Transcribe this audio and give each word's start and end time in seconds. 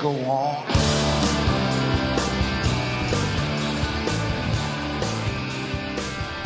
go 0.00 0.12
on. 0.30 0.64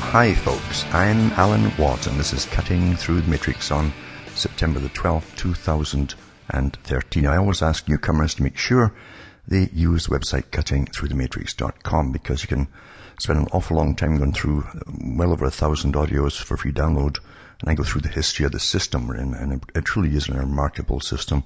Hi 0.00 0.34
folks, 0.34 0.84
I'm 0.92 1.30
Alan 1.32 1.72
Watt 1.76 2.08
and 2.08 2.18
this 2.18 2.32
is 2.32 2.46
Cutting 2.46 2.96
Through 2.96 3.20
the 3.20 3.30
Matrix 3.30 3.70
on 3.70 3.92
September 4.34 4.80
the 4.80 4.88
12th, 4.88 5.36
2013. 5.36 7.26
I 7.26 7.36
always 7.36 7.62
ask 7.62 7.88
newcomers 7.88 8.34
to 8.34 8.42
make 8.42 8.56
sure 8.56 8.92
they 9.46 9.68
use 9.72 10.06
the 10.06 10.18
website 10.18 10.46
cuttingthroughthematrix.com 10.50 12.10
because 12.10 12.42
you 12.42 12.48
can 12.48 12.66
spend 13.20 13.38
an 13.38 13.46
awful 13.52 13.76
long 13.76 13.94
time 13.94 14.18
going 14.18 14.32
through 14.32 14.64
uh, 14.64 14.80
well 15.16 15.30
over 15.30 15.44
a 15.44 15.50
thousand 15.50 15.94
audios 15.94 16.42
for 16.42 16.56
free 16.56 16.72
download 16.72 17.18
and 17.60 17.70
I 17.70 17.74
go 17.74 17.84
through 17.84 18.00
the 18.00 18.08
history 18.08 18.46
of 18.46 18.52
the 18.52 18.58
system 18.58 19.10
and 19.10 19.62
it 19.76 19.84
truly 19.84 20.16
is 20.16 20.28
a 20.28 20.32
remarkable 20.32 20.98
system. 21.00 21.44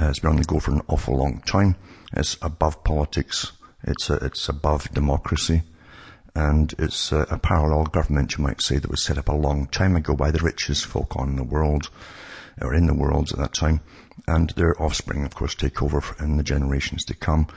Uh, 0.00 0.08
it's 0.08 0.18
been 0.18 0.30
on 0.30 0.36
the 0.36 0.44
go 0.44 0.58
for 0.58 0.72
an 0.72 0.82
awful 0.88 1.16
long 1.16 1.40
time. 1.46 1.76
It's 2.12 2.36
above 2.42 2.84
politics. 2.84 3.52
It's, 3.84 4.10
uh, 4.10 4.18
it's 4.22 4.48
above 4.48 4.90
democracy 4.92 5.62
and 6.38 6.72
it's 6.78 7.10
a, 7.10 7.22
a, 7.30 7.38
parallel 7.38 7.84
government, 7.84 8.36
you 8.36 8.44
might 8.44 8.60
say, 8.60 8.78
that 8.78 8.90
was 8.90 9.02
set 9.02 9.18
up 9.18 9.28
a 9.28 9.34
long 9.34 9.66
time 9.66 9.96
ago 9.96 10.14
by 10.14 10.30
the 10.30 10.38
richest 10.38 10.86
folk 10.86 11.16
on 11.16 11.34
the 11.34 11.42
world, 11.42 11.90
or 12.60 12.74
in 12.74 12.86
the 12.86 12.94
world 12.94 13.32
at 13.32 13.38
that 13.38 13.54
time, 13.54 13.80
and 14.28 14.50
their 14.50 14.80
offspring, 14.80 15.24
of 15.24 15.34
course, 15.34 15.56
take 15.56 15.82
over 15.82 16.00
in 16.20 16.36
the 16.36 16.44
generations 16.44 17.04
to 17.04 17.14
come 17.14 17.48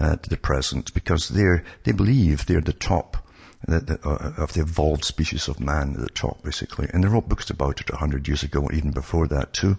uh, 0.00 0.16
to 0.16 0.30
the 0.30 0.38
present, 0.38 0.94
because 0.94 1.28
they're 1.28 1.62
they 1.84 1.92
believe 1.92 2.46
they're 2.46 2.62
the 2.62 2.72
top 2.72 3.18
uh, 3.18 3.29
of 3.68 4.52
the 4.54 4.60
evolved 4.60 5.04
species 5.04 5.48
of 5.48 5.60
man 5.60 5.94
at 5.94 6.00
the 6.00 6.08
top, 6.08 6.42
basically, 6.42 6.88
and 6.92 7.04
they 7.04 7.08
wrote 7.08 7.28
books 7.28 7.50
about 7.50 7.80
it 7.80 7.90
a 7.90 7.96
hundred 7.96 8.26
years 8.26 8.42
ago, 8.42 8.68
even 8.72 8.90
before 8.90 9.28
that 9.28 9.52
too. 9.52 9.76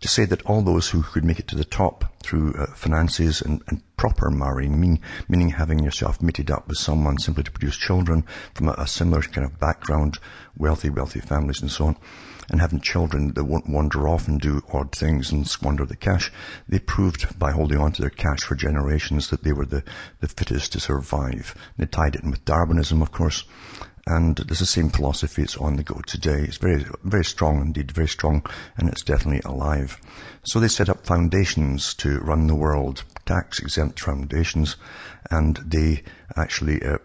To 0.00 0.08
say 0.08 0.24
that 0.26 0.42
all 0.42 0.62
those 0.62 0.90
who 0.90 1.02
could 1.02 1.24
make 1.24 1.38
it 1.38 1.48
to 1.48 1.56
the 1.56 1.64
top 1.64 2.16
through 2.22 2.54
uh, 2.54 2.66
finances 2.74 3.40
and, 3.40 3.62
and, 3.68 3.82
proper 3.96 4.28
marrying, 4.30 4.78
mean, 4.78 5.00
meaning 5.28 5.48
having 5.48 5.78
yourself 5.78 6.20
mated 6.20 6.50
up 6.50 6.68
with 6.68 6.76
someone 6.76 7.16
simply 7.16 7.44
to 7.44 7.50
produce 7.50 7.76
children 7.76 8.24
from 8.52 8.68
a, 8.68 8.72
a, 8.72 8.86
similar 8.86 9.22
kind 9.22 9.46
of 9.46 9.58
background, 9.58 10.18
wealthy, 10.58 10.90
wealthy 10.90 11.20
families 11.20 11.62
and 11.62 11.70
so 11.70 11.86
on, 11.86 11.96
and 12.50 12.60
having 12.60 12.80
children 12.80 13.32
that 13.34 13.44
won't 13.44 13.68
wander 13.68 14.08
off 14.08 14.28
and 14.28 14.40
do 14.40 14.62
odd 14.72 14.92
things 14.92 15.32
and 15.32 15.48
squander 15.48 15.84
the 15.84 15.96
cash, 15.96 16.32
they 16.68 16.78
proved 16.78 17.38
by 17.38 17.52
holding 17.52 17.78
on 17.78 17.92
to 17.92 18.02
their 18.02 18.10
cash 18.10 18.40
for 18.40 18.54
generations 18.54 19.30
that 19.30 19.42
they 19.42 19.52
were 19.52 19.66
the, 19.66 19.82
the 20.20 20.28
fittest 20.28 20.72
to 20.72 20.80
survive. 20.80 21.54
They 21.76 21.86
tied 21.86 22.14
it 22.16 22.22
in 22.22 22.30
with 22.30 22.44
Darwinism, 22.44 23.02
of 23.02 23.12
course, 23.12 23.44
and 24.06 24.36
there's 24.36 24.58
the 24.58 24.66
same 24.66 24.90
philosophy. 24.90 25.42
It's 25.42 25.56
on 25.56 25.76
the 25.76 25.82
go 25.82 26.00
today. 26.06 26.42
It's 26.42 26.58
very, 26.58 26.84
very 27.04 27.24
strong 27.24 27.62
indeed, 27.62 27.92
very 27.92 28.08
strong, 28.08 28.44
and 28.76 28.88
it's 28.88 29.02
definitely 29.02 29.40
alive. 29.44 29.98
So 30.44 30.60
they 30.60 30.68
set 30.68 30.90
up 30.90 31.06
foundations 31.06 31.94
to 31.94 32.18
run 32.18 32.46
the 32.46 32.54
world, 32.54 33.04
tax 33.24 33.60
exempt 33.60 34.00
foundations, 34.00 34.76
and 35.30 35.56
they 35.56 36.02
actually 36.36 36.82
uh, 36.82 36.98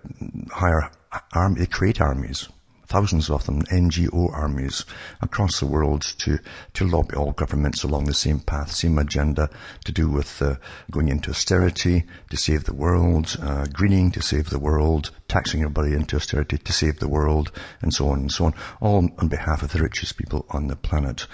hire 0.51 0.91
army, 1.33 1.59
they 1.59 1.65
create 1.65 2.01
armies 2.01 2.49
thousands 2.89 3.30
of 3.30 3.45
them, 3.45 3.61
NGO 3.64 4.33
armies 4.33 4.83
across 5.22 5.60
the 5.60 5.67
world 5.67 6.02
to, 6.02 6.39
to 6.73 6.88
lobby 6.88 7.16
all 7.16 7.32
governments 7.32 7.83
along 7.83 8.05
the 8.05 8.14
same 8.14 8.39
path, 8.39 8.72
same 8.72 8.98
agenda 8.98 9.50
to 9.86 9.92
do 9.92 10.10
with 10.10 10.42
uh, 10.42 10.55
going 10.89 11.08
into 11.08 11.30
austerity 11.30 12.05
to 12.32 12.36
save 12.38 12.64
the 12.64 12.73
world, 12.73 13.38
uh, 13.42 13.67
greening 13.72 14.10
to 14.11 14.22
save 14.22 14.50
the 14.50 14.60
world, 14.60 15.11
taxing 15.29 15.61
everybody 15.61 15.93
into 15.93 16.17
austerity 16.17 16.57
to 16.57 16.73
save 16.73 16.99
the 16.99 17.07
world, 17.07 17.51
and 17.81 17.93
so 17.93 18.09
on 18.09 18.19
and 18.19 18.31
so 18.31 18.45
on, 18.45 18.53
all 18.81 19.09
on 19.19 19.27
behalf 19.29 19.63
of 19.63 19.71
the 19.71 19.81
richest 19.81 20.17
people 20.17 20.45
on 20.49 20.67
the 20.67 20.75
planet. 20.75 21.27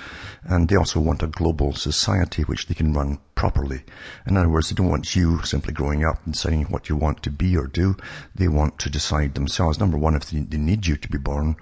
And 0.44 0.70
they 0.70 0.76
also 0.76 1.00
want 1.00 1.24
a 1.24 1.28
global 1.28 1.74
society 1.74 2.44
which 2.44 2.68
they 2.68 2.76
can 2.76 2.94
run 2.94 3.20
properly. 3.34 3.84
In 4.28 4.38
other 4.38 4.50
words, 4.50 4.70
they 4.70 4.76
don't 4.76 4.90
want 4.90 5.16
you 5.16 5.42
simply 5.44 5.74
growing 5.74 6.06
up 6.06 6.24
and 6.26 6.34
deciding 6.34 6.66
what 6.66 6.90
you 6.90 6.96
want 6.96 7.24
to 7.24 7.32
be 7.32 7.58
or 7.58 7.68
do. 7.68 7.96
They 8.36 8.48
want 8.48 8.80
to 8.80 8.90
decide 8.90 9.34
themselves, 9.34 9.80
number 9.80 9.98
one, 9.98 10.16
if 10.16 10.30
they, 10.30 10.40
they 10.40 10.58
need 10.58 10.86
you 10.86 10.98
to 10.98 11.10
be 11.10 11.18
born, 11.18 11.56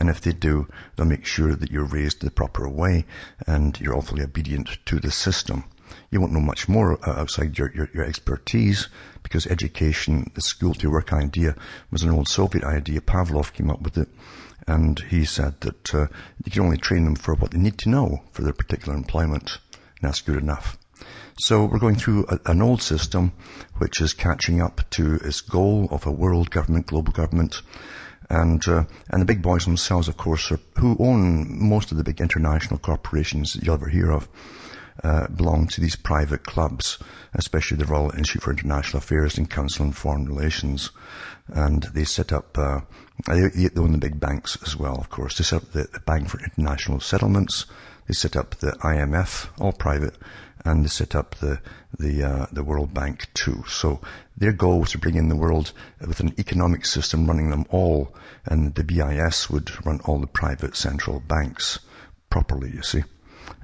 and 0.00 0.08
if 0.08 0.20
they 0.20 0.32
do, 0.32 0.68
they'll 0.96 1.06
make 1.06 1.26
sure 1.26 1.54
that 1.54 1.70
you're 1.70 1.84
raised 1.84 2.22
the 2.22 2.30
proper 2.30 2.68
way 2.68 3.04
and 3.46 3.78
you're 3.80 3.96
awfully 3.96 4.22
obedient 4.22 4.78
to 4.86 5.00
the 5.00 5.10
system. 5.10 5.64
You 6.10 6.20
won't 6.20 6.32
know 6.32 6.40
much 6.40 6.68
more 6.68 6.98
uh, 7.06 7.20
outside 7.20 7.58
your, 7.58 7.72
your, 7.74 7.88
your, 7.94 8.04
expertise 8.04 8.88
because 9.22 9.46
education, 9.46 10.30
the 10.34 10.40
school 10.40 10.74
to 10.74 10.90
work 10.90 11.12
idea 11.12 11.54
was 11.90 12.02
an 12.02 12.10
old 12.10 12.28
Soviet 12.28 12.64
idea. 12.64 13.00
Pavlov 13.00 13.52
came 13.52 13.70
up 13.70 13.82
with 13.82 13.96
it 13.98 14.08
and 14.66 14.98
he 15.00 15.24
said 15.24 15.60
that 15.60 15.94
uh, 15.94 16.06
you 16.44 16.50
can 16.50 16.62
only 16.62 16.76
train 16.76 17.04
them 17.04 17.16
for 17.16 17.34
what 17.34 17.50
they 17.50 17.58
need 17.58 17.78
to 17.78 17.88
know 17.88 18.22
for 18.32 18.42
their 18.42 18.52
particular 18.52 18.96
employment. 18.96 19.58
And 19.72 20.08
that's 20.08 20.20
good 20.20 20.38
enough. 20.38 20.78
So 21.38 21.64
we're 21.64 21.78
going 21.78 21.96
through 21.96 22.26
a, 22.28 22.38
an 22.50 22.60
old 22.60 22.82
system 22.82 23.32
which 23.78 24.00
is 24.00 24.12
catching 24.12 24.60
up 24.60 24.82
to 24.90 25.14
its 25.24 25.40
goal 25.40 25.88
of 25.90 26.06
a 26.06 26.12
world 26.12 26.50
government, 26.50 26.86
global 26.86 27.12
government. 27.12 27.62
And, 28.28 28.66
uh, 28.68 28.84
and 29.10 29.20
the 29.20 29.26
big 29.26 29.42
boys 29.42 29.64
themselves, 29.64 30.06
of 30.06 30.16
course, 30.16 30.52
are, 30.52 30.60
who 30.78 30.96
own 31.00 31.68
most 31.68 31.90
of 31.90 31.98
the 31.98 32.04
big 32.04 32.20
international 32.20 32.78
corporations 32.78 33.54
that 33.54 33.64
you'll 33.64 33.74
ever 33.74 33.88
hear 33.88 34.12
of 34.12 34.28
uh, 35.02 35.28
belong 35.28 35.66
to 35.68 35.80
these 35.80 35.96
private 35.96 36.44
clubs, 36.44 36.98
especially 37.34 37.78
the 37.78 37.86
Royal 37.86 38.10
Institute 38.10 38.42
for 38.42 38.50
International 38.50 38.98
Affairs 38.98 39.38
and 39.38 39.48
Council 39.48 39.86
on 39.86 39.92
Foreign 39.92 40.26
Relations. 40.26 40.90
And 41.48 41.82
they 41.94 42.04
set 42.04 42.32
up, 42.32 42.56
uh, 42.58 42.80
they, 43.26 43.48
they 43.48 43.80
own 43.80 43.92
the 43.92 43.98
big 43.98 44.20
banks 44.20 44.58
as 44.62 44.76
well, 44.76 44.96
of 44.96 45.08
course. 45.10 45.38
They 45.38 45.44
set 45.44 45.62
up 45.62 45.72
the, 45.72 45.84
the 45.84 46.00
Bank 46.00 46.28
for 46.28 46.38
International 46.40 47.00
Settlements. 47.00 47.66
They 48.06 48.14
set 48.14 48.36
up 48.36 48.56
the 48.56 48.72
IMF, 48.82 49.48
all 49.60 49.72
private, 49.72 50.16
and 50.64 50.84
they 50.84 50.88
set 50.88 51.14
up 51.14 51.36
the 51.36 51.60
the 51.98 52.22
uh, 52.22 52.46
the 52.52 52.64
World 52.64 52.92
Bank 52.92 53.28
too. 53.34 53.64
So 53.68 54.00
their 54.36 54.52
goal 54.52 54.80
was 54.80 54.90
to 54.90 54.98
bring 54.98 55.16
in 55.16 55.28
the 55.28 55.36
world 55.36 55.72
with 56.00 56.20
an 56.20 56.34
economic 56.38 56.84
system 56.86 57.26
running 57.26 57.50
them 57.50 57.66
all, 57.70 58.14
and 58.44 58.74
the 58.74 58.84
BIS 58.84 59.48
would 59.48 59.86
run 59.86 60.00
all 60.04 60.18
the 60.18 60.26
private 60.26 60.76
central 60.76 61.20
banks 61.20 61.78
properly. 62.28 62.70
You 62.70 62.82
see 62.82 63.04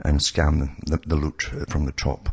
and 0.05 0.21
scam 0.21 0.77
the, 0.87 0.99
the 1.07 1.17
loot 1.17 1.43
from 1.69 1.87
the 1.87 1.93
top. 1.93 2.29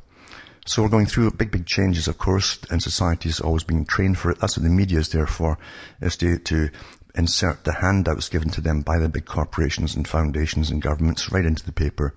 So 0.66 0.82
we're 0.82 0.90
going 0.90 1.08
through 1.08 1.32
big, 1.32 1.52
big 1.52 1.66
changes, 1.66 2.08
of 2.08 2.18
course, 2.18 2.58
and 2.72 2.82
society 2.82 3.28
is 3.28 3.42
always 3.42 3.64
being 3.64 3.86
trained 3.86 4.18
for 4.18 4.32
it. 4.32 4.40
That's 4.40 4.58
what 4.58 4.64
the 4.64 4.70
media 4.70 5.00
is 5.00 5.10
there 5.10 5.28
for, 5.28 5.58
is 6.00 6.16
to, 6.18 6.38
to 6.40 6.70
insert 7.16 7.64
the 7.66 7.74
handouts 7.74 8.30
given 8.30 8.50
to 8.50 8.62
them 8.62 8.82
by 8.82 8.98
the 8.98 9.10
big 9.10 9.26
corporations 9.26 9.94
and 9.96 10.08
foundations 10.08 10.72
and 10.72 10.82
governments 10.82 11.32
right 11.32 11.46
into 11.46 11.66
the 11.66 11.74
paper. 11.74 12.14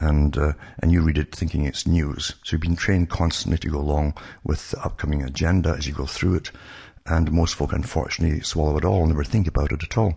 And, 0.00 0.36
uh, 0.36 0.54
and 0.78 0.92
you 0.92 1.02
read 1.02 1.18
it 1.18 1.34
thinking 1.34 1.66
it's 1.66 1.86
news. 1.86 2.34
So 2.42 2.54
you've 2.54 2.62
been 2.62 2.74
trained 2.74 3.10
constantly 3.10 3.58
to 3.58 3.70
go 3.70 3.78
along 3.78 4.14
with 4.42 4.70
the 4.70 4.80
upcoming 4.82 5.22
agenda 5.22 5.74
as 5.76 5.86
you 5.86 5.92
go 5.92 6.06
through 6.06 6.36
it. 6.36 6.50
And 7.06 7.30
most 7.32 7.54
folk 7.54 7.74
unfortunately 7.74 8.40
swallow 8.40 8.78
it 8.78 8.84
all 8.84 9.00
and 9.00 9.10
never 9.10 9.24
think 9.24 9.46
about 9.46 9.72
it 9.72 9.82
at 9.82 9.98
all. 9.98 10.16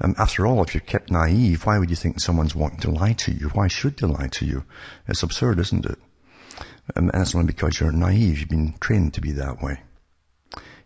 Um, 0.00 0.14
after 0.18 0.46
all, 0.46 0.62
if 0.62 0.74
you're 0.74 0.82
kept 0.82 1.10
naive, 1.10 1.64
why 1.64 1.78
would 1.78 1.90
you 1.90 1.96
think 1.96 2.20
someone's 2.20 2.54
wanting 2.54 2.80
to 2.80 2.90
lie 2.90 3.14
to 3.14 3.32
you? 3.32 3.48
Why 3.48 3.68
should 3.68 3.96
they 3.96 4.06
lie 4.06 4.28
to 4.32 4.44
you? 4.44 4.64
It's 5.08 5.22
absurd, 5.22 5.58
isn't 5.58 5.86
it? 5.86 5.98
Um, 6.94 7.10
and 7.12 7.22
it's 7.22 7.34
only 7.34 7.46
because 7.46 7.80
you're 7.80 7.92
naive. 7.92 8.38
You've 8.38 8.48
been 8.48 8.74
trained 8.78 9.14
to 9.14 9.20
be 9.20 9.32
that 9.32 9.62
way. 9.62 9.80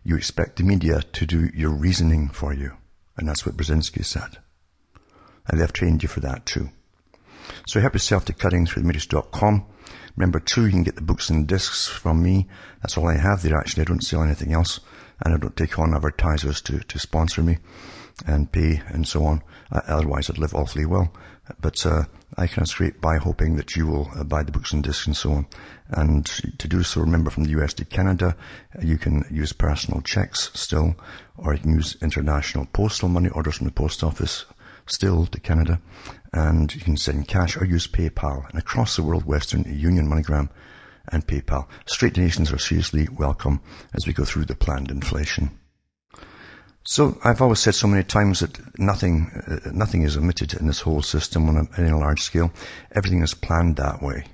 You 0.03 0.15
expect 0.15 0.57
the 0.57 0.63
media 0.63 1.01
to 1.01 1.25
do 1.25 1.49
your 1.53 1.71
reasoning 1.71 2.29
for 2.29 2.53
you. 2.53 2.73
And 3.17 3.27
that's 3.27 3.45
what 3.45 3.57
Brzezinski 3.57 4.03
said. 4.03 4.37
And 5.47 5.59
they've 5.59 5.71
trained 5.71 6.03
you 6.03 6.09
for 6.09 6.21
that 6.21 6.45
too. 6.45 6.69
So 7.67 7.79
help 7.79 7.93
yourself 7.93 8.25
to 8.25 8.33
cuttingthroughthematrix.com. 8.33 9.65
Remember 10.15 10.39
too, 10.39 10.65
you 10.65 10.71
can 10.71 10.83
get 10.83 10.95
the 10.95 11.01
books 11.01 11.29
and 11.29 11.47
discs 11.47 11.87
from 11.87 12.23
me. 12.23 12.47
That's 12.81 12.97
all 12.97 13.07
I 13.07 13.17
have 13.17 13.41
there 13.41 13.57
actually. 13.57 13.81
I 13.81 13.85
don't 13.85 14.03
sell 14.03 14.23
anything 14.23 14.53
else. 14.53 14.79
And 15.23 15.33
I 15.33 15.37
don't 15.37 15.55
take 15.55 15.77
on 15.77 15.93
advertisers 15.93 16.61
to, 16.61 16.79
to 16.79 16.97
sponsor 16.97 17.43
me 17.43 17.57
and 18.25 18.51
pay 18.51 18.81
and 18.87 19.07
so 19.07 19.25
on. 19.25 19.41
Uh, 19.71 19.81
otherwise, 19.87 20.29
I'd 20.29 20.37
live 20.37 20.55
awfully 20.55 20.85
well. 20.85 21.11
But 21.59 21.85
uh, 21.85 22.03
I 22.37 22.47
can 22.47 22.65
scrape 22.65 23.01
by 23.01 23.17
hoping 23.17 23.55
that 23.57 23.75
you 23.75 23.87
will 23.87 24.09
uh, 24.15 24.23
buy 24.23 24.43
the 24.43 24.51
books 24.51 24.71
and 24.71 24.83
discs 24.83 25.07
and 25.07 25.17
so 25.17 25.31
on. 25.33 25.47
And 25.89 26.25
to 26.59 26.67
do 26.67 26.83
so, 26.83 27.01
remember 27.01 27.29
from 27.29 27.43
the 27.43 27.61
US 27.61 27.73
to 27.75 27.85
Canada, 27.85 28.37
you 28.81 28.97
can 28.97 29.25
use 29.29 29.51
personal 29.51 30.01
checks 30.01 30.51
still, 30.53 30.95
or 31.37 31.53
you 31.53 31.59
can 31.59 31.73
use 31.73 31.97
international 32.01 32.67
postal 32.67 33.09
money 33.09 33.29
orders 33.29 33.57
from 33.57 33.65
the 33.65 33.73
post 33.73 34.03
office 34.03 34.45
still 34.85 35.25
to 35.25 35.39
Canada. 35.39 35.81
And 36.33 36.73
you 36.73 36.81
can 36.81 36.95
send 36.95 37.27
cash 37.27 37.57
or 37.57 37.65
use 37.65 37.87
PayPal. 37.87 38.49
And 38.49 38.59
across 38.59 38.95
the 38.95 39.03
world, 39.03 39.25
Western 39.25 39.63
Union, 39.63 40.07
MoneyGram, 40.07 40.49
and 41.07 41.25
PayPal. 41.25 41.67
Straight 41.85 42.13
donations 42.13 42.53
are 42.53 42.57
seriously 42.57 43.07
welcome 43.11 43.61
as 43.93 44.07
we 44.07 44.13
go 44.13 44.23
through 44.23 44.45
the 44.45 44.55
planned 44.55 44.91
inflation. 44.91 45.51
So 46.91 47.17
I've 47.23 47.41
always 47.41 47.59
said 47.59 47.75
so 47.75 47.87
many 47.87 48.03
times 48.03 48.41
that 48.41 48.77
nothing, 48.77 49.31
uh, 49.47 49.69
nothing 49.71 50.01
is 50.01 50.17
omitted 50.17 50.53
in 50.55 50.67
this 50.67 50.81
whole 50.81 51.01
system 51.01 51.47
on 51.47 51.69
a, 51.77 51.81
a 51.81 51.95
large 51.95 52.21
scale. 52.21 52.51
Everything 52.91 53.23
is 53.23 53.33
planned 53.33 53.77
that 53.77 54.01
way. 54.01 54.25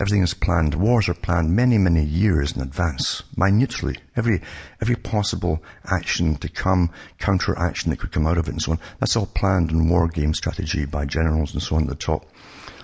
Everything 0.00 0.22
is 0.22 0.32
planned. 0.32 0.76
Wars 0.76 1.10
are 1.10 1.14
planned 1.14 1.54
many, 1.54 1.76
many 1.76 2.02
years 2.02 2.56
in 2.56 2.62
advance, 2.62 3.22
minutely. 3.36 3.96
Every, 4.16 4.40
every 4.80 4.96
possible 4.96 5.62
action 5.84 6.36
to 6.36 6.48
come, 6.48 6.90
counter 7.18 7.54
action 7.58 7.90
that 7.90 7.98
could 7.98 8.12
come 8.12 8.26
out 8.26 8.38
of 8.38 8.48
it 8.48 8.52
and 8.52 8.62
so 8.62 8.72
on. 8.72 8.80
That's 8.98 9.14
all 9.14 9.26
planned 9.26 9.70
in 9.70 9.90
war 9.90 10.08
game 10.08 10.32
strategy 10.32 10.86
by 10.86 11.04
generals 11.04 11.52
and 11.52 11.62
so 11.62 11.76
on 11.76 11.82
at 11.82 11.90
the 11.90 11.96
top. 11.96 12.24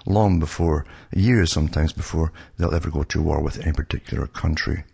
Long 0.05 0.39
before, 0.39 0.85
years 1.11 1.51
sometimes 1.51 1.95
before 1.95 2.33
they'll 2.59 2.75
ever 2.75 2.91
go 2.91 3.03
to 3.03 3.23
war 3.23 3.41
with 3.41 3.61
any 3.61 3.73
particular 3.73 4.27
country 4.27 4.85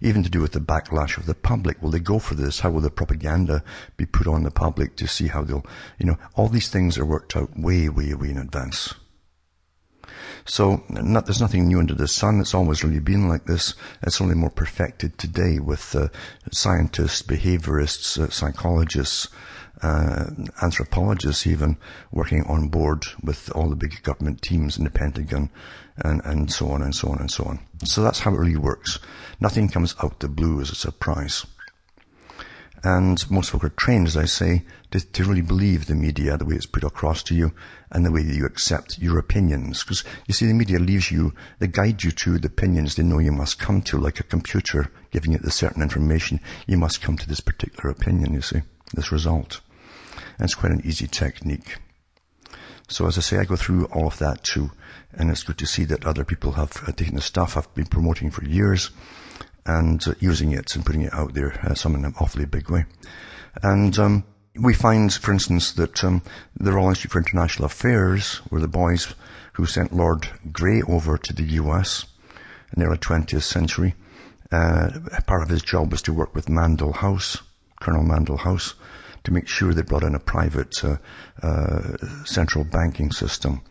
even 0.00 0.22
to 0.22 0.30
do 0.30 0.40
with 0.40 0.52
the 0.52 0.60
backlash 0.60 1.16
of 1.16 1.26
the 1.26 1.34
public. 1.34 1.82
Will 1.82 1.90
they 1.90 2.00
go 2.00 2.18
for 2.18 2.34
this? 2.34 2.60
How 2.60 2.70
will 2.70 2.80
the 2.80 2.90
propaganda 2.90 3.62
be 3.96 4.06
put 4.06 4.26
on 4.26 4.42
the 4.42 4.50
public 4.50 4.96
to 4.96 5.06
see 5.06 5.28
how 5.28 5.44
they'll, 5.44 5.66
you 5.98 6.06
know, 6.06 6.18
all 6.34 6.48
these 6.48 6.68
things 6.68 6.98
are 6.98 7.04
worked 7.04 7.36
out 7.36 7.58
way, 7.58 7.88
way, 7.88 8.14
way 8.14 8.30
in 8.30 8.38
advance. 8.38 8.94
So 10.44 10.84
not, 10.90 11.24
there's 11.24 11.40
nothing 11.40 11.66
new 11.66 11.78
under 11.78 11.94
the 11.94 12.08
sun. 12.08 12.40
It's 12.40 12.54
always 12.54 12.84
really 12.84 13.00
been 13.00 13.28
like 13.28 13.46
this. 13.46 13.74
It's 14.02 14.20
only 14.20 14.34
more 14.34 14.50
perfected 14.50 15.16
today 15.16 15.58
with 15.58 15.94
uh, 15.94 16.08
scientists, 16.52 17.22
behaviorists, 17.22 18.20
uh, 18.20 18.28
psychologists, 18.28 19.28
uh, 19.82 20.26
anthropologists 20.62 21.46
even 21.46 21.76
working 22.12 22.44
on 22.44 22.68
board 22.68 23.06
with 23.22 23.50
all 23.54 23.70
the 23.70 23.76
big 23.76 24.02
government 24.02 24.42
teams 24.42 24.76
in 24.76 24.84
the 24.84 24.90
Pentagon 24.90 25.50
and, 25.98 26.20
and 26.24 26.52
so 26.52 26.68
on 26.70 26.82
and 26.82 26.94
so 26.94 27.08
on 27.08 27.18
and 27.18 27.30
so 27.30 27.44
on. 27.44 27.60
So 27.84 28.02
that's 28.02 28.20
how 28.20 28.34
it 28.34 28.38
really 28.38 28.56
works. 28.56 28.98
Nothing 29.40 29.68
comes 29.68 29.94
out 30.02 30.20
the 30.20 30.28
blue 30.28 30.60
as 30.60 30.70
a 30.70 30.74
surprise. 30.74 31.46
And 32.82 33.30
most 33.30 33.50
folk 33.50 33.64
are 33.64 33.70
trained, 33.70 34.08
as 34.08 34.16
I 34.16 34.26
say, 34.26 34.64
to, 34.90 35.00
to, 35.00 35.24
really 35.24 35.40
believe 35.40 35.86
the 35.86 35.94
media, 35.94 36.36
the 36.36 36.44
way 36.44 36.54
it's 36.54 36.66
put 36.66 36.84
across 36.84 37.22
to 37.24 37.34
you, 37.34 37.54
and 37.90 38.04
the 38.04 38.12
way 38.12 38.22
that 38.22 38.34
you 38.34 38.44
accept 38.44 38.98
your 38.98 39.18
opinions. 39.18 39.82
Because 39.82 40.04
you 40.26 40.34
see, 40.34 40.44
the 40.44 40.52
media 40.52 40.78
leaves 40.78 41.10
you, 41.10 41.32
they 41.60 41.66
guide 41.66 42.02
you 42.02 42.10
to 42.10 42.38
the 42.38 42.48
opinions 42.48 42.94
they 42.94 43.02
know 43.02 43.20
you 43.20 43.32
must 43.32 43.58
come 43.58 43.80
to, 43.82 43.98
like 43.98 44.20
a 44.20 44.24
computer 44.24 44.90
giving 45.10 45.32
it 45.32 45.40
the 45.40 45.50
certain 45.50 45.82
information. 45.82 46.40
You 46.66 46.76
must 46.76 47.00
come 47.00 47.16
to 47.16 47.26
this 47.26 47.40
particular 47.40 47.88
opinion, 47.88 48.34
you 48.34 48.42
see, 48.42 48.60
this 48.92 49.10
result. 49.10 49.62
And 50.38 50.44
it's 50.44 50.54
quite 50.54 50.72
an 50.72 50.82
easy 50.84 51.06
technique. 51.06 51.78
So 52.88 53.06
as 53.06 53.16
I 53.16 53.22
say, 53.22 53.38
I 53.38 53.44
go 53.44 53.56
through 53.56 53.86
all 53.86 54.06
of 54.06 54.18
that 54.18 54.42
too. 54.42 54.70
And 55.12 55.30
it's 55.30 55.42
good 55.42 55.58
to 55.58 55.66
see 55.66 55.84
that 55.84 56.04
other 56.04 56.24
people 56.24 56.52
have 56.52 56.82
uh, 56.86 56.92
taken 56.92 57.14
the 57.14 57.22
stuff 57.22 57.56
I've 57.56 57.72
been 57.74 57.86
promoting 57.86 58.30
for 58.30 58.44
years 58.44 58.90
and 59.64 60.06
uh, 60.06 60.14
using 60.20 60.52
it 60.52 60.74
and 60.74 60.84
putting 60.84 61.02
it 61.02 61.14
out 61.14 61.34
there, 61.34 61.58
uh, 61.62 61.74
some 61.74 61.94
in 61.94 62.04
an 62.04 62.14
awfully 62.20 62.44
big 62.44 62.68
way. 62.68 62.84
And 63.62 63.98
um, 63.98 64.24
we 64.56 64.74
find, 64.74 65.12
for 65.12 65.32
instance, 65.32 65.72
that 65.72 66.04
um, 66.04 66.22
the 66.58 66.72
Royal 66.72 66.90
Institute 66.90 67.12
for 67.12 67.18
International 67.18 67.66
Affairs 67.66 68.40
were 68.50 68.60
the 68.60 68.68
boys 68.68 69.14
who 69.54 69.66
sent 69.66 69.94
Lord 69.94 70.28
Grey 70.52 70.82
over 70.82 71.16
to 71.16 71.32
the 71.32 71.44
US 71.44 72.06
in 72.74 72.80
the 72.82 72.88
early 72.88 72.98
20th 72.98 73.42
century. 73.42 73.94
Uh, 74.52 74.90
part 75.26 75.42
of 75.42 75.48
his 75.48 75.62
job 75.62 75.90
was 75.90 76.02
to 76.02 76.12
work 76.12 76.34
with 76.34 76.46
Mandell 76.46 76.94
House, 76.94 77.38
Colonel 77.80 78.04
Mandell 78.04 78.38
House, 78.38 78.74
to 79.24 79.32
make 79.32 79.48
sure 79.48 79.72
they 79.72 79.82
brought 79.82 80.04
in 80.04 80.14
a 80.14 80.20
private 80.20 80.84
uh, 80.84 80.96
uh, 81.42 81.96
central 82.24 82.64
banking 82.64 83.10
system, 83.10 83.62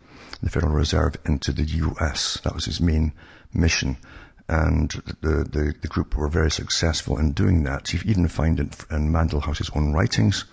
the 0.42 0.50
Federal 0.50 0.72
Reserve, 0.72 1.16
into 1.24 1.52
the 1.52 1.64
US. 1.64 2.40
That 2.44 2.54
was 2.54 2.64
his 2.64 2.80
main 2.80 3.12
mission 3.52 3.96
and 4.48 4.90
the, 5.22 5.44
the, 5.44 5.74
the, 5.80 5.88
group 5.88 6.16
were 6.16 6.28
very 6.28 6.50
successful 6.50 7.18
in 7.18 7.32
doing 7.32 7.62
that. 7.62 7.92
You 7.92 8.00
even 8.04 8.28
find 8.28 8.60
in, 8.60 8.70
in 8.90 9.10
Mandell 9.10 9.42
House's 9.42 9.70
own 9.74 9.94
writings, 9.94 10.44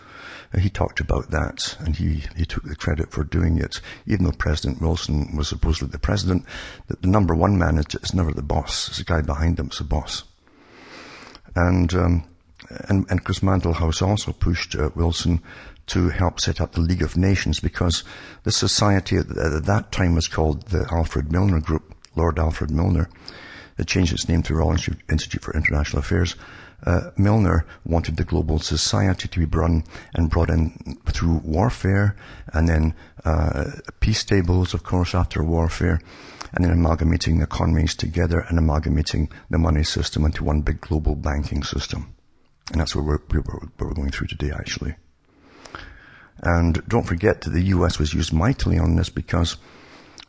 uh, 0.54 0.60
he 0.60 0.70
talked 0.70 1.02
about 1.02 1.32
that, 1.32 1.76
and 1.80 1.96
he, 1.96 2.24
he 2.38 2.46
took 2.46 2.64
the 2.64 2.76
credit 2.76 3.12
for 3.12 3.26
doing 3.26 3.58
it. 3.58 3.82
Even 4.06 4.26
though 4.26 4.32
President 4.32 4.82
Wilson 4.82 5.36
was 5.36 5.50
supposedly 5.50 5.92
the 5.92 6.00
president, 6.00 6.46
the, 6.88 6.96
the 7.02 7.08
number 7.08 7.36
one 7.36 7.58
manager 7.58 8.00
is, 8.02 8.12
is, 8.12 8.14
never 8.14 8.32
the 8.32 8.42
boss. 8.42 8.88
It's 8.88 9.00
the 9.00 9.04
guy 9.04 9.22
behind 9.22 9.60
him, 9.60 9.68
it's 9.68 9.80
the 9.80 9.84
boss. 9.84 10.24
And, 11.56 11.94
um, 11.94 12.24
and, 12.90 13.06
and 13.10 13.24
Chris 13.24 13.40
Mandell 13.40 13.76
House 13.76 14.02
also 14.02 14.32
pushed 14.32 14.76
uh, 14.76 14.90
Wilson 14.96 15.42
to 15.88 16.10
help 16.10 16.40
set 16.40 16.62
up 16.62 16.74
the 16.74 16.82
League 16.82 17.02
of 17.02 17.18
Nations 17.18 17.60
because 17.60 18.04
the 18.44 18.52
society 18.52 19.18
at, 19.18 19.30
at 19.30 19.66
that 19.66 19.92
time 19.92 20.16
was 20.16 20.28
called 20.28 20.68
the 20.68 20.88
Alfred 20.92 21.32
Milner 21.32 21.60
Group, 21.60 21.96
Lord 22.16 22.40
Alfred 22.40 22.72
Milner 22.72 23.10
it 23.82 23.88
changed 23.88 24.14
its 24.14 24.30
name 24.30 24.44
to 24.44 24.56
Royal 24.56 24.78
Institute 25.10 25.42
for 25.42 25.56
International 25.56 26.00
Affairs. 26.00 26.36
Uh, 26.86 27.12
Milner 27.18 27.66
wanted 27.84 28.16
the 28.18 28.24
global 28.24 28.60
society 28.60 29.28
to 29.28 29.40
be 29.40 29.46
run 29.46 29.84
and 30.14 30.30
brought 30.30 30.50
in 30.50 31.00
through 31.08 31.42
warfare 31.44 32.16
and 32.54 32.70
then 32.70 32.94
uh, 33.26 33.66
peace 34.00 34.24
tables, 34.24 34.74
of 34.74 34.84
course, 34.84 35.16
after 35.16 35.44
warfare, 35.44 36.00
and 36.54 36.64
then 36.64 36.72
amalgamating 36.72 37.42
economies 37.42 37.96
together 37.96 38.40
and 38.50 38.60
amalgamating 38.60 39.30
the 39.50 39.58
money 39.58 39.84
system 39.84 40.26
into 40.26 40.44
one 40.44 40.62
big 40.62 40.82
global 40.82 41.16
banking 41.16 41.64
system. 41.64 42.14
And 42.72 42.80
that's 42.80 42.96
what 42.96 43.06
we're, 43.06 43.20
we're 43.32 43.94
going 43.94 44.12
through 44.12 44.28
today, 44.28 44.52
actually. 44.52 44.96
And 46.42 46.82
don't 46.88 47.06
forget 47.06 47.42
that 47.42 47.52
the 47.52 47.64
US 47.76 48.00
was 48.00 48.14
used 48.14 48.34
mightily 48.34 48.80
on 48.80 48.96
this 48.96 49.10
because 49.10 49.58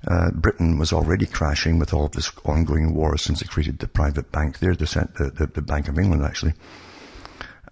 uh, 0.07 0.31
Britain 0.33 0.79
was 0.79 0.93
already 0.93 1.27
crashing 1.27 1.79
with 1.79 1.95
all 1.95 2.07
of 2.07 2.13
this 2.13 2.31
ongoing 2.45 2.95
war 2.95 3.17
since 3.17 3.41
they 3.41 3.47
created 3.47 3.79
the 3.79 3.87
private 3.87 4.33
bank 4.33 4.59
there, 4.59 4.75
the, 4.75 5.33
the, 5.37 5.47
the 5.47 5.63
Bank 5.63 5.89
of 5.89 5.99
England 5.99 6.25
actually. 6.25 6.55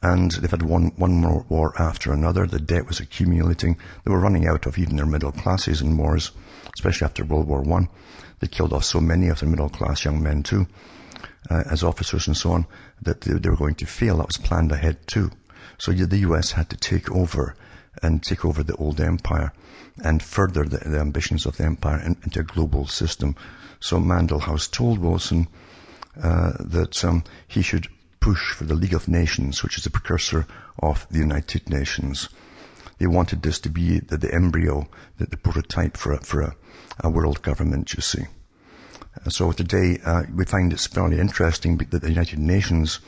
And 0.03 0.31
they've 0.31 0.51
had 0.51 0.63
one, 0.63 0.93
one 0.97 1.13
more 1.13 1.45
war 1.49 1.75
after 1.79 2.13
another. 2.13 2.47
The 2.47 2.59
debt 2.59 2.87
was 2.87 3.01
accumulating. 3.01 3.77
They 4.05 4.11
were 4.11 4.21
running 4.21 4.47
out 4.47 4.65
of 4.65 4.79
even 4.79 4.97
their 4.97 5.05
middle 5.05 5.33
classes 5.33 5.83
in 5.83 5.99
wars, 5.99 6.31
especially 6.75 7.05
after 7.05 7.25
World 7.25 7.47
War 7.47 7.61
One. 7.61 7.89
They 8.39 8.47
killed 8.47 8.73
off 8.73 8.85
so 8.85 9.01
many 9.01 9.29
of 9.29 9.41
their 9.41 9.49
middle 9.51 9.69
class 9.69 10.07
young 10.07 10.23
men 10.23 10.43
too, 10.43 10.67
uh, 11.51 11.65
as 11.71 11.83
officers 11.83 12.27
and 12.29 12.37
so 12.37 12.53
on, 12.53 12.67
that 13.03 13.23
they, 13.23 13.49
were 13.49 13.57
going 13.57 13.75
to 13.77 13.87
fail. 13.87 14.19
That 14.19 14.27
was 14.27 14.37
planned 14.37 14.73
ahead 14.73 15.07
too. 15.07 15.31
So 15.79 15.93
the 15.93 16.19
US 16.19 16.53
had 16.53 16.69
to 16.71 16.77
take 16.77 17.11
over 17.11 17.55
and 18.03 18.23
take 18.23 18.45
over 18.45 18.63
the 18.63 18.77
old 18.77 19.01
empire 19.01 19.53
and 20.03 20.23
further 20.23 20.65
the, 20.65 20.79
the 20.79 20.99
ambitions 20.99 21.47
of 21.47 21.57
the 21.57 21.65
empire 21.65 22.01
into 22.01 22.41
a 22.41 22.45
global 22.45 22.87
system. 22.87 23.37
So 23.81 23.99
Mandell 23.99 24.43
House 24.43 24.69
told 24.69 24.99
Wilson 24.99 25.49
uh, 26.23 26.53
that 26.61 27.05
um, 27.05 27.25
he 27.49 27.63
should 27.63 27.89
push 28.21 28.53
for 28.53 28.65
the 28.65 28.75
League 28.75 28.95
of 28.95 29.09
Nations, 29.09 29.63
which 29.63 29.79
is 29.79 29.85
the 29.85 29.91
precursor 29.91 30.47
of 30.79 31.07
the 31.11 31.19
United 31.19 31.69
Nations. 31.71 32.29
They 32.99 33.07
wanted 33.07 33.43
this 33.43 33.59
to 33.61 33.71
be 33.71 33.99
the, 33.99 34.19
the 34.19 34.33
embryo, 34.33 34.89
the, 35.17 35.27
the, 35.27 35.39
prototype 35.39 35.97
for 35.97 36.13
a, 36.13 36.21
for 36.21 36.43
a, 36.43 36.55
a, 37.01 37.09
world 37.09 37.41
government, 37.41 37.95
you 37.95 38.03
see. 38.03 38.25
So 39.29 39.53
today, 39.53 39.99
uh, 40.05 40.23
we 40.35 40.45
find 40.45 40.73
it's 40.73 40.87
fairly 40.87 41.19
interesting 41.19 41.77
that 41.79 42.01
the 42.01 42.09
United 42.09 42.39
Nations, 42.39 43.01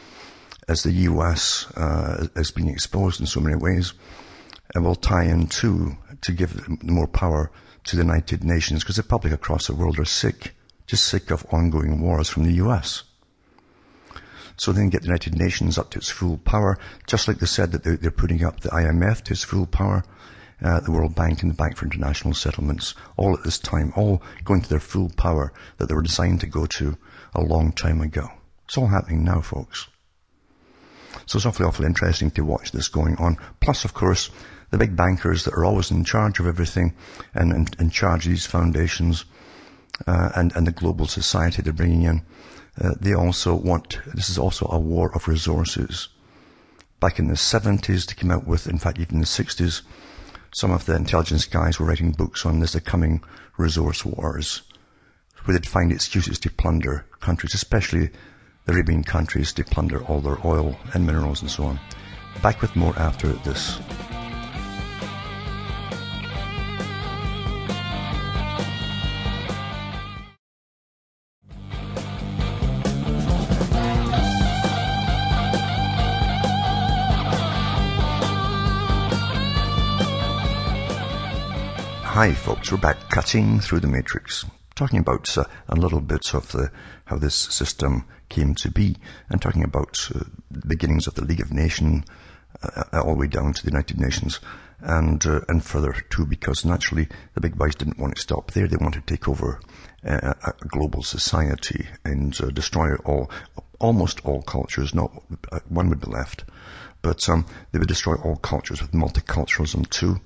as 0.68 0.82
the 0.82 0.92
US, 0.92 1.70
uh, 1.76 2.26
is 2.34 2.50
being 2.50 2.68
exposed 2.68 3.20
in 3.20 3.26
so 3.26 3.40
many 3.40 3.56
ways, 3.56 3.94
and 4.74 4.84
will 4.84 4.96
tie 4.96 5.24
in 5.24 5.46
too 5.46 5.96
to 6.22 6.32
give 6.32 6.82
more 6.82 7.06
power 7.06 7.50
to 7.84 7.96
the 7.96 8.02
United 8.02 8.42
Nations 8.44 8.82
because 8.82 8.96
the 8.96 9.02
public 9.02 9.32
across 9.32 9.66
the 9.66 9.74
world 9.74 9.98
are 9.98 10.04
sick, 10.04 10.54
just 10.86 11.04
sick 11.04 11.30
of 11.30 11.46
ongoing 11.50 12.00
wars 12.00 12.28
from 12.28 12.44
the 12.44 12.54
US. 12.54 13.04
So 14.56 14.72
then 14.72 14.90
get 14.90 15.02
the 15.02 15.08
United 15.08 15.38
Nations 15.38 15.78
up 15.78 15.90
to 15.90 15.98
its 15.98 16.10
full 16.10 16.38
power, 16.38 16.78
just 17.06 17.26
like 17.26 17.38
they 17.38 17.46
said 17.46 17.72
that 17.72 17.84
they're, 17.84 18.10
putting 18.10 18.44
up 18.44 18.60
the 18.60 18.68
IMF 18.70 19.22
to 19.22 19.32
its 19.32 19.44
full 19.44 19.66
power, 19.66 20.04
uh, 20.62 20.80
the 20.80 20.92
World 20.92 21.14
Bank 21.14 21.42
and 21.42 21.50
the 21.50 21.56
Bank 21.56 21.76
for 21.76 21.86
International 21.86 22.34
Settlements, 22.34 22.94
all 23.16 23.34
at 23.34 23.44
this 23.44 23.58
time, 23.58 23.92
all 23.96 24.22
going 24.44 24.62
to 24.62 24.68
their 24.68 24.80
full 24.80 25.10
power 25.16 25.52
that 25.78 25.88
they 25.88 25.94
were 25.94 26.02
designed 26.02 26.40
to 26.40 26.46
go 26.46 26.66
to 26.66 26.96
a 27.34 27.40
long 27.40 27.72
time 27.72 28.00
ago. 28.00 28.28
It's 28.64 28.78
all 28.78 28.86
happening 28.86 29.24
now, 29.24 29.40
folks. 29.40 29.88
So 31.26 31.36
it's 31.36 31.46
awfully, 31.46 31.66
awfully 31.66 31.86
interesting 31.86 32.30
to 32.32 32.44
watch 32.44 32.72
this 32.72 32.88
going 32.88 33.16
on. 33.16 33.36
Plus, 33.60 33.84
of 33.84 33.94
course, 33.94 34.30
the 34.70 34.78
big 34.78 34.96
bankers 34.96 35.44
that 35.44 35.54
are 35.54 35.64
always 35.64 35.90
in 35.90 36.04
charge 36.04 36.40
of 36.40 36.46
everything 36.46 36.94
and 37.34 37.76
in, 37.78 37.90
charge 37.90 38.26
of 38.26 38.32
these 38.32 38.46
foundations 38.46 39.26
uh, 40.06 40.30
and, 40.34 40.54
and 40.56 40.66
the 40.66 40.72
global 40.72 41.06
society 41.06 41.60
they're 41.60 41.72
bringing 41.72 42.02
in, 42.04 42.22
uh, 42.80 42.94
they 42.98 43.14
also 43.14 43.54
want, 43.54 44.00
this 44.14 44.30
is 44.30 44.38
also 44.38 44.66
a 44.70 44.78
war 44.78 45.14
of 45.14 45.28
resources. 45.28 46.08
Back 47.00 47.18
in 47.18 47.28
the 47.28 47.34
70s, 47.34 48.06
they 48.06 48.14
came 48.14 48.30
out 48.30 48.46
with, 48.46 48.66
in 48.66 48.78
fact, 48.78 48.98
even 48.98 49.18
the 49.18 49.26
60s, 49.26 49.82
some 50.52 50.70
of 50.70 50.84
the 50.84 50.94
intelligence 50.94 51.46
guys 51.46 51.78
were 51.78 51.86
writing 51.86 52.12
books 52.12 52.44
on 52.44 52.60
this, 52.60 52.72
the 52.72 52.80
coming 52.80 53.22
resource 53.56 54.04
wars, 54.04 54.62
where 55.44 55.56
they'd 55.56 55.66
find 55.66 55.90
excuses 55.90 56.38
to 56.40 56.50
plunder 56.50 57.06
countries, 57.20 57.54
especially 57.54 58.10
the 58.66 58.72
Arabian 58.72 59.02
countries, 59.02 59.52
to 59.54 59.64
plunder 59.64 60.04
all 60.04 60.20
their 60.20 60.38
oil 60.46 60.78
and 60.94 61.06
minerals 61.06 61.40
and 61.40 61.50
so 61.50 61.64
on. 61.64 61.80
Back 62.42 62.60
with 62.60 62.76
more 62.76 62.96
after 62.98 63.28
this. 63.28 63.78
Hi 82.12 82.34
folks, 82.34 82.70
we're 82.70 82.76
back 82.76 83.08
cutting 83.08 83.58
through 83.60 83.80
the 83.80 83.86
matrix, 83.86 84.44
talking 84.74 84.98
about 84.98 85.34
uh, 85.38 85.44
a 85.66 85.74
little 85.74 86.02
bit 86.02 86.34
of 86.34 86.52
the, 86.52 86.70
how 87.06 87.16
this 87.16 87.34
system 87.34 88.04
came 88.28 88.54
to 88.56 88.70
be, 88.70 88.98
and 89.30 89.40
talking 89.40 89.64
about 89.64 90.10
uh, 90.14 90.18
the 90.50 90.66
beginnings 90.66 91.06
of 91.06 91.14
the 91.14 91.24
League 91.24 91.40
of 91.40 91.50
Nations, 91.50 92.04
uh, 92.62 93.00
all 93.00 93.14
the 93.14 93.20
way 93.20 93.28
down 93.28 93.54
to 93.54 93.64
the 93.64 93.70
United 93.70 93.98
Nations, 93.98 94.40
and 94.80 95.24
uh, 95.24 95.40
and 95.48 95.64
further 95.64 95.94
too, 96.10 96.26
because 96.26 96.66
naturally 96.66 97.08
the 97.32 97.40
big 97.40 97.56
boys 97.56 97.76
didn't 97.76 97.98
want 97.98 98.16
to 98.16 98.20
stop 98.20 98.50
there; 98.50 98.68
they 98.68 98.76
wanted 98.76 99.06
to 99.06 99.14
take 99.14 99.26
over 99.26 99.58
uh, 100.06 100.34
a 100.44 100.52
global 100.68 101.02
society 101.02 101.88
and 102.04 102.38
uh, 102.42 102.48
destroy 102.48 102.94
all, 103.06 103.30
almost 103.80 104.20
all 104.26 104.42
cultures. 104.42 104.94
Not 104.94 105.10
one 105.70 105.88
would 105.88 106.02
be 106.02 106.10
left, 106.10 106.44
but 107.00 107.26
um, 107.30 107.46
they 107.70 107.78
would 107.78 107.88
destroy 107.88 108.16
all 108.16 108.36
cultures 108.36 108.82
with 108.82 108.92
multiculturalism 108.92 109.88
too 109.88 110.20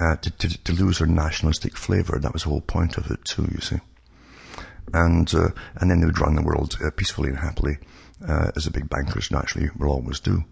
uh, 0.00 0.16
to, 0.16 0.30
to, 0.30 0.64
to, 0.64 0.72
lose 0.72 0.98
their 0.98 1.06
nationalistic 1.06 1.76
flavour. 1.76 2.18
That 2.18 2.32
was 2.32 2.42
the 2.42 2.48
whole 2.48 2.60
point 2.60 2.96
of 2.96 3.10
it 3.10 3.24
too, 3.24 3.48
you 3.52 3.60
see. 3.60 3.78
And, 4.92 5.32
uh, 5.34 5.48
and 5.76 5.90
then 5.90 6.00
they 6.00 6.06
would 6.06 6.20
run 6.20 6.34
the 6.34 6.42
world 6.42 6.76
uh, 6.84 6.90
peacefully 6.90 7.30
and 7.30 7.38
happily, 7.38 7.78
uh, 8.26 8.50
as 8.56 8.64
the 8.64 8.70
big 8.70 8.88
bankers 8.88 9.30
naturally 9.30 9.70
will 9.76 9.90
always 9.90 10.20
do. 10.20 10.44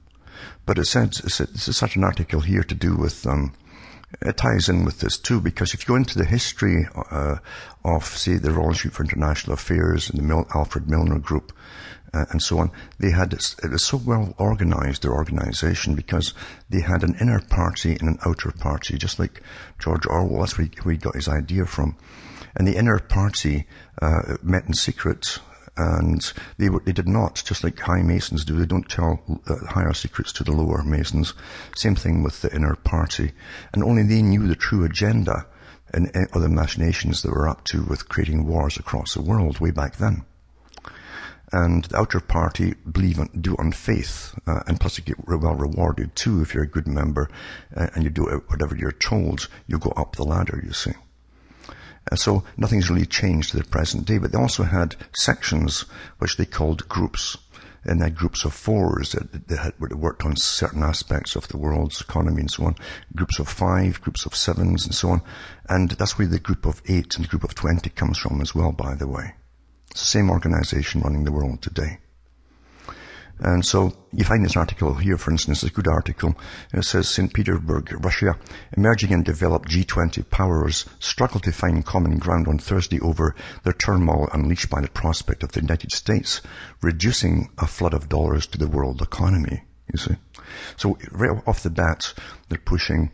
But 0.65 0.79
it 0.79 0.87
said, 0.87 1.17
it's 1.25 1.77
such 1.77 1.97
an 1.97 2.05
article 2.05 2.41
here 2.41 2.65
to 2.65 2.75
do 2.75 2.97
with, 2.97 3.27
um, 3.27 3.53
it 4.21 4.37
ties 4.37 4.69
in 4.69 4.85
with 4.85 5.01
this 5.01 5.19
too, 5.19 5.41
because 5.41 5.75
if 5.75 5.83
you 5.83 5.89
go 5.89 5.97
into 5.97 6.19
the 6.19 6.25
history 6.25 6.89
uh, 7.11 7.37
of, 7.85 8.05
say, 8.05 8.37
the 8.37 8.53
Royal 8.53 8.71
Institute 8.71 8.93
for 8.93 9.05
International 9.05 9.55
Affairs 9.55 10.09
and 10.09 10.19
the 10.19 10.25
Mil- 10.25 10.49
Alfred 10.55 10.89
Milner 10.89 11.19
Group, 11.19 11.53
uh, 12.15 12.27
and 12.31 12.43
so 12.43 12.59
on. 12.59 12.71
They 12.99 13.11
had, 13.11 13.33
it 13.33 13.71
was 13.71 13.85
so 13.85 13.97
well 13.97 14.35
organized, 14.39 15.03
their 15.03 15.13
organization, 15.13 15.95
because 15.95 16.35
they 16.69 16.81
had 16.81 17.03
an 17.03 17.17
inner 17.21 17.41
party 17.41 17.93
and 17.93 18.09
an 18.09 18.19
outer 18.27 18.53
party, 18.53 18.99
just 18.99 19.19
like 19.19 19.43
George 19.79 20.07
Orwell. 20.07 20.41
That's 20.41 20.59
where 20.59 20.67
he, 20.67 20.81
where 20.83 20.93
he 20.93 20.99
got 20.99 21.15
his 21.15 21.29
idea 21.29 21.65
from. 21.67 21.97
And 22.55 22.69
the 22.69 22.77
inner 22.77 22.99
party 22.99 23.67
uh, 24.01 24.37
met 24.43 24.67
in 24.67 24.75
secret, 24.75 25.39
and 25.77 26.33
they 26.59 26.69
were, 26.69 26.83
they 26.85 26.93
did 26.93 27.09
not, 27.09 27.43
just 27.47 27.65
like 27.65 27.79
high 27.79 28.03
masons 28.03 28.45
do. 28.45 28.59
They 28.59 28.67
don't 28.67 28.89
tell 28.89 29.23
uh, 29.47 29.67
higher 29.69 29.95
secrets 29.95 30.33
to 30.35 30.45
the 30.45 30.53
lower 30.53 30.83
masons. 30.83 31.33
Same 31.75 31.95
thing 31.95 32.23
with 32.23 32.43
the 32.43 32.55
inner 32.55 32.77
party, 32.77 33.33
and 33.73 33.83
only 33.83 34.03
they 34.03 34.21
knew 34.21 34.47
the 34.47 34.55
true 34.55 34.85
agenda 34.85 35.47
and 35.95 36.11
other 36.35 36.49
machinations 36.49 37.23
that 37.23 37.31
were 37.31 37.49
up 37.49 37.65
to 37.65 37.83
with 37.85 38.09
creating 38.09 38.47
wars 38.47 38.79
across 38.79 39.13
the 39.13 39.21
world 39.21 39.61
way 39.61 39.71
back 39.71 39.97
then 39.97 40.25
and 41.53 41.85
the 41.85 41.99
outer 41.99 42.21
party 42.21 42.75
believe 42.91 43.21
on, 43.21 43.29
do 43.41 43.55
on 43.59 43.73
faith, 43.73 44.35
uh, 44.47 44.61
and 44.67 44.81
plus 44.81 44.99
you 44.99 45.05
get 45.05 45.29
well 45.29 45.55
rewarded 45.55 46.17
too 46.17 46.41
if 46.41 46.55
you're 46.55 46.65
a 46.65 46.69
good 46.69 46.89
member 46.89 47.29
uh, 47.77 47.89
and 47.95 48.05
you 48.05 48.11
do 48.11 48.25
whatever 48.49 48.75
you're 48.75 48.93
told, 48.93 49.49
you 49.67 49.79
go 49.79 49.91
up 49.91 50.17
the 50.17 50.25
ladder, 50.25 50.63
you 50.65 50.73
see. 50.73 50.93
Uh, 52.11 52.17
so 52.17 52.43
nothing's 52.57 52.91
really 52.91 53.07
changed 53.07 53.51
to 53.51 53.59
the 53.59 53.65
present 53.65 54.07
day, 54.07 54.19
but 54.19 54.33
they 54.33 54.39
also 54.39 54.65
had 54.65 54.97
sections 55.15 55.85
which 56.19 56.37
they 56.37 56.47
called 56.47 56.89
groups. 56.89 57.37
And 57.85 58.01
they 58.01 58.05
had 58.05 58.17
groups 58.17 58.45
of 58.45 58.55
fours 58.55 59.11
that, 59.11 59.49
that 59.49 59.59
had 59.59 59.81
worked 59.81 60.25
on 60.25 60.37
certain 60.37 60.85
aspects 60.85 61.35
of 61.35 61.49
the 61.49 61.57
world's 61.57 62.01
economy 62.01 62.43
and 62.43 62.51
so 62.51 62.67
on. 62.67 62.77
Groups 63.17 63.41
of 63.41 63.49
five, 63.49 64.01
groups 64.01 64.25
of 64.25 64.37
sevens 64.37 64.87
and 64.87 64.95
so 64.95 65.11
on. 65.11 65.23
And 65.69 65.91
that's 65.91 66.17
where 66.17 66.29
the 66.29 66.39
group 66.39 66.65
of 66.65 66.81
eight 66.87 67.17
and 67.17 67.25
the 67.25 67.29
group 67.29 67.43
of 67.43 67.57
twenty 67.57 67.91
comes 67.91 68.19
from 68.19 68.41
as 68.41 68.55
well, 68.55 68.71
by 68.71 68.95
the 68.95 69.09
way. 69.09 69.35
The 69.93 69.99
same 69.99 70.31
organization 70.31 71.03
running 71.03 71.25
the 71.25 71.33
world 71.33 71.63
today. 71.63 71.99
And 73.39 73.67
so 73.67 73.93
you 74.13 74.25
find 74.25 74.45
this 74.45 74.57
article 74.57 74.95
here, 74.95 75.19
for 75.19 75.33
instance, 75.33 75.65
a 75.65 75.71
good 75.71 75.89
article. 75.89 76.37
It 76.73 76.85
says 76.85 77.09
St. 77.09 77.33
Petersburg, 77.35 78.05
Russia, 78.05 78.39
emerging 78.77 79.13
and 79.13 79.25
developed 79.25 79.69
G20 79.69 80.31
powers 80.31 80.85
struggle 81.01 81.41
to 81.41 81.51
find 81.51 81.85
common 81.85 82.19
ground 82.19 82.47
on 82.47 82.59
Thursday 82.59 83.01
over 83.01 83.35
their 83.65 83.73
turmoil 83.73 84.29
unleashed 84.33 84.71
by 84.71 84.81
the 84.81 84.89
prospect 84.89 85.43
of 85.43 85.53
the 85.53 85.61
United 85.61 85.91
States 85.91 86.41
reducing 86.83 87.51
a 87.59 87.67
flood 87.67 87.95
of 87.95 88.09
dollars 88.09 88.47
to 88.47 88.59
the 88.59 88.69
world 88.69 89.03
economy. 89.03 89.65
You 89.93 89.99
see? 89.99 90.17
So 90.77 90.97
right 91.11 91.43
off 91.47 91.65
the 91.65 91.71
bat, 91.71 92.15
they're 92.49 92.59
pushing, 92.59 93.11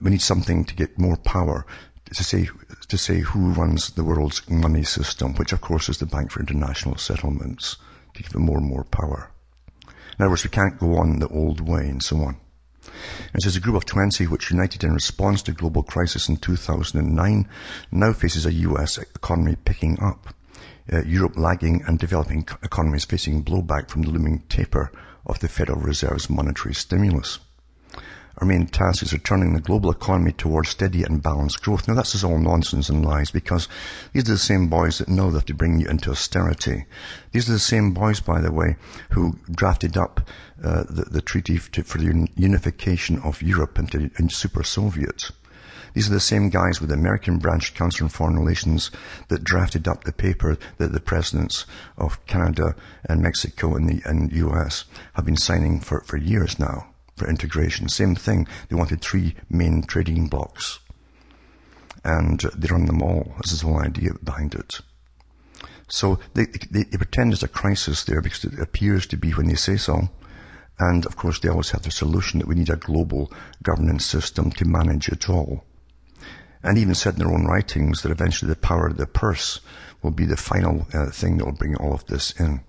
we 0.00 0.12
need 0.12 0.22
something 0.22 0.64
to 0.64 0.74
get 0.76 0.98
more 0.98 1.16
power 1.16 1.66
to 2.16 2.24
say, 2.24 2.48
to 2.88 2.98
say 2.98 3.20
who 3.20 3.52
runs 3.52 3.90
the 3.90 4.04
world's 4.04 4.48
money 4.48 4.84
system, 4.84 5.34
which 5.34 5.52
of 5.52 5.60
course 5.60 5.88
is 5.88 5.98
the 5.98 6.06
Bank 6.06 6.30
for 6.30 6.40
International 6.40 6.96
Settlements, 6.96 7.76
to 8.14 8.22
give 8.22 8.32
them 8.32 8.42
more 8.42 8.58
and 8.58 8.66
more 8.66 8.84
power. 8.84 9.30
In 9.86 10.22
other 10.22 10.30
words, 10.30 10.44
we 10.44 10.50
can't 10.50 10.78
go 10.78 10.96
on 10.96 11.18
the 11.18 11.28
old 11.28 11.60
way 11.60 11.88
and 11.88 12.02
so 12.02 12.18
on. 12.18 12.36
It 13.34 13.42
says 13.42 13.56
a 13.56 13.60
group 13.60 13.76
of 13.76 13.86
20 13.86 14.26
which 14.26 14.50
united 14.50 14.84
in 14.84 14.92
response 14.92 15.42
to 15.42 15.52
global 15.52 15.82
crisis 15.82 16.28
in 16.28 16.36
2009 16.36 17.48
now 17.90 18.12
faces 18.12 18.44
a 18.44 18.52
US 18.52 18.98
economy 18.98 19.56
picking 19.64 19.98
up. 20.02 20.34
Uh, 20.92 21.02
Europe 21.04 21.36
lagging 21.36 21.82
and 21.86 21.98
developing 21.98 22.46
economies 22.62 23.04
facing 23.04 23.44
blowback 23.44 23.88
from 23.88 24.02
the 24.02 24.10
looming 24.10 24.40
taper 24.48 24.90
of 25.24 25.38
the 25.38 25.48
Federal 25.48 25.80
Reserve's 25.80 26.28
monetary 26.28 26.74
stimulus. 26.74 27.38
Our 28.38 28.46
main 28.46 28.66
task 28.66 29.02
is 29.02 29.12
returning 29.12 29.52
the 29.52 29.60
global 29.60 29.90
economy 29.90 30.32
towards 30.32 30.70
steady 30.70 31.02
and 31.02 31.22
balanced 31.22 31.62
growth. 31.62 31.86
Now 31.86 31.94
that's 31.94 32.12
just 32.12 32.24
all 32.24 32.38
nonsense 32.38 32.88
and 32.88 33.04
lies 33.04 33.30
because 33.30 33.68
these 34.12 34.24
are 34.28 34.32
the 34.32 34.38
same 34.38 34.68
boys 34.68 34.98
that 34.98 35.08
know 35.08 35.30
they 35.30 35.36
have 35.36 35.44
to 35.46 35.54
bring 35.54 35.78
you 35.78 35.86
into 35.86 36.10
austerity. 36.10 36.86
These 37.32 37.50
are 37.50 37.52
the 37.52 37.58
same 37.58 37.92
boys, 37.92 38.20
by 38.20 38.40
the 38.40 38.50
way, 38.50 38.76
who 39.10 39.38
drafted 39.50 39.98
up 39.98 40.28
uh, 40.64 40.84
the, 40.88 41.04
the, 41.10 41.20
treaty 41.20 41.58
to, 41.58 41.82
for 41.82 41.98
the 41.98 42.28
unification 42.34 43.18
of 43.18 43.42
Europe 43.42 43.78
into, 43.78 44.10
into 44.18 44.34
super 44.34 44.62
Soviet. 44.62 45.30
These 45.92 46.08
are 46.08 46.14
the 46.14 46.20
same 46.20 46.48
guys 46.48 46.80
with 46.80 46.88
the 46.88 46.96
American 46.96 47.36
Branch 47.36 47.74
Council 47.74 48.06
on 48.06 48.08
Foreign 48.08 48.38
Relations 48.38 48.90
that 49.28 49.44
drafted 49.44 49.86
up 49.86 50.04
the 50.04 50.12
paper 50.12 50.56
that 50.78 50.92
the 50.92 51.00
presidents 51.00 51.66
of 51.98 52.24
Canada 52.24 52.74
and 53.04 53.20
Mexico 53.20 53.74
and 53.74 53.88
the 53.88 54.02
and 54.08 54.32
US 54.32 54.86
have 55.12 55.26
been 55.26 55.36
signing 55.36 55.80
for, 55.80 56.00
for 56.00 56.16
years 56.16 56.58
now 56.58 56.91
for 57.16 57.28
integration. 57.28 57.88
Same 57.88 58.14
thing. 58.14 58.46
They 58.68 58.76
wanted 58.76 59.00
three 59.00 59.34
main 59.50 59.82
trading 59.82 60.28
blocks. 60.28 60.78
And 62.04 62.40
they 62.56 62.68
run 62.68 62.86
them 62.86 63.02
all. 63.02 63.34
This 63.42 63.52
is 63.52 63.60
the 63.60 63.66
whole 63.66 63.80
idea 63.80 64.10
behind 64.22 64.54
it. 64.54 64.80
So 65.88 66.18
they, 66.34 66.46
they, 66.46 66.84
they 66.84 66.96
pretend 66.96 67.32
there's 67.32 67.42
a 67.42 67.48
crisis 67.48 68.04
there 68.04 68.22
because 68.22 68.44
it 68.44 68.58
appears 68.58 69.06
to 69.08 69.16
be 69.16 69.32
when 69.32 69.46
they 69.46 69.54
say 69.54 69.76
so. 69.76 70.08
And 70.78 71.04
of 71.06 71.16
course 71.16 71.38
they 71.38 71.48
always 71.48 71.70
have 71.70 71.82
the 71.82 71.90
solution 71.90 72.40
that 72.40 72.48
we 72.48 72.54
need 72.54 72.70
a 72.70 72.76
global 72.76 73.30
governance 73.62 74.06
system 74.06 74.50
to 74.52 74.64
manage 74.64 75.08
it 75.08 75.28
all. 75.28 75.64
And 76.62 76.78
even 76.78 76.94
said 76.94 77.14
in 77.14 77.18
their 77.20 77.32
own 77.32 77.44
writings 77.44 78.02
that 78.02 78.10
eventually 78.10 78.48
the 78.48 78.56
power 78.56 78.86
of 78.86 78.96
the 78.96 79.06
purse 79.06 79.60
will 80.02 80.12
be 80.12 80.24
the 80.24 80.36
final 80.36 80.86
uh, 80.94 81.10
thing 81.10 81.38
that 81.38 81.44
will 81.44 81.52
bring 81.52 81.76
all 81.76 81.92
of 81.92 82.06
this 82.06 82.32
in. 82.40 82.64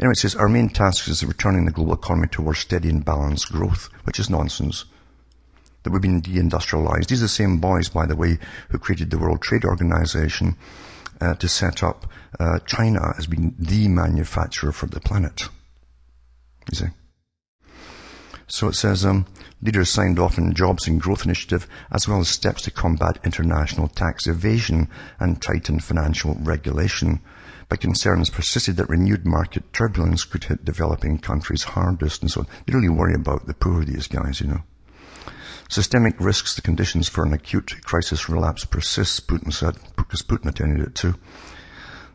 Anyway, 0.00 0.12
it 0.12 0.18
says, 0.18 0.34
our 0.34 0.48
main 0.48 0.70
task 0.70 1.08
is 1.08 1.22
returning 1.22 1.66
the 1.66 1.70
global 1.70 1.92
economy 1.92 2.26
towards 2.28 2.60
steady 2.60 2.88
and 2.88 3.04
balanced 3.04 3.52
growth, 3.52 3.90
which 4.04 4.18
is 4.18 4.30
nonsense. 4.30 4.86
That 5.82 5.90
we've 5.90 6.00
been 6.00 6.22
deindustrialized. 6.22 7.08
These 7.08 7.20
are 7.20 7.24
the 7.24 7.28
same 7.28 7.58
boys, 7.58 7.90
by 7.90 8.06
the 8.06 8.16
way, 8.16 8.38
who 8.70 8.78
created 8.78 9.10
the 9.10 9.18
World 9.18 9.42
Trade 9.42 9.64
Organization 9.66 10.56
uh, 11.20 11.34
to 11.34 11.48
set 11.48 11.82
up 11.82 12.06
uh, 12.38 12.60
China 12.60 13.14
as 13.18 13.26
being 13.26 13.54
the 13.58 13.88
manufacturer 13.88 14.72
for 14.72 14.86
the 14.86 15.00
planet. 15.00 15.48
You 16.72 16.78
see? 16.78 16.86
So 18.46 18.68
it 18.68 18.74
says, 18.74 19.04
um, 19.04 19.26
leaders 19.62 19.90
signed 19.90 20.18
off 20.18 20.38
on 20.38 20.54
jobs 20.54 20.88
and 20.88 21.00
growth 21.00 21.26
initiative 21.26 21.68
as 21.92 22.08
well 22.08 22.20
as 22.20 22.28
steps 22.28 22.62
to 22.62 22.70
combat 22.70 23.18
international 23.24 23.88
tax 23.88 24.26
evasion 24.26 24.88
and 25.18 25.40
tighten 25.40 25.78
financial 25.78 26.36
regulation 26.40 27.20
but 27.70 27.80
concerns 27.80 28.28
persisted 28.28 28.76
that 28.76 28.88
renewed 28.88 29.24
market 29.24 29.72
turbulence 29.72 30.24
could 30.24 30.42
hit 30.44 30.64
developing 30.64 31.16
countries 31.16 31.62
hardest 31.62 32.20
and 32.20 32.30
so 32.30 32.40
on. 32.40 32.46
They 32.66 32.74
really 32.74 32.88
worry 32.88 33.14
about 33.14 33.46
the 33.46 33.54
poor, 33.54 33.84
these 33.84 34.08
guys, 34.08 34.40
you 34.40 34.48
know. 34.48 34.62
Systemic 35.68 36.16
risks, 36.18 36.56
the 36.56 36.62
conditions 36.62 37.08
for 37.08 37.24
an 37.24 37.32
acute 37.32 37.76
crisis 37.84 38.28
relapse 38.28 38.64
persists, 38.64 39.20
Putin 39.20 39.52
said, 39.52 39.76
because 39.96 40.20
Putin 40.20 40.48
attended 40.48 40.84
it 40.84 40.96
too. 40.96 41.14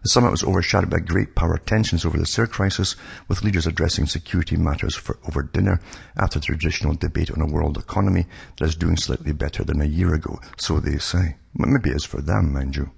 The 0.03 0.09
summit 0.09 0.31
was 0.31 0.43
overshadowed 0.43 0.89
by 0.89 0.99
great 0.99 1.35
power 1.35 1.57
tensions 1.57 2.05
over 2.05 2.17
the 2.17 2.25
Syria 2.25 2.51
crisis, 2.51 2.97
with 3.29 3.41
leaders 3.41 3.65
addressing 3.65 4.07
security 4.07 4.57
matters 4.57 4.93
for, 4.93 5.17
over 5.25 5.41
dinner 5.41 5.79
after 6.17 6.37
the 6.37 6.45
traditional 6.47 6.95
debate 6.95 7.31
on 7.31 7.41
a 7.41 7.51
world 7.51 7.77
economy 7.77 8.27
that 8.59 8.65
is 8.65 8.75
doing 8.75 8.97
slightly 8.97 9.31
better 9.31 9.63
than 9.63 9.81
a 9.81 9.85
year 9.85 10.13
ago. 10.13 10.37
So 10.57 10.81
they 10.81 10.97
say. 10.97 11.37
Maybe 11.53 11.91
it 11.91 11.95
is 11.95 12.03
for 12.03 12.21
them, 12.21 12.51
mind 12.51 12.75
you. 12.75 12.91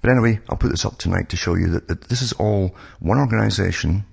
But 0.00 0.10
anyway, 0.10 0.40
I'll 0.48 0.56
put 0.56 0.70
this 0.70 0.84
up 0.84 0.98
tonight 0.98 1.28
to 1.30 1.36
show 1.36 1.54
you 1.54 1.68
that, 1.68 1.88
that 1.88 2.02
this 2.08 2.22
is 2.22 2.32
all 2.34 2.74
one 3.00 3.18
organization 3.18 4.04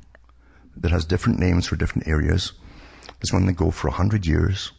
that 0.78 0.92
has 0.92 1.06
different 1.06 1.40
names 1.40 1.68
for 1.68 1.76
different 1.76 2.08
areas. 2.08 2.54
This 3.20 3.34
one 3.34 3.46
they 3.46 3.54
go 3.54 3.72
for 3.72 3.88
a 3.88 3.94
hundred 3.94 4.26
years 4.26 4.72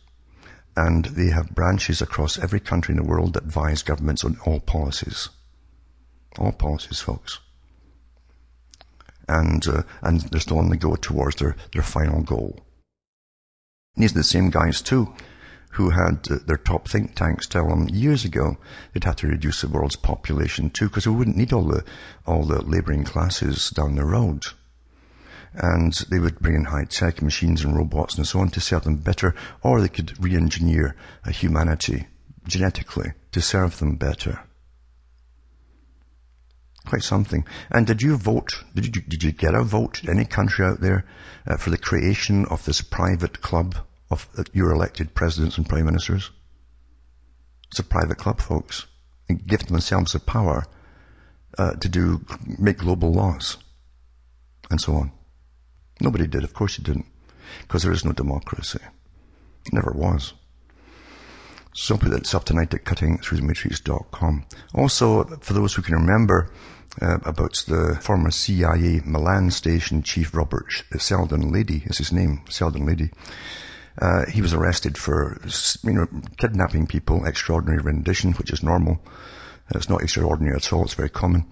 and 0.77 1.05
they 1.07 1.31
have 1.31 1.55
branches 1.55 2.01
across 2.01 2.39
every 2.39 2.61
country 2.61 2.93
in 2.95 3.01
the 3.01 3.09
world 3.09 3.35
that 3.35 3.45
advise 3.45 3.83
governments 3.83 4.25
on 4.25 4.39
all 4.47 4.61
policies. 4.61 5.29
All 6.39 6.53
policies, 6.53 7.01
folks. 7.01 7.41
And, 9.29 9.67
uh, 9.67 9.83
and 10.03 10.21
they're 10.21 10.41
still 10.41 10.59
on 10.59 10.71
the 10.71 10.77
go 10.77 10.97
towards 10.97 11.37
their, 11.37 11.57
their 11.73 11.83
final 11.83 12.23
goal. 12.23 12.61
these 13.97 14.13
are 14.13 14.19
the 14.19 14.25
same 14.25 14.51
guys 14.51 14.81
too 14.81 15.13
who 15.71 15.91
had 15.91 16.27
uh, 16.31 16.37
their 16.47 16.57
top 16.57 16.89
think 16.89 17.15
tanks 17.15 17.47
tell 17.47 17.69
them 17.69 17.89
years 17.89 18.25
ago 18.25 18.57
they'd 18.93 19.05
have 19.05 19.17
to 19.17 19.29
reduce 19.29 19.61
the 19.61 19.69
world's 19.69 19.97
population 19.97 20.69
too 20.71 20.89
because 20.89 21.07
we 21.07 21.15
wouldn't 21.15 21.37
need 21.37 21.53
all 21.53 21.65
the, 21.65 21.85
all 22.27 22.45
the 22.45 22.63
laboring 22.63 23.05
classes 23.05 23.71
down 23.71 23.95
the 23.95 24.05
road. 24.05 24.45
And 25.53 25.93
they 26.11 26.19
would 26.19 26.39
bring 26.39 26.55
in 26.55 26.65
high-tech 26.65 27.23
machines 27.23 27.65
and 27.65 27.77
robots 27.77 28.17
and 28.17 28.27
so 28.27 28.41
on 28.41 28.51
to 28.51 28.61
serve 28.61 28.85
them 28.85 28.97
better, 28.97 29.35
or 29.63 29.81
they 29.81 29.89
could 29.89 30.23
re-engineer 30.23 30.95
humanity 31.29 32.07
genetically 32.47 33.13
to 33.33 33.41
serve 33.41 33.79
them 33.79 33.97
better. 33.97 34.41
Quite 36.87 37.03
something. 37.03 37.45
And 37.71 37.87
did 37.87 38.01
you 38.01 38.17
vote? 38.17 38.65
Did 38.75 38.97
you, 38.97 39.03
did 39.03 39.23
you 39.23 39.33
get 39.33 39.55
a 39.55 39.63
vote? 39.63 40.03
Any 40.09 40.25
country 40.25 40.65
out 40.65 40.81
there 40.81 41.05
uh, 41.47 41.57
for 41.57 41.71
the 41.71 41.79
creation 41.79 42.47
of 42.47 42.65
this 42.65 42.81
private 42.81 43.41
club 43.41 43.77
of 44.11 44.29
uh, 44.37 44.45
your 44.53 44.73
elected 44.73 45.15
presidents 45.15 45.57
and 45.57 45.69
prime 45.69 45.87
ministers? 45.87 46.31
It's 47.71 47.79
a 47.79 47.85
private 47.85 48.19
club, 48.19 48.41
folks. 48.41 48.87
And 49.29 49.47
give 49.47 49.67
themselves 49.67 50.13
the 50.13 50.21
power 50.21 50.65
uh, 51.57 51.75
to 51.75 51.89
do 51.89 52.25
make 52.59 52.79
global 52.79 53.13
laws 53.13 53.59
and 54.71 54.81
so 54.81 54.95
on. 54.95 55.13
Nobody 56.01 56.27
did. 56.27 56.45
Of 56.45 56.55
course 56.55 56.79
you 56.79 56.85
didn't, 56.85 57.07
because 57.63 57.83
there 57.83 57.93
is 57.93 58.05
no 58.05 58.13
democracy. 58.13 58.81
It 59.67 59.73
never 59.73 59.93
was. 59.93 60.33
So 61.73 61.97
put 61.97 62.11
that 62.11 62.35
up 62.35 62.45
tonight 62.45 62.75
at 62.75 62.85
cuttingthroughthematrix.com. 62.85 64.47
Also, 64.75 65.25
for 65.25 65.53
those 65.53 65.75
who 65.75 65.83
can 65.83 65.95
remember 65.95 66.51
uh, 67.01 67.19
about 67.25 67.63
the 67.69 67.97
former 68.01 68.31
CIA 68.31 69.01
Milan 69.05 69.51
station 69.51 70.03
chief 70.03 70.35
Robert 70.35 70.83
Seldon 70.99 71.53
Lady 71.53 71.83
is 71.87 71.99
his 71.99 72.13
name, 72.13 72.43
Seldon 72.49 72.87
Lady. 72.87 73.11
Uh, 74.01 74.25
he 74.27 74.41
was 74.41 74.55
arrested 74.55 74.97
for, 74.97 75.39
you 75.83 75.93
know, 75.93 76.07
kidnapping 76.39 76.87
people, 76.87 77.25
extraordinary 77.27 77.83
rendition, 77.83 78.33
which 78.33 78.51
is 78.51 78.63
normal. 78.63 78.99
Uh, 79.73 79.77
it's 79.77 79.91
not 79.91 80.03
extraordinary 80.03 80.57
at 80.57 80.73
all, 80.73 80.85
it's 80.85 80.95
very 80.95 81.11
common. 81.11 81.45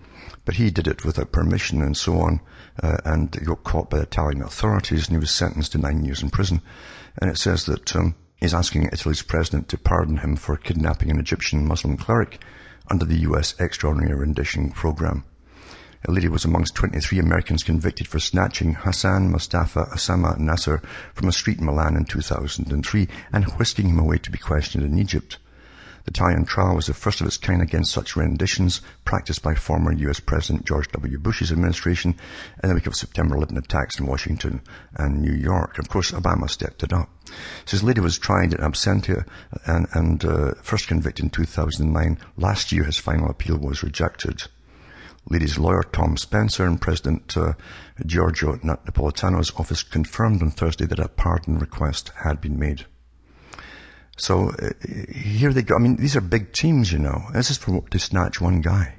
But 0.45 0.55
he 0.55 0.71
did 0.71 0.89
it 0.89 1.05
without 1.05 1.31
permission 1.31 1.83
and 1.83 1.97
so 1.97 2.21
on, 2.21 2.41
uh, 2.83 2.97
and 3.05 3.31
got 3.45 3.65
caught 3.65 3.91
by 3.91 3.99
Italian 3.99 4.43
authorities 4.43 5.07
and 5.07 5.17
he 5.17 5.21
was 5.21 5.31
sentenced 5.31 5.73
to 5.73 5.79
nine 5.79 6.05
years 6.05 6.23
in 6.23 6.31
prison. 6.31 6.63
And 7.21 7.31
it 7.31 7.37
says 7.37 7.67
that, 7.67 7.95
um, 7.95 8.15
is 8.41 8.55
asking 8.55 8.89
Italy's 8.93 9.23
president 9.23 9.69
to 9.69 9.77
pardon 9.77 10.19
him 10.19 10.37
for 10.37 10.57
kidnapping 10.57 11.11
an 11.11 11.19
Egyptian 11.19 11.67
Muslim 11.67 11.97
cleric 11.97 12.43
under 12.91 13.05
the 13.05 13.21
US 13.21 13.55
extraordinary 13.59 14.15
rendition 14.15 14.71
program. 14.71 15.25
A 16.07 16.13
lady 16.13 16.29
was 16.29 16.45
amongst 16.45 16.77
23 16.77 17.19
Americans 17.19 17.65
convicted 17.65 18.07
for 18.07 18.21
snatching 18.21 18.75
Hassan 18.75 19.33
Mustafa 19.33 19.87
Osama 19.87 20.39
Nasser 20.39 20.81
from 21.13 21.27
a 21.27 21.33
street 21.33 21.59
in 21.59 21.65
Milan 21.65 21.97
in 21.97 22.05
2003 22.05 23.09
and 23.33 23.45
whisking 23.59 23.89
him 23.89 23.99
away 23.99 24.19
to 24.19 24.31
be 24.31 24.39
questioned 24.39 24.85
in 24.85 24.97
Egypt. 24.97 25.39
The 26.05 26.13
Italian 26.13 26.45
trial 26.45 26.77
was 26.77 26.87
the 26.87 26.95
first 26.95 27.21
of 27.21 27.27
its 27.27 27.37
kind 27.37 27.61
against 27.61 27.91
such 27.91 28.15
renditions 28.15 28.81
practiced 29.05 29.43
by 29.43 29.57
former 29.57 29.93
U.S. 29.93 30.21
President 30.21 30.65
George 30.65 30.87
W. 30.93 31.19
Bush's 31.19 31.51
administration 31.51 32.15
in 32.63 32.69
the 32.69 32.77
week 32.77 32.87
of 32.87 32.95
September 32.95 33.35
11 33.35 33.59
attacks 33.59 33.99
in 33.99 34.07
Washington 34.07 34.61
and 34.95 35.21
New 35.21 35.35
York. 35.35 35.81
Of 35.81 35.89
course, 35.89 36.13
Obama 36.13 36.49
stepped 36.49 36.85
it 36.85 36.93
up. 36.93 37.11
So 37.65 37.77
this 37.77 37.83
lady 37.83 38.01
was 38.01 38.19
tried 38.19 38.55
in 38.55 38.61
absentia 38.61 39.27
and, 39.67 39.89
and 39.93 40.25
uh, 40.25 40.55
first 40.63 40.87
convicted 40.87 41.25
in 41.25 41.31
2009. 41.31 42.19
Last 42.37 42.71
year, 42.71 42.85
his 42.85 42.99
final 42.99 43.29
appeal 43.29 43.59
was 43.59 43.83
rejected. 43.83 44.45
Lady's 45.31 45.59
lawyer 45.59 45.83
Tom 45.83 46.17
Spencer 46.17 46.67
and 46.67 46.81
President 46.81 47.37
uh, 47.37 47.53
Giorgio 48.07 48.57
Napolitano's 48.57 49.53
office 49.57 49.83
confirmed 49.83 50.43
on 50.43 50.51
Thursday 50.51 50.87
that 50.87 50.99
a 50.99 51.09
pardon 51.09 51.59
request 51.59 52.13
had 52.17 52.41
been 52.41 52.59
made. 52.59 52.87
So 54.17 54.51
uh, 54.51 54.71
here 55.13 55.53
they 55.53 55.63
go. 55.63 55.77
I 55.77 55.79
mean, 55.79 55.97
these 55.97 56.17
are 56.17 56.21
big 56.21 56.53
teams, 56.53 56.91
you 56.93 56.99
know. 56.99 57.23
This 57.33 57.51
is 57.51 57.59
for 57.59 57.83
to 57.91 57.99
snatch 57.99 58.41
one 58.41 58.63
guy. 58.63 58.95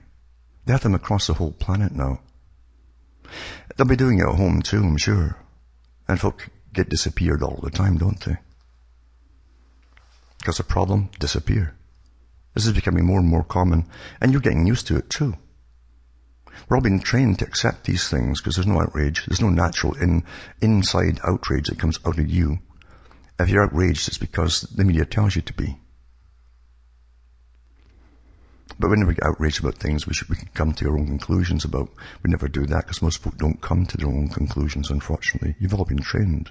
They 0.65 0.73
have 0.73 0.83
them 0.83 0.95
across 0.95 1.27
the 1.27 1.33
whole 1.33 1.51
planet 1.51 1.93
now. 1.93 2.21
They'll 3.75 3.87
be 3.87 3.95
doing 3.95 4.19
it 4.19 4.27
at 4.27 4.35
home 4.35 4.61
too, 4.61 4.83
I'm 4.83 4.97
sure. 4.97 5.37
And 6.07 6.19
folk 6.19 6.49
get 6.73 6.89
disappeared 6.89 7.43
all 7.43 7.59
the 7.61 7.71
time, 7.71 7.97
don't 7.97 8.19
they? 8.21 8.37
Because 10.39 10.57
the 10.57 10.63
problem, 10.63 11.09
disappear. 11.19 11.75
This 12.53 12.65
is 12.65 12.73
becoming 12.73 13.05
more 13.05 13.19
and 13.19 13.27
more 13.27 13.43
common, 13.43 13.87
and 14.21 14.31
you're 14.31 14.41
getting 14.41 14.65
used 14.65 14.87
to 14.87 14.97
it 14.97 15.09
too. 15.09 15.35
We're 16.67 16.77
all 16.77 16.83
being 16.83 16.99
trained 16.99 17.39
to 17.39 17.45
accept 17.45 17.85
these 17.85 18.09
things 18.09 18.39
because 18.39 18.55
there's 18.55 18.67
no 18.67 18.81
outrage. 18.81 19.25
There's 19.25 19.41
no 19.41 19.49
natural 19.49 19.93
in, 19.95 20.23
inside 20.61 21.19
outrage 21.23 21.67
that 21.67 21.79
comes 21.79 21.99
out 22.05 22.19
of 22.19 22.29
you. 22.29 22.59
If 23.39 23.49
you're 23.49 23.63
outraged, 23.63 24.07
it's 24.07 24.17
because 24.17 24.61
the 24.61 24.83
media 24.83 25.05
tells 25.05 25.35
you 25.35 25.41
to 25.43 25.53
be. 25.53 25.77
But 28.79 28.89
whenever 28.89 29.09
we 29.09 29.15
get 29.15 29.25
outraged 29.25 29.59
about 29.59 29.75
things, 29.75 30.07
we 30.07 30.13
should 30.13 30.29
we 30.29 30.37
can 30.37 30.49
come 30.53 30.73
to 30.73 30.89
our 30.89 30.97
own 30.97 31.07
conclusions 31.07 31.65
about. 31.65 31.89
We 32.23 32.31
never 32.31 32.47
do 32.47 32.65
that 32.65 32.85
because 32.85 33.01
most 33.01 33.17
folk 33.17 33.37
don't 33.37 33.61
come 33.61 33.85
to 33.85 33.97
their 33.97 34.07
own 34.07 34.29
conclusions. 34.29 34.89
Unfortunately, 34.89 35.55
you've 35.59 35.73
all 35.73 35.85
been 35.85 36.01
trained. 36.01 36.49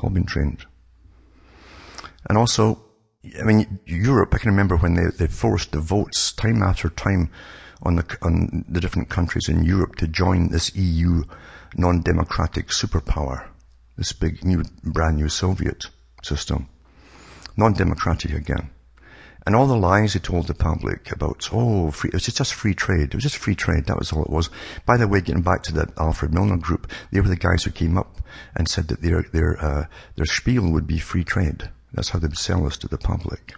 All 0.00 0.10
been 0.10 0.26
trained. 0.26 0.66
And 2.28 2.36
also, 2.36 2.82
I 3.38 3.44
mean, 3.44 3.78
Europe. 3.86 4.34
I 4.34 4.38
can 4.38 4.50
remember 4.50 4.76
when 4.76 4.94
they 4.94 5.06
they 5.16 5.28
forced 5.28 5.72
the 5.72 5.80
votes 5.80 6.32
time 6.32 6.62
after 6.62 6.88
time 6.88 7.30
on 7.82 7.96
the 7.96 8.18
on 8.22 8.64
the 8.68 8.80
different 8.80 9.08
countries 9.08 9.48
in 9.48 9.64
Europe 9.64 9.96
to 9.96 10.06
join 10.06 10.48
this 10.48 10.74
EU 10.74 11.24
non-democratic 11.76 12.68
superpower 12.68 13.48
this 13.96 14.12
big 14.12 14.44
new, 14.44 14.62
brand 14.82 15.16
new 15.16 15.28
Soviet 15.28 15.86
system. 16.22 16.68
Non-democratic 17.56 18.32
again. 18.32 18.70
And 19.46 19.54
all 19.54 19.66
the 19.66 19.76
lies 19.76 20.12
he 20.12 20.18
told 20.18 20.48
the 20.48 20.54
public 20.54 21.12
about, 21.12 21.48
oh, 21.52 21.90
free, 21.92 22.08
it 22.08 22.14
was 22.14 22.26
just 22.26 22.52
free 22.52 22.74
trade. 22.74 23.08
It 23.08 23.14
was 23.14 23.22
just 23.22 23.36
free 23.36 23.54
trade. 23.54 23.86
That 23.86 23.98
was 23.98 24.12
all 24.12 24.24
it 24.24 24.30
was. 24.30 24.50
By 24.84 24.96
the 24.96 25.06
way, 25.06 25.20
getting 25.20 25.42
back 25.42 25.62
to 25.64 25.72
that 25.74 25.96
Alfred 25.98 26.34
Milner 26.34 26.56
group, 26.56 26.90
they 27.12 27.20
were 27.20 27.28
the 27.28 27.36
guys 27.36 27.62
who 27.62 27.70
came 27.70 27.96
up 27.96 28.20
and 28.56 28.68
said 28.68 28.88
that 28.88 29.02
their, 29.02 29.22
their, 29.32 29.64
uh, 29.64 29.86
their 30.16 30.26
spiel 30.26 30.70
would 30.72 30.86
be 30.86 30.98
free 30.98 31.24
trade. 31.24 31.70
That's 31.92 32.10
how 32.10 32.18
they 32.18 32.26
would 32.26 32.36
sell 32.36 32.64
this 32.64 32.76
to 32.78 32.88
the 32.88 32.98
public. 32.98 33.54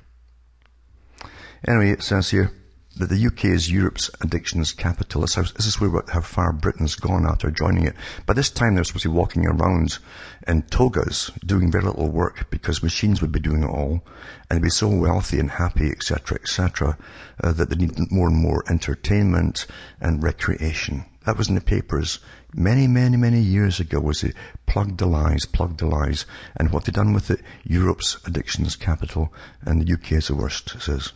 Anyway, 1.67 1.91
it 1.91 2.03
says 2.03 2.31
here, 2.31 2.53
that 2.99 3.09
the 3.09 3.27
UK 3.27 3.47
is 3.47 3.71
Europe's 3.71 4.11
addictions 4.21 4.73
capital. 4.73 5.21
This, 5.23 5.37
is 5.37 5.81
where, 5.81 6.03
how 6.09 6.21
far 6.21 6.53
Britain's 6.53 6.97
gone 6.97 7.27
after 7.27 7.51
joining 7.51 7.87
it. 7.87 7.95
By 8.27 8.35
this 8.35 8.51
time, 8.51 8.75
they're 8.75 8.85
supposed 8.85 9.05
to 9.05 9.09
be 9.09 9.15
walking 9.15 9.47
around 9.47 9.99
in 10.47 10.63
togas, 10.63 11.31
doing 11.47 11.71
very 11.71 11.85
little 11.85 12.11
work 12.11 12.51
because 12.51 12.83
machines 12.83 13.23
would 13.23 13.31
be 13.31 13.41
doing 13.41 13.63
it 13.63 13.71
all, 13.71 14.03
and 14.51 14.59
they'd 14.59 14.67
be 14.67 14.71
so 14.71 14.89
wealthy 14.89 15.39
and 15.39 15.51
happy, 15.51 15.91
etc., 15.91 16.39
etc., 16.41 16.99
uh, 17.43 17.53
that 17.53 17.71
they 17.71 17.77
need 17.77 18.11
more 18.11 18.29
and 18.29 18.37
more 18.37 18.65
entertainment 18.69 19.67
and 20.01 20.23
recreation. 20.23 21.05
That 21.25 21.37
was 21.37 21.49
in 21.49 21.55
the 21.55 21.61
papers 21.61 22.21
many, 22.55 22.87
many, 22.87 23.17
many 23.17 23.41
years 23.41 23.81
ago. 23.81 24.01
Was 24.01 24.25
it 24.25 24.35
plugged 24.67 24.99
the 24.99 25.07
lies, 25.07 25.45
plugged 25.45 25.79
the 25.79 25.87
lies, 25.87 26.27
and 26.57 26.71
what 26.71 26.85
they 26.85 26.93
done 26.93 27.13
with 27.13 27.31
it? 27.31 27.43
Europe's 27.65 28.17
addictions 28.27 28.77
capital, 28.77 29.33
and 29.63 29.83
the 29.83 29.93
UK 29.93 30.13
is 30.13 30.29
the 30.29 30.35
worst. 30.35 30.81
Says. 30.81 31.13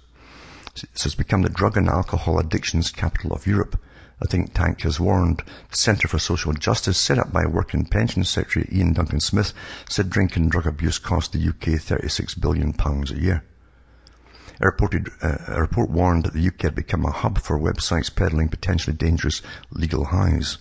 It 0.74 1.02
has 1.02 1.14
become 1.14 1.42
the 1.42 1.50
drug 1.50 1.76
and 1.76 1.86
alcohol 1.86 2.38
addictions 2.38 2.90
capital 2.90 3.32
of 3.32 3.46
Europe. 3.46 3.78
A 4.22 4.26
think 4.26 4.54
tank 4.54 4.80
has 4.82 4.98
warned. 4.98 5.42
The 5.70 5.76
Centre 5.76 6.08
for 6.08 6.18
Social 6.18 6.54
Justice, 6.54 6.96
set 6.96 7.18
up 7.18 7.30
by 7.30 7.44
Work 7.44 7.74
and 7.74 7.90
Pension 7.90 8.24
Secretary 8.24 8.66
Iain 8.72 8.94
Duncan 8.94 9.20
Smith, 9.20 9.52
said 9.88 10.08
drink 10.08 10.34
and 10.36 10.50
drug 10.50 10.66
abuse 10.66 10.98
cost 10.98 11.32
the 11.32 11.46
UK 11.46 11.78
£36 11.78 12.40
billion 12.40 12.74
a 12.80 13.20
year. 13.20 13.44
A, 14.62 14.66
reported, 14.66 15.10
uh, 15.20 15.36
a 15.48 15.60
report 15.60 15.90
warned 15.90 16.24
that 16.24 16.32
the 16.32 16.46
UK 16.46 16.62
had 16.62 16.74
become 16.74 17.04
a 17.04 17.10
hub 17.10 17.38
for 17.38 17.58
websites 17.58 18.14
peddling 18.14 18.48
potentially 18.48 18.96
dangerous 18.96 19.42
legal 19.72 20.06
highs. 20.06 20.56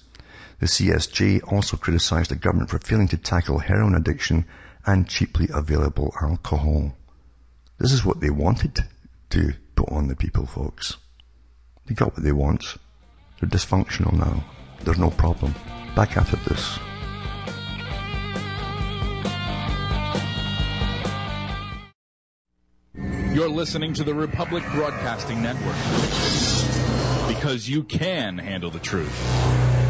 The 0.60 0.66
CSJ 0.66 1.54
also 1.54 1.78
criticised 1.78 2.32
the 2.32 2.36
government 2.36 2.70
for 2.70 2.80
failing 2.80 3.08
to 3.10 3.18
tackle 3.18 3.60
heroin 3.60 3.96
addiction 3.96 4.46
and 4.86 5.08
cheaply 5.08 5.48
available 5.54 6.14
alcohol. 6.22 6.98
This 7.78 7.94
is 7.94 8.04
what 8.04 8.20
they 8.20 8.30
wanted 8.30 8.86
to 9.30 9.54
put 9.84 9.96
on 9.96 10.08
the 10.08 10.16
people, 10.16 10.46
folks. 10.46 10.98
They 11.88 11.96
got 11.96 12.14
what 12.14 12.24
they 12.24 12.32
want. 12.32 12.78
They're 13.40 13.50
dysfunctional 13.50 14.14
now. 14.14 14.44
There's 14.84 15.00
no 15.00 15.10
problem. 15.10 15.56
Back 15.96 16.18
it 16.34 16.40
this. 16.46 16.80
You're 23.34 23.50
listening 23.50 23.94
to 23.94 24.04
the 24.04 24.14
Republic 24.14 24.64
Broadcasting 24.74 25.42
Network 25.42 25.76
because 27.28 27.68
you 27.68 27.84
can 27.84 28.38
handle 28.38 28.70
the 28.70 28.80
truth. 28.80 29.81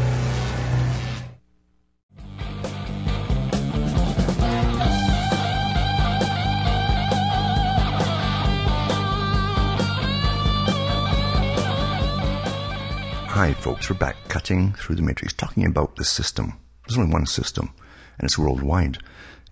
Folks, 13.62 13.88
we're 13.88 13.96
back 13.96 14.16
cutting 14.26 14.72
through 14.72 14.96
the 14.96 15.02
matrix, 15.02 15.32
talking 15.32 15.64
about 15.64 15.94
the 15.94 16.04
system. 16.04 16.58
There's 16.84 16.98
only 16.98 17.12
one 17.12 17.26
system, 17.26 17.72
and 18.18 18.26
it's 18.26 18.36
worldwide. 18.36 18.98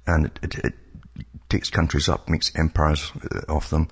And 0.05 0.27
it, 0.27 0.39
it, 0.43 0.55
it 0.65 0.75
takes 1.49 1.71
countries 1.71 2.09
up, 2.09 2.29
makes 2.29 2.51
empires 2.57 3.13
uh, 3.23 3.43
of 3.49 3.71
them, 3.71 3.87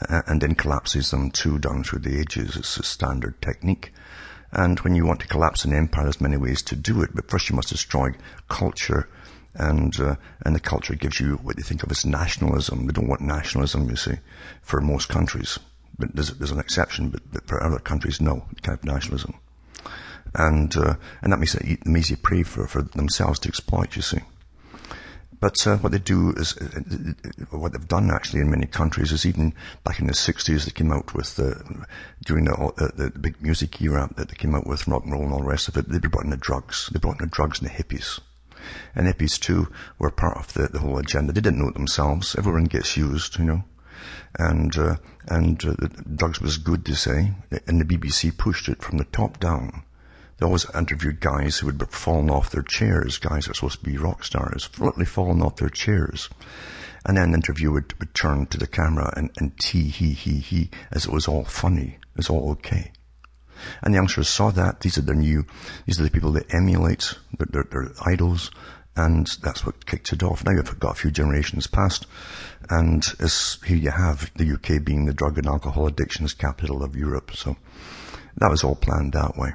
uh, 0.00 0.22
and 0.28 0.40
then 0.40 0.54
collapses 0.54 1.10
them 1.10 1.32
too 1.32 1.58
down 1.58 1.82
through 1.82 1.98
the 1.98 2.20
ages. 2.20 2.56
It's 2.56 2.76
a 2.76 2.84
standard 2.84 3.42
technique. 3.42 3.92
And 4.52 4.78
when 4.78 4.94
you 4.94 5.06
want 5.06 5.18
to 5.22 5.26
collapse 5.26 5.64
an 5.64 5.74
empire, 5.74 6.04
there's 6.04 6.20
many 6.20 6.36
ways 6.36 6.62
to 6.62 6.76
do 6.76 7.02
it, 7.02 7.10
but 7.12 7.28
first 7.28 7.50
you 7.50 7.56
must 7.56 7.70
destroy 7.70 8.10
culture, 8.48 9.08
and 9.54 9.98
uh, 9.98 10.14
and 10.46 10.54
the 10.54 10.60
culture 10.60 10.94
gives 10.94 11.18
you 11.18 11.34
what 11.42 11.56
they 11.56 11.62
think 11.62 11.82
of 11.82 11.90
as 11.90 12.06
nationalism. 12.06 12.86
They 12.86 12.92
don't 12.92 13.08
want 13.08 13.22
nationalism, 13.22 13.90
you 13.90 13.96
see, 13.96 14.18
for 14.62 14.80
most 14.80 15.08
countries. 15.08 15.58
But 15.98 16.14
there's, 16.14 16.30
there's 16.34 16.52
an 16.52 16.60
exception, 16.60 17.10
but, 17.10 17.22
but 17.32 17.48
for 17.48 17.60
other 17.60 17.80
countries, 17.80 18.20
no, 18.20 18.46
kind 18.62 18.78
of 18.78 18.84
nationalism. 18.84 19.34
And 20.34 20.76
uh, 20.76 20.94
and 21.22 21.32
that 21.32 21.38
makes 21.38 21.54
an 21.54 21.96
easy 21.96 22.16
prey 22.16 22.42
for, 22.42 22.66
for 22.66 22.82
themselves 22.82 23.38
to 23.40 23.48
exploit, 23.48 23.94
you 23.94 24.02
see. 24.02 24.20
But 25.44 25.66
uh, 25.66 25.76
what 25.76 25.92
they 25.92 25.98
do 25.98 26.30
is, 26.30 26.56
uh, 26.56 26.68
uh, 26.72 27.58
what 27.58 27.72
they've 27.72 27.88
done 27.88 28.10
actually 28.10 28.40
in 28.40 28.50
many 28.50 28.64
countries 28.64 29.12
is 29.12 29.26
even 29.26 29.52
back 29.84 30.00
in 30.00 30.06
the 30.06 30.14
60s 30.14 30.64
they 30.64 30.70
came 30.70 30.90
out 30.90 31.12
with, 31.12 31.38
uh, 31.38 31.52
during 32.24 32.46
the, 32.46 32.54
uh, 32.54 32.88
the, 32.96 33.10
the, 33.10 33.18
big 33.18 33.42
music 33.42 33.78
era 33.82 34.08
that 34.16 34.28
they 34.28 34.36
came 34.36 34.54
out 34.54 34.66
with 34.66 34.88
rock 34.88 35.04
and 35.04 35.12
roll 35.12 35.24
and 35.24 35.34
all 35.34 35.40
the 35.40 35.44
rest 35.44 35.68
of 35.68 35.76
it, 35.76 35.86
they 35.86 35.98
brought 35.98 36.24
in 36.24 36.30
the 36.30 36.38
drugs. 36.38 36.88
They 36.90 36.98
brought 36.98 37.20
in 37.20 37.26
the 37.26 37.34
drugs 37.34 37.60
and 37.60 37.68
the 37.68 37.74
hippies. 37.74 38.20
And 38.94 39.06
hippies 39.06 39.38
too 39.38 39.70
were 39.98 40.10
part 40.10 40.38
of 40.38 40.54
the, 40.54 40.68
the 40.68 40.78
whole 40.78 40.96
agenda. 40.96 41.34
They 41.34 41.42
didn't 41.42 41.58
know 41.58 41.68
it 41.68 41.74
themselves. 41.74 42.36
Everyone 42.38 42.64
gets 42.64 42.96
used, 42.96 43.38
you 43.38 43.44
know. 43.44 43.64
And, 44.38 44.74
uh, 44.78 44.96
and 45.28 45.58
the 45.58 46.14
drugs 46.16 46.40
was 46.40 46.56
good, 46.56 46.86
they 46.86 46.94
say. 46.94 47.34
And 47.66 47.78
the 47.78 47.84
BBC 47.84 48.38
pushed 48.38 48.70
it 48.70 48.82
from 48.82 48.96
the 48.96 49.04
top 49.04 49.40
down 49.40 49.82
they 50.44 50.46
always 50.46 50.66
interviewed 50.74 51.20
guys 51.20 51.56
who 51.56 51.68
had 51.68 51.88
fallen 51.90 52.28
off 52.28 52.50
their 52.50 52.62
chairs, 52.62 53.16
guys 53.16 53.44
that 53.44 53.52
are 53.52 53.54
supposed 53.54 53.78
to 53.78 53.90
be 53.90 53.96
rock 53.96 54.22
stars, 54.22 54.68
literally 54.78 55.06
fallen 55.06 55.40
off 55.40 55.56
their 55.56 55.70
chairs. 55.70 56.28
And 57.06 57.16
then 57.16 57.30
the 57.30 57.38
interview 57.38 57.72
would, 57.72 57.98
would 57.98 58.12
turn 58.12 58.44
to 58.48 58.58
the 58.58 58.66
camera 58.66 59.10
and, 59.16 59.30
and 59.38 59.58
tee, 59.58 59.88
he, 59.88 60.12
he, 60.12 60.40
he, 60.40 60.70
as 60.92 61.06
it 61.06 61.12
was 61.12 61.28
all 61.28 61.44
funny. 61.44 61.96
It 61.98 62.16
was 62.18 62.28
all 62.28 62.50
okay. 62.50 62.92
And 63.80 63.94
the 63.94 63.96
youngsters 63.96 64.28
saw 64.28 64.50
that. 64.50 64.80
These 64.80 64.98
are 64.98 65.00
their 65.00 65.14
new, 65.14 65.46
these 65.86 65.98
are 65.98 66.02
the 66.02 66.10
people 66.10 66.32
they 66.32 66.44
emulate, 66.50 67.14
their, 67.38 67.46
their, 67.50 67.64
their 67.64 67.92
idols, 68.04 68.50
and 68.96 69.26
that's 69.42 69.64
what 69.64 69.86
kicked 69.86 70.12
it 70.12 70.22
off. 70.22 70.44
Now 70.44 70.52
you've 70.52 70.78
got 70.78 70.92
a 70.92 71.00
few 71.00 71.10
generations 71.10 71.68
past, 71.68 72.06
and 72.68 73.02
here 73.64 73.76
you 73.78 73.90
have 73.90 74.30
the 74.36 74.52
UK 74.52 74.84
being 74.84 75.06
the 75.06 75.14
drug 75.14 75.38
and 75.38 75.46
alcohol 75.46 75.86
addictions 75.86 76.34
capital 76.34 76.82
of 76.82 76.96
Europe. 76.96 77.34
So 77.34 77.56
that 78.36 78.50
was 78.50 78.62
all 78.62 78.74
planned 78.74 79.14
that 79.14 79.38
way. 79.38 79.54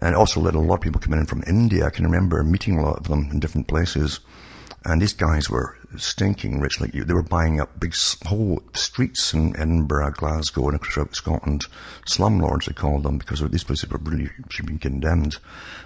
And 0.00 0.14
also 0.14 0.40
let 0.40 0.54
a 0.54 0.60
lot 0.60 0.76
of 0.76 0.80
people 0.80 1.00
come 1.00 1.14
in 1.14 1.26
from 1.26 1.44
India. 1.46 1.86
I 1.86 1.90
can 1.90 2.04
remember 2.04 2.42
meeting 2.42 2.78
a 2.78 2.82
lot 2.82 2.98
of 2.98 3.08
them 3.08 3.28
in 3.30 3.40
different 3.40 3.68
places. 3.68 4.20
And 4.84 5.00
these 5.00 5.14
guys 5.14 5.48
were 5.48 5.78
stinking 5.96 6.60
rich 6.60 6.78
like 6.78 6.94
you. 6.94 7.04
They 7.04 7.14
were 7.14 7.22
buying 7.22 7.58
up 7.58 7.80
big 7.80 7.94
whole 8.26 8.62
streets 8.74 9.32
in 9.32 9.56
Edinburgh, 9.56 10.12
Glasgow, 10.12 10.68
and 10.68 10.76
across 10.76 11.16
Scotland. 11.16 11.64
Slumlords, 12.06 12.66
they 12.66 12.74
called 12.74 13.04
them, 13.04 13.16
because 13.16 13.40
these 13.48 13.64
places 13.64 13.88
were 13.88 13.98
really, 14.02 14.30
should 14.50 14.66
be 14.66 14.76
condemned. 14.76 15.38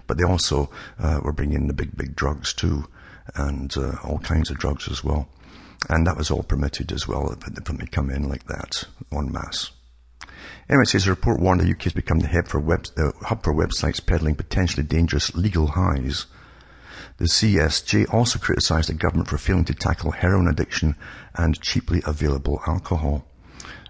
But 0.08 0.18
they 0.18 0.24
also 0.24 0.70
uh, 0.98 1.20
were 1.22 1.32
bringing 1.32 1.58
in 1.58 1.66
the 1.68 1.74
big, 1.74 1.96
big 1.96 2.16
drugs 2.16 2.52
too, 2.52 2.88
and 3.36 3.76
uh, 3.76 3.96
all 4.02 4.18
kinds 4.18 4.50
of 4.50 4.58
drugs 4.58 4.88
as 4.88 5.04
well. 5.04 5.28
And 5.88 6.06
that 6.08 6.16
was 6.16 6.32
all 6.32 6.42
permitted 6.42 6.90
as 6.90 7.06
well, 7.06 7.36
when 7.66 7.76
they 7.76 7.86
come 7.86 8.10
in 8.10 8.28
like 8.28 8.46
that, 8.46 8.84
en 9.12 9.30
masse. 9.30 9.70
Anyway, 10.68 10.82
it 10.82 10.88
says 10.88 11.06
a 11.06 11.10
report 11.10 11.40
warned 11.40 11.62
the 11.62 11.70
UK 11.70 11.84
has 11.84 11.92
become 11.94 12.18
the 12.18 12.28
hub 12.28 12.46
for, 12.46 12.60
web, 12.60 12.86
uh, 12.98 13.10
hub 13.22 13.42
for 13.42 13.54
websites 13.54 14.04
peddling 14.04 14.34
potentially 14.34 14.82
dangerous 14.82 15.34
legal 15.34 15.68
highs. 15.68 16.26
The 17.16 17.24
CSJ 17.24 18.12
also 18.12 18.38
criticised 18.38 18.90
the 18.90 18.94
government 18.94 19.28
for 19.28 19.38
failing 19.38 19.64
to 19.64 19.74
tackle 19.74 20.10
heroin 20.10 20.46
addiction 20.46 20.94
and 21.34 21.58
cheaply 21.60 22.02
available 22.04 22.60
alcohol. 22.66 23.24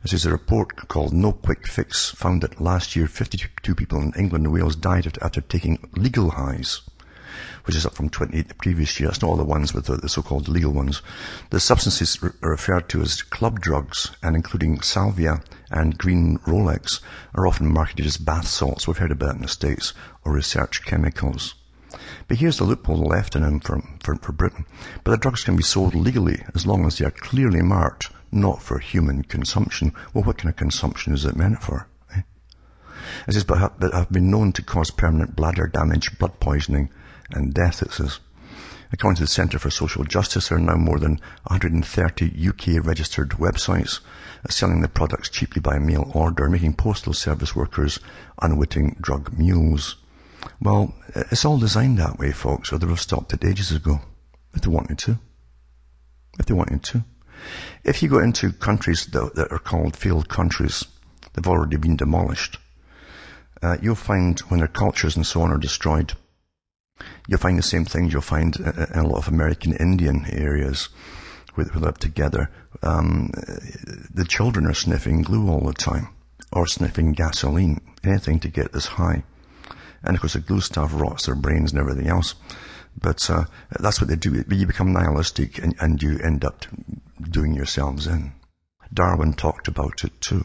This 0.03 0.13
is 0.13 0.25
a 0.25 0.31
report 0.31 0.89
called 0.89 1.13
No 1.13 1.33
Quick 1.33 1.67
Fix 1.67 2.11
found 2.11 2.43
that 2.43 2.61
last 2.61 2.95
year 2.95 3.09
52 3.09 3.75
people 3.75 4.01
in 4.01 4.13
England 4.17 4.45
and 4.45 4.55
Wales 4.55 4.77
died 4.77 5.19
after 5.21 5.41
taking 5.41 5.89
legal 5.97 6.31
highs 6.31 6.83
which 7.65 7.77
is 7.77 7.87
up 7.87 7.95
from 7.95 8.09
28 8.09 8.49
the 8.49 8.55
previous 8.55 8.99
year. 8.99 9.09
That's 9.09 9.23
not 9.23 9.29
all 9.29 9.37
the 9.37 9.45
ones 9.45 9.75
with 9.75 9.87
the, 9.87 10.09
so-called 10.09 10.49
legal 10.49 10.73
ones. 10.73 11.03
The 11.51 11.61
substances 11.61 12.23
re- 12.23 12.31
are 12.43 12.51
referred 12.51 12.89
to 12.91 13.03
as 13.03 13.23
club 13.23 13.61
drugs, 13.61 14.11
and 14.23 14.37
including 14.37 14.81
salvia 14.81 15.43
and 15.71 15.99
green 15.99 16.39
Rolex, 16.47 17.01
are 17.35 17.47
often 17.47 17.73
marketed 17.73 18.07
as 18.07 18.17
bath 18.17 18.49
salts. 18.49 18.87
We've 18.87 18.99
heard 18.99 19.13
about 19.13 19.37
in 19.37 19.43
the 19.43 19.49
States, 19.49 19.93
or 20.25 20.33
research 20.33 20.85
chemicals. 20.85 21.55
But 22.27 22.39
here's 22.39 22.59
the 22.59 22.65
loophole 22.65 22.99
left 22.99 23.35
in 23.35 23.43
them 23.43 23.61
for, 23.61 23.83
for, 24.01 24.17
for 24.17 24.33
Britain. 24.33 24.67
But 25.03 25.13
the 25.13 25.17
drugs 25.17 25.45
can 25.45 25.57
be 25.57 25.63
sold 25.63 25.95
legally 25.95 26.45
as 26.55 26.67
long 26.67 26.85
as 26.87 26.99
they 26.99 27.07
are 27.07 27.11
clearly 27.11 27.63
marked 27.63 28.11
not 28.31 28.63
for 28.63 28.79
human 28.79 29.23
consumption. 29.23 29.95
Well, 30.13 30.25
what 30.25 30.39
kind 30.39 30.51
of 30.51 30.57
consumption 30.57 31.15
is 31.15 31.25
it 31.25 31.37
meant 31.37 31.63
for? 31.63 31.89
Eh? 32.15 32.23
It 33.27 33.47
but 33.47 33.59
have 33.81 34.13
been 34.13 34.31
known 34.31 34.53
to 34.53 34.63
cause 34.63 34.91
permanent 34.91 35.35
bladder 35.35 35.67
damage, 35.67 36.19
blood 36.19 36.39
poisoning, 36.41 36.91
and 37.31 37.55
death, 37.55 37.83
it 37.83 37.93
says. 37.93 38.21
According 38.91 39.17
to 39.17 39.25
the 39.25 39.29
Centre 39.29 39.59
for 39.59 39.71
Social 39.71 40.05
Justice, 40.05 40.49
there 40.49 40.59
are 40.59 40.61
now 40.61 40.77
more 40.77 40.99
than 40.99 41.21
130 41.45 42.49
UK 42.49 42.85
registered 42.85 43.31
websites 43.31 44.01
selling 44.49 44.81
the 44.81 44.89
products 44.89 45.29
cheaply 45.29 45.61
by 45.61 45.79
mail 45.79 46.11
order, 46.15 46.49
making 46.49 46.75
postal 46.75 47.13
service 47.13 47.55
workers 47.55 47.99
unwitting 48.41 48.97
drug 49.01 49.37
mules. 49.37 49.97
Well, 50.61 50.95
it's 51.15 51.45
all 51.45 51.59
designed 51.59 51.99
that 51.99 52.19
way, 52.19 52.33
folks, 52.33 52.73
or 52.73 52.79
they 52.79 52.87
would 52.87 52.93
have 52.93 53.01
stopped 53.01 53.35
it 53.35 53.45
ages 53.45 53.73
ago, 53.73 54.01
if 54.55 54.63
they 54.63 54.71
wanted 54.71 54.99
to. 54.99 55.19
If 56.39 56.47
they 56.47 56.55
wanted 56.55 56.83
to. 56.85 57.05
If 57.85 58.03
you 58.03 58.09
go 58.09 58.21
into 58.21 58.53
countries 58.53 59.07
that, 59.07 59.35
that 59.35 59.53
are 59.53 59.59
called 59.59 59.97
failed 59.97 60.29
countries, 60.29 60.85
they've 61.33 61.47
already 61.47 61.77
been 61.77 61.97
demolished, 61.97 62.59
uh, 63.63 63.77
you'll 63.83 63.97
find 63.97 64.39
when 64.41 64.61
their 64.61 64.69
cultures 64.69 65.17
and 65.17 65.27
so 65.27 65.43
on 65.43 65.51
are 65.51 65.59
destroyed, 65.59 66.15
You'll 67.27 67.39
find 67.39 67.59
the 67.59 67.63
same 67.63 67.85
things 67.85 68.13
you'll 68.13 68.23
find 68.23 68.57
in 68.57 68.99
a 68.99 69.07
lot 69.07 69.19
of 69.19 69.29
American 69.29 69.75
Indian 69.75 70.27
areas 70.31 70.89
where 71.55 71.67
they 71.67 71.79
live 71.79 71.99
together. 71.99 72.51
Um, 72.83 73.31
the 74.13 74.27
children 74.29 74.67
are 74.67 74.75
sniffing 74.75 75.23
glue 75.23 75.49
all 75.51 75.67
the 75.67 75.75
time 75.75 76.09
or 76.53 76.67
sniffing 76.67 77.13
gasoline, 77.13 77.81
anything 78.05 78.41
to 78.41 78.49
get 78.49 78.73
this 78.73 78.87
high. 78.87 79.25
And 80.03 80.15
of 80.15 80.21
course 80.21 80.35
the 80.35 80.41
glue 80.41 80.61
stuff 80.61 80.93
rots 80.95 81.27
their 81.27 81.35
brains 81.35 81.73
and 81.73 81.81
everything 81.81 82.07
else. 82.07 82.35
But 83.01 83.29
uh, 83.31 83.45
that's 83.79 84.01
what 84.01 84.09
they 84.09 84.17
do. 84.17 84.45
You 84.49 84.67
become 84.67 84.93
nihilistic 84.93 85.59
and, 85.59 85.75
and 85.81 86.03
you 86.03 86.19
end 86.19 86.45
up 86.45 86.67
doing 87.31 87.55
yourselves 87.55 88.07
in. 88.07 88.33
Darwin 88.93 89.35
talked 89.35 89.69
about 89.69 90.05
it 90.05 90.21
too. 90.21 90.45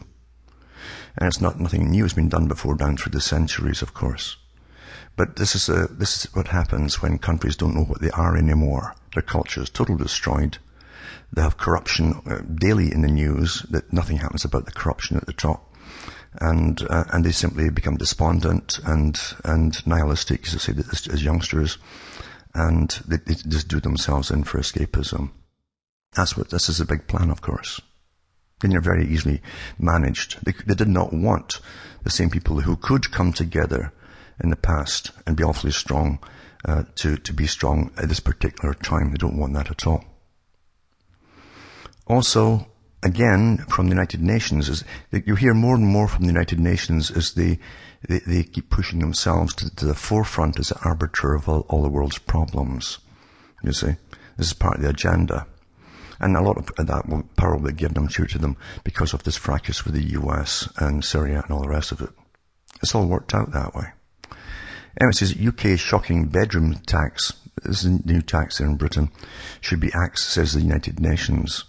And 1.16 1.28
it's 1.28 1.40
not 1.40 1.58
nothing 1.58 1.90
new. 1.90 2.04
It's 2.04 2.14
been 2.14 2.28
done 2.28 2.48
before 2.48 2.74
down 2.74 2.96
through 2.96 3.12
the 3.12 3.20
centuries, 3.20 3.82
of 3.82 3.94
course. 3.94 4.36
But 5.16 5.36
this 5.36 5.54
is, 5.54 5.68
a, 5.68 5.86
this 5.86 6.16
is 6.24 6.34
what 6.34 6.48
happens 6.48 7.00
when 7.00 7.18
countries 7.18 7.56
don't 7.56 7.74
know 7.74 7.84
what 7.84 8.00
they 8.00 8.10
are 8.10 8.36
anymore. 8.36 8.94
Their 9.14 9.22
culture 9.22 9.62
is 9.62 9.70
totally 9.70 9.98
destroyed. 9.98 10.58
They 11.32 11.42
have 11.42 11.56
corruption 11.56 12.20
uh, 12.26 12.38
daily 12.54 12.92
in 12.92 13.02
the 13.02 13.08
news 13.08 13.62
that 13.70 13.92
nothing 13.92 14.16
happens 14.16 14.44
about 14.44 14.66
the 14.66 14.72
corruption 14.72 15.16
at 15.16 15.26
the 15.26 15.32
top. 15.32 15.72
And, 16.40 16.82
uh, 16.90 17.04
and 17.12 17.24
they 17.24 17.30
simply 17.30 17.70
become 17.70 17.96
despondent 17.96 18.80
and, 18.84 19.16
and 19.44 19.86
nihilistic, 19.86 20.48
as 20.48 20.54
I 20.54 20.58
say, 20.58 20.72
as, 20.90 21.06
as 21.06 21.22
youngsters. 21.22 21.78
And 22.52 22.90
they, 23.06 23.18
they 23.18 23.34
just 23.34 23.68
do 23.68 23.80
themselves 23.80 24.32
in 24.32 24.42
for 24.42 24.58
escapism. 24.58 25.30
That's 26.14 26.36
what, 26.36 26.50
this 26.50 26.68
is 26.68 26.80
a 26.80 26.86
big 26.86 27.06
plan, 27.06 27.30
of 27.30 27.40
course. 27.40 27.80
Then 28.60 28.72
you're 28.72 28.80
very 28.80 29.06
easily 29.06 29.42
managed. 29.78 30.44
They, 30.44 30.52
they 30.66 30.74
did 30.74 30.88
not 30.88 31.12
want 31.12 31.60
the 32.02 32.10
same 32.10 32.30
people 32.30 32.60
who 32.60 32.76
could 32.76 33.12
come 33.12 33.32
together 33.32 33.92
in 34.42 34.50
the 34.50 34.56
past 34.56 35.10
and 35.26 35.36
be 35.36 35.44
awfully 35.44 35.70
strong 35.70 36.18
uh, 36.64 36.84
to, 36.96 37.16
to 37.16 37.32
be 37.32 37.46
strong 37.46 37.90
at 37.96 38.08
this 38.08 38.20
particular 38.20 38.74
time. 38.74 39.10
They 39.10 39.16
don't 39.16 39.38
want 39.38 39.54
that 39.54 39.70
at 39.70 39.86
all. 39.86 40.04
Also, 42.06 42.66
again, 43.02 43.58
from 43.68 43.86
the 43.86 43.94
United 43.94 44.22
Nations, 44.22 44.68
is 44.68 44.84
you 45.12 45.36
hear 45.36 45.54
more 45.54 45.74
and 45.74 45.86
more 45.86 46.08
from 46.08 46.22
the 46.22 46.32
United 46.32 46.58
Nations 46.58 47.10
as 47.10 47.34
they, 47.34 47.58
they, 48.08 48.18
they 48.20 48.42
keep 48.42 48.70
pushing 48.70 48.98
themselves 48.98 49.54
to, 49.54 49.74
to, 49.76 49.86
the 49.86 49.94
forefront 49.94 50.58
as 50.58 50.68
the 50.68 50.80
arbiter 50.84 51.34
of 51.34 51.48
all, 51.48 51.66
all 51.68 51.82
the 51.82 51.88
world's 51.88 52.18
problems. 52.18 52.98
You 53.62 53.72
see, 53.72 53.96
this 54.36 54.48
is 54.48 54.52
part 54.52 54.76
of 54.76 54.82
the 54.82 54.90
agenda. 54.90 55.46
And 56.20 56.36
a 56.36 56.42
lot 56.42 56.56
of 56.56 56.86
that 56.86 57.08
will 57.08 57.24
probably 57.36 57.72
given, 57.72 57.98
I'm 57.98 58.08
sure, 58.08 58.26
to 58.26 58.38
them 58.38 58.56
because 58.84 59.14
of 59.14 59.22
this 59.24 59.36
fracas 59.36 59.84
with 59.84 59.94
the 59.94 60.12
US 60.20 60.68
and 60.78 61.04
Syria 61.04 61.42
and 61.42 61.50
all 61.50 61.62
the 61.62 61.68
rest 61.68 61.92
of 61.92 62.00
it. 62.00 62.10
It's 62.82 62.94
all 62.94 63.06
worked 63.06 63.34
out 63.34 63.52
that 63.52 63.74
way. 63.74 63.86
Anyway, 65.00 65.10
it 65.10 65.16
says 65.16 65.36
UK 65.36 65.78
shocking 65.78 66.26
bedroom 66.26 66.74
tax. 66.86 67.32
This 67.62 67.84
is 67.84 67.84
a 67.84 68.06
new 68.06 68.22
tax 68.22 68.58
here 68.58 68.66
in 68.68 68.76
Britain. 68.76 69.10
Should 69.60 69.80
be 69.80 69.92
axed, 69.92 70.28
says 70.28 70.52
the 70.52 70.60
United 70.60 71.00
Nations. 71.00 71.64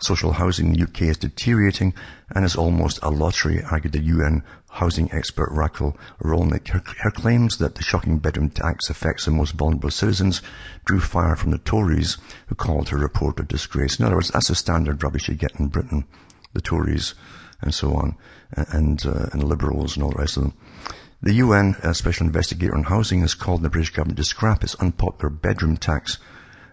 Social 0.00 0.32
housing 0.32 0.66
in 0.66 0.72
the 0.74 0.82
UK 0.82 1.02
is 1.02 1.16
deteriorating 1.16 1.94
and 2.34 2.44
is 2.44 2.56
almost 2.56 2.98
a 3.02 3.08
lottery, 3.08 3.62
argued 3.70 3.94
the 3.94 4.02
UN 4.02 4.42
housing 4.68 5.10
expert 5.12 5.48
Raquel 5.52 5.96
Rolnik. 6.22 6.68
Her, 6.68 6.82
her, 7.00 7.10
claims 7.10 7.56
that 7.58 7.76
the 7.76 7.82
shocking 7.82 8.18
bedroom 8.18 8.50
tax 8.50 8.90
affects 8.90 9.24
the 9.24 9.30
most 9.30 9.52
vulnerable 9.52 9.90
citizens 9.90 10.42
drew 10.84 11.00
fire 11.00 11.36
from 11.36 11.52
the 11.52 11.58
Tories, 11.58 12.18
who 12.48 12.54
called 12.54 12.90
her 12.90 12.98
report 12.98 13.40
a 13.40 13.44
disgrace. 13.44 13.98
In 13.98 14.04
other 14.04 14.16
words, 14.16 14.30
that's 14.30 14.48
the 14.48 14.54
standard 14.54 15.02
rubbish 15.02 15.28
you 15.28 15.34
get 15.34 15.58
in 15.58 15.68
Britain, 15.68 16.04
the 16.52 16.60
Tories 16.60 17.14
and 17.62 17.72
so 17.72 17.94
on, 17.94 18.16
and, 18.52 19.06
uh, 19.06 19.28
and 19.32 19.42
Liberals 19.42 19.96
and 19.96 20.04
all 20.04 20.10
the 20.10 20.18
rest 20.18 20.36
of 20.36 20.42
them. 20.42 20.54
The 21.24 21.36
UN 21.36 21.74
Special 21.94 22.26
Investigator 22.26 22.76
on 22.76 22.82
Housing 22.82 23.22
has 23.22 23.32
called 23.32 23.62
the 23.62 23.70
British 23.70 23.88
government 23.88 24.18
to 24.18 24.24
scrap 24.24 24.62
its 24.62 24.74
unpopular 24.74 25.30
bedroom 25.30 25.78
tax 25.78 26.18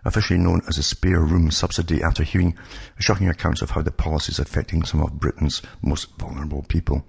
officially 0.03 0.41
known 0.41 0.59
as 0.67 0.77
a 0.77 0.83
spare 0.83 1.21
room 1.21 1.51
subsidy 1.51 2.03
after 2.03 2.21
hearing 2.23 2.57
shocking 2.99 3.29
accounts 3.29 3.61
of 3.61 3.69
how 3.69 3.81
the 3.81 3.91
policy 3.91 4.33
is 4.33 4.39
affecting 4.39 4.83
some 4.83 5.01
of 5.01 5.21
Britain's 5.21 5.61
most 5.81 6.09
vulnerable 6.17 6.65
people. 6.67 7.05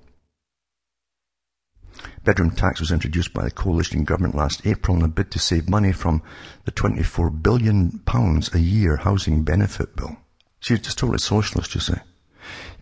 Bedroom 2.22 2.52
tax 2.52 2.78
was 2.78 2.92
introduced 2.92 3.34
by 3.34 3.42
the 3.42 3.50
coalition 3.50 4.04
government 4.04 4.36
last 4.36 4.64
April 4.64 4.96
in 4.96 5.02
a 5.02 5.08
bid 5.08 5.32
to 5.32 5.40
save 5.40 5.68
money 5.68 5.90
from 5.90 6.22
the 6.64 6.70
24 6.70 7.28
billion 7.30 7.98
pounds 8.04 8.54
a 8.54 8.60
year 8.60 8.98
housing 8.98 9.42
benefit 9.42 9.96
bill. 9.96 10.16
See, 10.60 10.74
it's 10.74 10.84
just 10.84 10.98
totally 10.98 11.18
socialist, 11.18 11.74
you 11.74 11.80
say. 11.80 12.02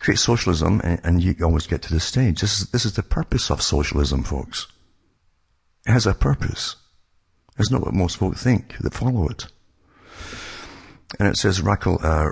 Create 0.00 0.18
socialism 0.18 0.80
and, 0.82 1.00
and, 1.04 1.22
you 1.22 1.36
always 1.42 1.66
get 1.66 1.82
to 1.82 1.92
this 1.92 2.04
stage. 2.04 2.40
This 2.40 2.60
is, 2.60 2.70
this 2.70 2.84
is 2.86 2.94
the 2.94 3.02
purpose 3.02 3.50
of 3.50 3.62
socialism, 3.62 4.24
folks. 4.24 4.66
It 5.86 5.92
has 5.92 6.06
a 6.06 6.14
purpose. 6.14 6.76
It's 7.58 7.70
not 7.70 7.82
what 7.82 7.94
most 7.94 8.16
folk 8.16 8.36
think 8.36 8.78
that 8.78 8.94
follow 8.94 9.28
it. 9.28 9.46
And 11.18 11.26
it 11.26 11.36
says 11.36 11.60
Raquel 11.60 11.98
uh, 12.02 12.30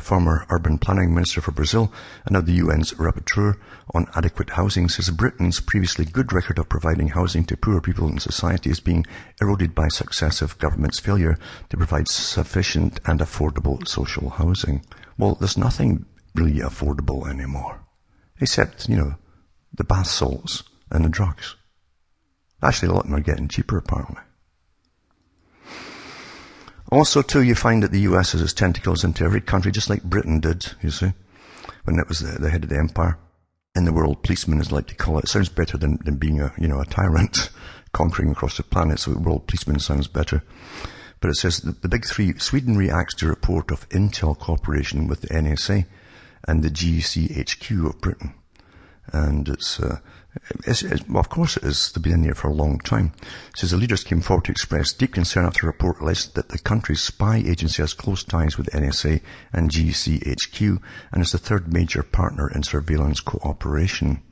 former 0.00 0.44
urban 0.50 0.78
planning 0.78 1.14
minister 1.14 1.40
for 1.40 1.52
Brazil 1.52 1.92
and 2.26 2.34
now 2.34 2.40
the 2.40 2.60
UN's 2.60 2.92
rapporteur 2.94 3.56
on 3.94 4.06
adequate 4.16 4.50
housing, 4.50 4.88
says 4.88 5.10
Britain's 5.10 5.60
previously 5.60 6.04
good 6.04 6.32
record 6.32 6.58
of 6.58 6.68
providing 6.68 7.08
housing 7.08 7.44
to 7.44 7.56
poor 7.56 7.80
people 7.80 8.08
in 8.08 8.18
society 8.18 8.70
is 8.70 8.80
being 8.80 9.06
eroded 9.40 9.72
by 9.74 9.86
successive 9.86 10.58
governments' 10.58 10.98
failure 10.98 11.38
to 11.70 11.76
provide 11.76 12.08
sufficient 12.08 12.98
and 13.06 13.20
affordable 13.20 13.86
social 13.86 14.30
housing. 14.30 14.84
Well, 15.16 15.36
there's 15.36 15.56
nothing 15.56 16.04
really 16.34 16.60
affordable 16.60 17.28
anymore. 17.28 17.80
Except, 18.40 18.88
you 18.88 18.96
know, 18.96 19.14
the 19.74 19.84
bath 19.84 20.06
salts 20.06 20.62
and 20.90 21.04
the 21.04 21.08
drugs. 21.08 21.56
Actually, 22.62 22.88
a 22.88 22.92
lot 22.92 23.04
of 23.04 23.10
them 23.10 23.18
are 23.18 23.22
getting 23.22 23.48
cheaper 23.48 23.78
apparently. 23.78 24.20
Also, 26.90 27.20
too, 27.20 27.42
you 27.42 27.54
find 27.54 27.82
that 27.82 27.92
the 27.92 28.00
US 28.00 28.32
has 28.32 28.40
its 28.40 28.54
tentacles 28.54 29.04
into 29.04 29.24
every 29.24 29.40
country, 29.40 29.70
just 29.70 29.90
like 29.90 30.02
Britain 30.02 30.40
did, 30.40 30.66
you 30.82 30.90
see, 30.90 31.12
when 31.84 31.98
it 31.98 32.08
was 32.08 32.20
the, 32.20 32.38
the 32.38 32.50
head 32.50 32.64
of 32.64 32.70
the 32.70 32.78
empire. 32.78 33.18
And 33.74 33.86
the 33.86 33.92
world 33.92 34.22
policeman, 34.22 34.60
is 34.60 34.72
like 34.72 34.86
to 34.88 34.94
call 34.94 35.18
it. 35.18 35.24
it 35.24 35.28
sounds 35.28 35.50
better 35.50 35.76
than, 35.76 35.98
than 36.04 36.16
being 36.16 36.40
a, 36.40 36.52
you 36.58 36.66
know, 36.66 36.80
a 36.80 36.86
tyrant 36.86 37.50
conquering 37.92 38.30
across 38.30 38.56
the 38.56 38.62
planet, 38.62 38.98
so 38.98 39.12
world 39.12 39.46
policeman 39.46 39.78
sounds 39.78 40.08
better. 40.08 40.42
But 41.20 41.30
it 41.30 41.36
says 41.36 41.60
that 41.60 41.82
the 41.82 41.88
big 41.88 42.06
three, 42.06 42.36
Sweden 42.38 42.76
reacts 42.76 43.14
to 43.16 43.28
report 43.28 43.70
of 43.70 43.88
Intel 43.90 44.38
cooperation 44.38 45.06
with 45.06 45.20
the 45.20 45.28
NSA 45.28 45.86
and 46.48 46.62
the 46.62 46.70
GCHQ 46.70 47.90
of 47.90 48.00
Britain. 48.00 48.34
And 49.12 49.48
it's, 49.48 49.78
uh, 49.78 49.98
it's, 50.66 50.82
it's, 50.82 51.06
well, 51.06 51.20
of 51.20 51.28
course 51.28 51.58
it 51.58 51.64
is. 51.64 51.92
They've 51.92 52.02
been 52.02 52.14
in 52.14 52.22
there 52.22 52.34
for 52.34 52.48
a 52.48 52.54
long 52.54 52.78
time. 52.78 53.12
It 53.50 53.58
says 53.58 53.70
the 53.70 53.76
leaders 53.76 54.02
came 54.02 54.22
forward 54.22 54.46
to 54.46 54.52
express 54.52 54.92
deep 54.92 55.12
concern 55.12 55.44
after 55.44 55.66
a 55.66 55.72
report 55.72 56.00
alleged 56.00 56.34
that 56.34 56.48
the 56.48 56.58
country's 56.58 57.00
spy 57.00 57.36
agency 57.36 57.82
has 57.82 57.92
close 57.92 58.24
ties 58.24 58.56
with 58.56 58.70
NSA 58.70 59.20
and 59.52 59.70
GCHQ 59.70 60.80
and 61.12 61.22
is 61.22 61.32
the 61.32 61.38
third 61.38 61.72
major 61.72 62.02
partner 62.02 62.50
in 62.50 62.62
surveillance 62.62 63.20
cooperation. 63.20 64.22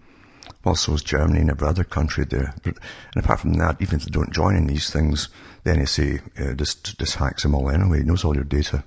Well, 0.65 0.75
so 0.75 0.95
is 0.95 1.03
Germany 1.03 1.41
and 1.41 1.51
every 1.51 1.69
other 1.69 1.85
country 1.85 2.25
there. 2.25 2.55
And 2.65 2.77
apart 3.17 3.41
from 3.41 3.55
that, 3.55 3.81
even 3.81 3.97
if 3.97 4.05
they 4.07 4.11
don't 4.11 4.33
join 4.33 4.57
in 4.57 4.67
these 4.67 4.91
things, 4.91 5.29
the 5.65 5.73
NSA 5.73 6.51
uh, 6.51 6.55
just, 6.55 6.99
just 6.99 7.17
hacks 7.17 7.43
them 7.43 7.55
all 7.55 7.71
anyway. 7.71 8.01
It 8.01 8.07
knows 8.07 8.25
all 8.25 8.35
your 8.35 8.45
data. 8.45 8.85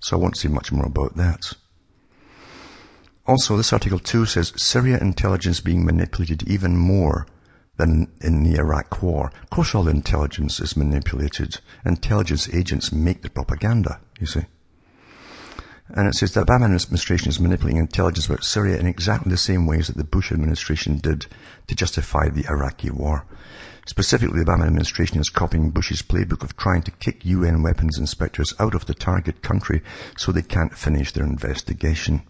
So 0.00 0.16
I 0.16 0.20
won't 0.20 0.36
say 0.36 0.48
much 0.48 0.70
more 0.70 0.86
about 0.86 1.16
that. 1.16 1.54
Also, 3.30 3.56
this 3.56 3.72
article 3.72 4.00
too 4.00 4.26
says 4.26 4.52
Syria 4.56 4.98
intelligence 4.98 5.60
being 5.60 5.84
manipulated 5.84 6.42
even 6.48 6.76
more 6.76 7.28
than 7.76 8.10
in 8.20 8.42
the 8.42 8.58
Iraq 8.58 9.04
war. 9.04 9.30
Of 9.44 9.50
course 9.50 9.72
all 9.72 9.86
intelligence 9.86 10.58
is 10.58 10.76
manipulated. 10.76 11.60
Intelligence 11.86 12.52
agents 12.52 12.90
make 12.90 13.22
the 13.22 13.30
propaganda, 13.30 14.00
you 14.18 14.26
see. 14.26 14.46
And 15.90 16.08
it 16.08 16.16
says 16.16 16.34
the 16.34 16.44
Obama 16.44 16.64
administration 16.64 17.28
is 17.28 17.38
manipulating 17.38 17.78
intelligence 17.78 18.26
about 18.26 18.42
Syria 18.42 18.78
in 18.78 18.88
exactly 18.88 19.30
the 19.30 19.36
same 19.36 19.64
ways 19.64 19.86
that 19.86 19.96
the 19.96 20.02
Bush 20.02 20.32
administration 20.32 20.98
did 20.98 21.26
to 21.68 21.76
justify 21.76 22.30
the 22.30 22.46
Iraqi 22.50 22.90
war. 22.90 23.24
Specifically, 23.86 24.40
the 24.40 24.50
Obama 24.50 24.66
administration 24.66 25.20
is 25.20 25.28
copying 25.28 25.70
Bush's 25.70 26.02
playbook 26.02 26.42
of 26.42 26.56
trying 26.56 26.82
to 26.82 26.90
kick 26.90 27.24
UN 27.24 27.62
weapons 27.62 27.96
inspectors 27.96 28.54
out 28.58 28.74
of 28.74 28.86
the 28.86 28.94
target 28.94 29.40
country 29.40 29.82
so 30.16 30.32
they 30.32 30.42
can't 30.42 30.76
finish 30.76 31.12
their 31.12 31.24
investigation. 31.24 32.22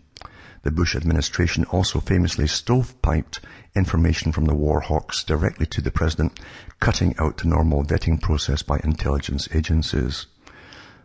The 0.62 0.70
Bush 0.70 0.94
administration 0.94 1.64
also 1.64 2.00
famously 2.00 2.44
stovepiped 2.44 3.40
information 3.74 4.30
from 4.30 4.44
the 4.44 4.54
war 4.54 4.80
hawks 4.80 5.24
directly 5.24 5.64
to 5.64 5.80
the 5.80 5.90
president, 5.90 6.38
cutting 6.80 7.14
out 7.18 7.38
the 7.38 7.48
normal 7.48 7.82
vetting 7.82 8.20
process 8.20 8.62
by 8.62 8.78
intelligence 8.84 9.48
agencies. 9.54 10.26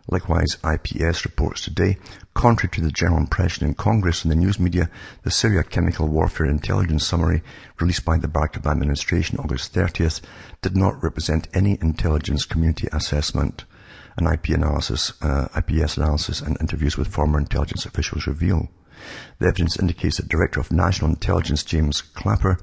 Likewise, 0.08 0.58
IPS 0.62 1.24
reports 1.24 1.62
today, 1.62 1.96
contrary 2.34 2.70
to 2.72 2.82
the 2.82 2.92
general 2.92 3.18
impression 3.18 3.66
in 3.66 3.72
Congress 3.72 4.22
and 4.22 4.30
the 4.30 4.36
news 4.36 4.60
media, 4.60 4.90
the 5.22 5.30
Syria 5.30 5.64
Chemical 5.64 6.06
Warfare 6.06 6.46
Intelligence 6.46 7.06
Summary 7.06 7.42
released 7.80 8.04
by 8.04 8.18
the 8.18 8.28
Barack 8.28 8.56
administration 8.58 9.38
August 9.38 9.72
30th 9.72 10.20
did 10.60 10.76
not 10.76 11.02
represent 11.02 11.48
any 11.54 11.78
intelligence 11.80 12.44
community 12.44 12.88
assessment. 12.92 13.64
An 14.18 14.26
IP 14.26 14.50
analysis, 14.50 15.14
uh, 15.22 15.48
IPS 15.56 15.96
analysis 15.96 16.42
and 16.42 16.56
interviews 16.60 16.98
with 16.98 17.08
former 17.08 17.38
intelligence 17.38 17.86
officials 17.86 18.26
reveal. 18.26 18.68
The 19.38 19.46
evidence 19.46 19.78
indicates 19.78 20.16
that 20.16 20.28
Director 20.28 20.60
of 20.60 20.72
National 20.72 21.10
Intelligence 21.10 21.62
James 21.62 22.00
Clapper 22.02 22.58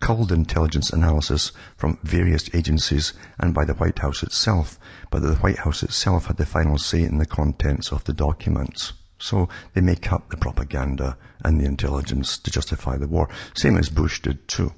culled 0.00 0.30
intelligence 0.30 0.90
analysis 0.90 1.52
from 1.76 1.98
various 2.02 2.48
agencies 2.54 3.12
and 3.38 3.52
by 3.52 3.64
the 3.64 3.74
White 3.74 3.98
House 3.98 4.22
itself, 4.22 4.78
but 5.10 5.22
that 5.22 5.28
the 5.28 5.36
White 5.36 5.58
House 5.58 5.82
itself 5.82 6.26
had 6.26 6.36
the 6.36 6.46
final 6.46 6.78
say 6.78 7.02
in 7.02 7.18
the 7.18 7.26
contents 7.26 7.92
of 7.92 8.04
the 8.04 8.12
documents. 8.12 8.92
So 9.18 9.48
they 9.74 9.80
make 9.80 10.12
up 10.12 10.30
the 10.30 10.36
propaganda 10.36 11.16
and 11.44 11.60
the 11.60 11.64
intelligence 11.64 12.38
to 12.38 12.50
justify 12.50 12.96
the 12.96 13.08
war, 13.08 13.28
same 13.54 13.76
as 13.76 13.88
Bush 13.88 14.22
did 14.22 14.46
too. 14.46 14.72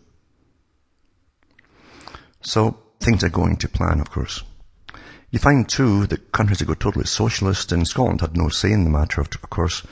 So 2.40 2.78
things 3.00 3.22
are 3.22 3.28
going 3.28 3.56
to 3.58 3.68
plan, 3.68 4.00
of 4.00 4.10
course. 4.10 4.42
You 5.30 5.38
find 5.38 5.68
too 5.68 6.06
that 6.06 6.32
countries 6.32 6.58
that 6.58 6.64
go 6.64 6.74
totally 6.74 7.04
socialist, 7.04 7.70
and 7.70 7.86
Scotland 7.86 8.22
had 8.22 8.36
no 8.36 8.48
say 8.48 8.72
in 8.72 8.84
the 8.84 8.90
matter, 8.90 9.20
of 9.20 9.30
course, 9.50 9.82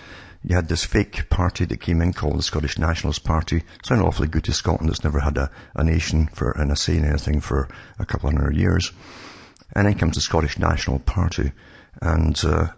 you 0.45 0.55
had 0.55 0.69
this 0.69 0.85
fake 0.85 1.29
party 1.29 1.65
that 1.65 1.81
came 1.81 2.01
in 2.01 2.13
called 2.13 2.39
the 2.39 2.43
Scottish 2.43 2.79
Nationalist 2.79 3.25
Party. 3.25 3.63
Sounded 3.85 4.05
awfully 4.05 4.29
good 4.29 4.45
to 4.45 4.53
Scotland 4.53 4.89
that's 4.89 5.05
never 5.05 5.21
had 5.21 5.37
a, 5.37 5.51
a 5.75 5.85
nation 5.85 6.29
for, 6.29 6.53
and 6.53 6.71
a 6.71 6.77
say 6.77 6.97
in 6.97 7.05
anything 7.05 7.41
for 7.41 7.69
a 7.99 8.07
couple 8.07 8.29
of 8.29 8.35
hundred 8.35 8.57
years. 8.57 8.93
And 9.75 9.87
then 9.87 9.95
comes 9.95 10.15
the 10.15 10.21
Scottish 10.21 10.59
National 10.59 11.01
Party. 11.01 11.53
And, 12.01 12.39
uh, 12.45 12.69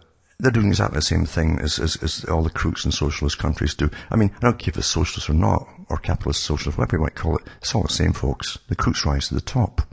they're 0.41 0.51
doing 0.51 0.69
exactly 0.69 0.97
the 0.97 1.03
same 1.03 1.25
thing 1.25 1.59
as, 1.59 1.77
as, 1.77 1.97
as, 1.97 2.25
all 2.25 2.41
the 2.41 2.49
crooks 2.49 2.83
in 2.83 2.91
socialist 2.91 3.37
countries 3.37 3.75
do. 3.75 3.91
I 4.09 4.15
mean, 4.15 4.31
I 4.37 4.39
don't 4.39 4.57
care 4.57 4.71
if 4.71 4.77
it's 4.77 4.87
socialist 4.87 5.29
or 5.29 5.33
not, 5.33 5.67
or 5.87 5.97
capitalist, 5.97 6.41
socialist, 6.41 6.79
whatever 6.79 6.97
you 6.97 7.03
might 7.03 7.13
call 7.13 7.37
it. 7.37 7.43
It's 7.57 7.75
all 7.75 7.83
the 7.83 7.93
same, 7.93 8.11
folks. 8.11 8.57
The 8.67 8.75
crooks 8.75 9.05
rise 9.05 9.27
to 9.27 9.35
the 9.35 9.41
top. 9.41 9.83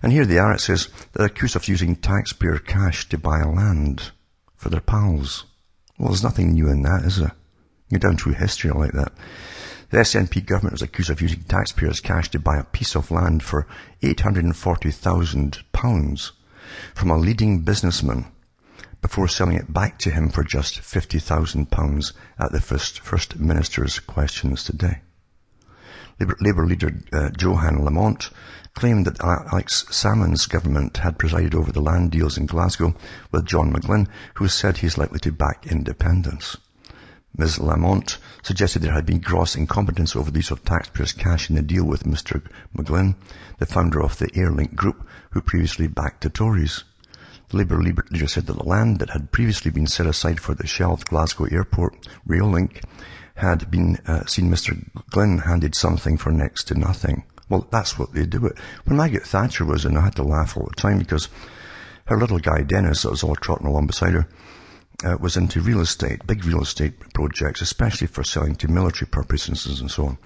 And 0.00 0.12
here 0.12 0.26
they 0.26 0.38
are. 0.38 0.52
It 0.52 0.60
says 0.60 0.88
they're 1.12 1.26
accused 1.26 1.56
of 1.56 1.66
using 1.66 1.96
taxpayer 1.96 2.58
cash 2.58 3.08
to 3.08 3.18
buy 3.18 3.42
land 3.42 4.12
for 4.54 4.68
their 4.68 4.80
pals. 4.80 5.44
Well, 5.98 6.08
there's 6.08 6.22
nothing 6.22 6.52
new 6.52 6.68
in 6.68 6.82
that, 6.82 7.04
is 7.04 7.18
there? 7.18 7.32
Go 7.90 7.98
down 7.98 8.16
through 8.16 8.34
history 8.34 8.70
like 8.70 8.92
that. 8.92 9.12
The 9.90 9.98
SNP 9.98 10.46
government 10.46 10.72
was 10.72 10.82
accused 10.82 11.10
of 11.10 11.22
using 11.22 11.44
taxpayers' 11.44 12.00
cash 12.00 12.28
to 12.32 12.40
buy 12.40 12.58
a 12.58 12.64
piece 12.64 12.96
of 12.96 13.12
land 13.12 13.42
for 13.42 13.66
£840,000 14.02 16.30
from 16.94 17.10
a 17.10 17.16
leading 17.16 17.60
businessman 17.60 18.26
before 19.00 19.28
selling 19.28 19.56
it 19.56 19.72
back 19.72 19.98
to 20.00 20.10
him 20.10 20.28
for 20.28 20.42
just 20.42 20.80
£50,000 20.80 22.12
at 22.40 22.50
the 22.50 22.60
first, 22.60 22.98
first 23.00 23.38
minister's 23.38 24.00
questions 24.00 24.64
today. 24.64 25.02
Labour, 26.18 26.36
Labour 26.40 26.66
leader 26.66 26.90
uh, 27.12 27.30
Johann 27.38 27.84
Lamont 27.84 28.30
claimed 28.76 29.06
that 29.06 29.20
Alex 29.20 29.86
Salmond's 29.90 30.44
government 30.44 30.98
had 30.98 31.18
presided 31.18 31.54
over 31.54 31.72
the 31.72 31.80
land 31.80 32.10
deals 32.10 32.36
in 32.36 32.44
Glasgow 32.44 32.94
with 33.32 33.46
John 33.46 33.72
McGlynn, 33.72 34.06
who 34.34 34.48
said 34.48 34.76
he 34.76 34.86
is 34.86 34.98
likely 34.98 35.18
to 35.20 35.32
back 35.32 35.66
independence. 35.66 36.58
Ms. 37.38 37.58
Lamont 37.58 38.18
suggested 38.42 38.82
there 38.82 38.92
had 38.92 39.06
been 39.06 39.20
gross 39.20 39.56
incompetence 39.56 40.14
over 40.14 40.30
the 40.30 40.40
use 40.40 40.50
of 40.50 40.62
taxpayers' 40.62 41.14
cash 41.14 41.48
in 41.48 41.56
the 41.56 41.62
deal 41.62 41.84
with 41.84 42.04
Mr. 42.04 42.42
McGlynn, 42.76 43.14
the 43.58 43.64
founder 43.64 44.02
of 44.02 44.18
the 44.18 44.26
Airlink 44.28 44.74
Group, 44.74 45.08
who 45.30 45.40
previously 45.40 45.86
backed 45.86 46.22
the 46.22 46.28
Tories. 46.28 46.84
The 47.48 47.56
Labour 47.56 47.80
leader 47.82 48.26
said 48.26 48.46
that 48.46 48.58
the 48.58 48.68
land 48.68 48.98
that 48.98 49.10
had 49.10 49.32
previously 49.32 49.70
been 49.70 49.86
set 49.86 50.06
aside 50.06 50.38
for 50.38 50.54
the 50.54 50.66
shelved 50.66 51.08
Glasgow 51.08 51.46
Airport 51.46 52.06
rail 52.26 52.50
link 52.50 52.82
had 53.36 53.70
been 53.70 53.96
uh, 54.06 54.26
seen 54.26 54.50
Mr. 54.50 54.86
Glynn 55.10 55.38
handed 55.38 55.74
something 55.74 56.18
for 56.18 56.30
next 56.30 56.64
to 56.64 56.74
nothing. 56.74 57.24
Well, 57.48 57.66
that's 57.70 57.98
what 57.98 58.12
they 58.12 58.26
do 58.26 58.46
it. 58.46 58.58
When 58.84 58.96
Margaret 58.96 59.26
Thatcher 59.26 59.64
was 59.64 59.84
in, 59.84 59.96
I 59.96 60.02
had 60.02 60.16
to 60.16 60.22
laugh 60.22 60.56
all 60.56 60.66
the 60.68 60.80
time 60.80 60.98
because 60.98 61.28
her 62.06 62.18
little 62.18 62.38
guy 62.38 62.62
Dennis, 62.62 63.02
that 63.02 63.10
was 63.10 63.22
all 63.22 63.36
trotting 63.36 63.66
along 63.66 63.86
beside 63.86 64.14
her, 64.14 64.28
uh, 65.04 65.16
was 65.20 65.36
into 65.36 65.60
real 65.60 65.80
estate, 65.80 66.26
big 66.26 66.44
real 66.44 66.62
estate 66.62 66.98
projects, 67.14 67.60
especially 67.60 68.06
for 68.06 68.24
selling 68.24 68.56
to 68.56 68.68
military 68.68 69.08
purposes 69.08 69.80
and 69.80 69.90
so 69.90 70.06
on. 70.06 70.18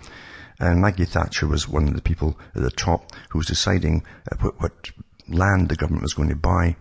And 0.59 0.81
Maggie 0.81 1.07
Thatcher 1.07 1.47
was 1.47 1.69
one 1.69 1.89
of 1.89 1.95
the 1.95 2.03
people 2.03 2.39
at 2.55 2.63
the 2.63 2.71
top 2.71 3.13
who 3.31 3.39
was 3.39 3.47
deciding 3.47 4.05
uh, 4.31 4.37
what, 4.41 4.61
what 4.61 4.91
land 5.29 5.69
the 5.69 5.77
government 5.77 6.03
was 6.03 6.15
going 6.15 6.29
to 6.29 6.37
buy 6.37 6.77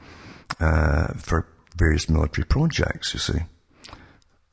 uh, 0.60 1.14
for 1.14 1.48
various 1.78 2.10
military 2.10 2.46
projects, 2.46 3.14
you 3.14 3.20
see. 3.20 3.40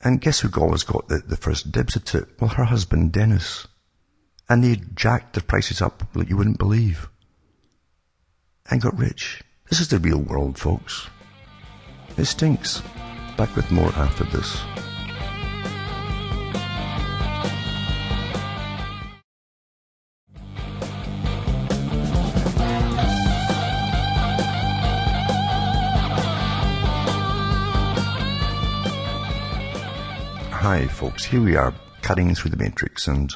And 0.01 0.20
guess 0.20 0.40
who 0.40 0.51
always 0.61 0.85
got 0.85 1.09
the, 1.09 1.18
the 1.27 1.37
first 1.37 1.72
dibs 1.72 1.96
at 1.96 2.14
it? 2.14 2.29
Well, 2.40 2.51
her 2.51 2.64
husband, 2.64 3.12
Dennis. 3.12 3.66
And 4.49 4.63
they 4.63 4.77
jacked 4.95 5.35
the 5.35 5.41
prices 5.41 5.83
up 5.83 6.05
like 6.15 6.31
you 6.31 6.37
wouldn't 6.37 6.59
believe. 6.59 7.09
And 8.71 8.81
got 8.81 8.97
rich. 8.97 9.43
This 9.69 9.81
is 9.81 9.89
the 9.89 9.99
real 9.99 10.21
world, 10.21 10.57
folks. 10.57 11.09
It 12.17 12.27
stinks. 12.27 12.81
Back 13.37 13.55
with 13.57 13.71
more 13.73 13.93
after 13.97 14.25
this. 14.25 14.57
Hi 30.53 30.87
folks, 30.89 31.25
here 31.25 31.41
we 31.41 31.55
are 31.55 31.73
cutting 32.03 32.35
through 32.35 32.51
the 32.51 32.57
matrix 32.57 33.07
and 33.07 33.33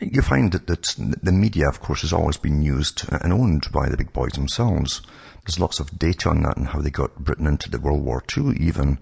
you 0.00 0.22
find 0.22 0.52
that, 0.52 0.66
that 0.66 0.94
the 1.22 1.32
media 1.32 1.68
of 1.68 1.80
course 1.80 2.02
has 2.02 2.12
always 2.12 2.36
been 2.36 2.62
used 2.62 3.04
and 3.10 3.32
owned 3.32 3.70
by 3.72 3.88
the 3.88 3.96
big 3.96 4.12
boys 4.12 4.32
themselves. 4.32 5.02
There's 5.44 5.60
lots 5.60 5.80
of 5.80 5.98
data 5.98 6.30
on 6.30 6.42
that 6.42 6.56
and 6.56 6.68
how 6.68 6.80
they 6.80 6.90
got 6.90 7.16
Britain 7.16 7.46
into 7.46 7.70
the 7.70 7.80
World 7.80 8.04
War 8.04 8.22
II 8.36 8.56
even 8.58 8.98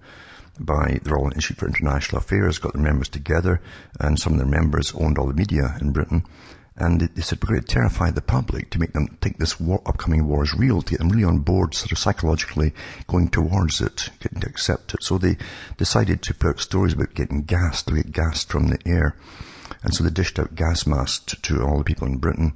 by 0.59 0.99
the 1.03 1.11
Royal 1.11 1.31
Institute 1.33 1.57
for 1.57 1.67
International 1.67 2.19
Affairs, 2.19 2.57
got 2.57 2.73
their 2.73 2.81
members 2.81 3.09
together 3.09 3.61
and 3.99 4.19
some 4.19 4.33
of 4.33 4.39
their 4.39 4.47
members 4.47 4.93
owned 4.95 5.17
all 5.17 5.27
the 5.27 5.33
media 5.33 5.77
in 5.81 5.91
Britain 5.91 6.23
and 6.79 7.01
they, 7.01 7.21
said, 7.21 7.39
we're 7.41 7.55
going 7.55 7.61
to 7.61 7.67
terrify 7.67 8.11
the 8.11 8.21
public 8.21 8.69
to 8.69 8.79
make 8.79 8.93
them 8.93 9.07
think 9.19 9.39
this 9.39 9.59
war, 9.59 9.81
upcoming 9.87 10.27
war 10.27 10.43
is 10.43 10.53
real, 10.53 10.83
to 10.83 10.91
get 10.91 10.99
them 10.99 11.09
really 11.09 11.23
on 11.23 11.39
board, 11.39 11.73
sort 11.73 11.91
of 11.91 11.97
psychologically 11.97 12.71
going 13.07 13.29
towards 13.29 13.81
it, 13.81 14.11
getting 14.19 14.41
to 14.41 14.47
accept 14.47 14.93
it. 14.93 15.01
So 15.01 15.17
they 15.17 15.37
decided 15.77 16.21
to 16.21 16.35
put 16.35 16.49
out 16.49 16.59
stories 16.59 16.93
about 16.93 17.15
getting 17.15 17.41
gassed, 17.41 17.87
to 17.87 17.95
get 17.95 18.11
gassed 18.11 18.49
from 18.49 18.67
the 18.67 18.77
air. 18.85 19.15
And 19.83 19.93
so 19.93 20.03
they 20.03 20.09
dished 20.09 20.39
out 20.39 20.55
gas 20.55 20.85
masks 20.87 21.35
to, 21.41 21.63
all 21.63 21.77
the 21.77 21.83
people 21.83 22.07
in 22.07 22.17
Britain, 22.17 22.53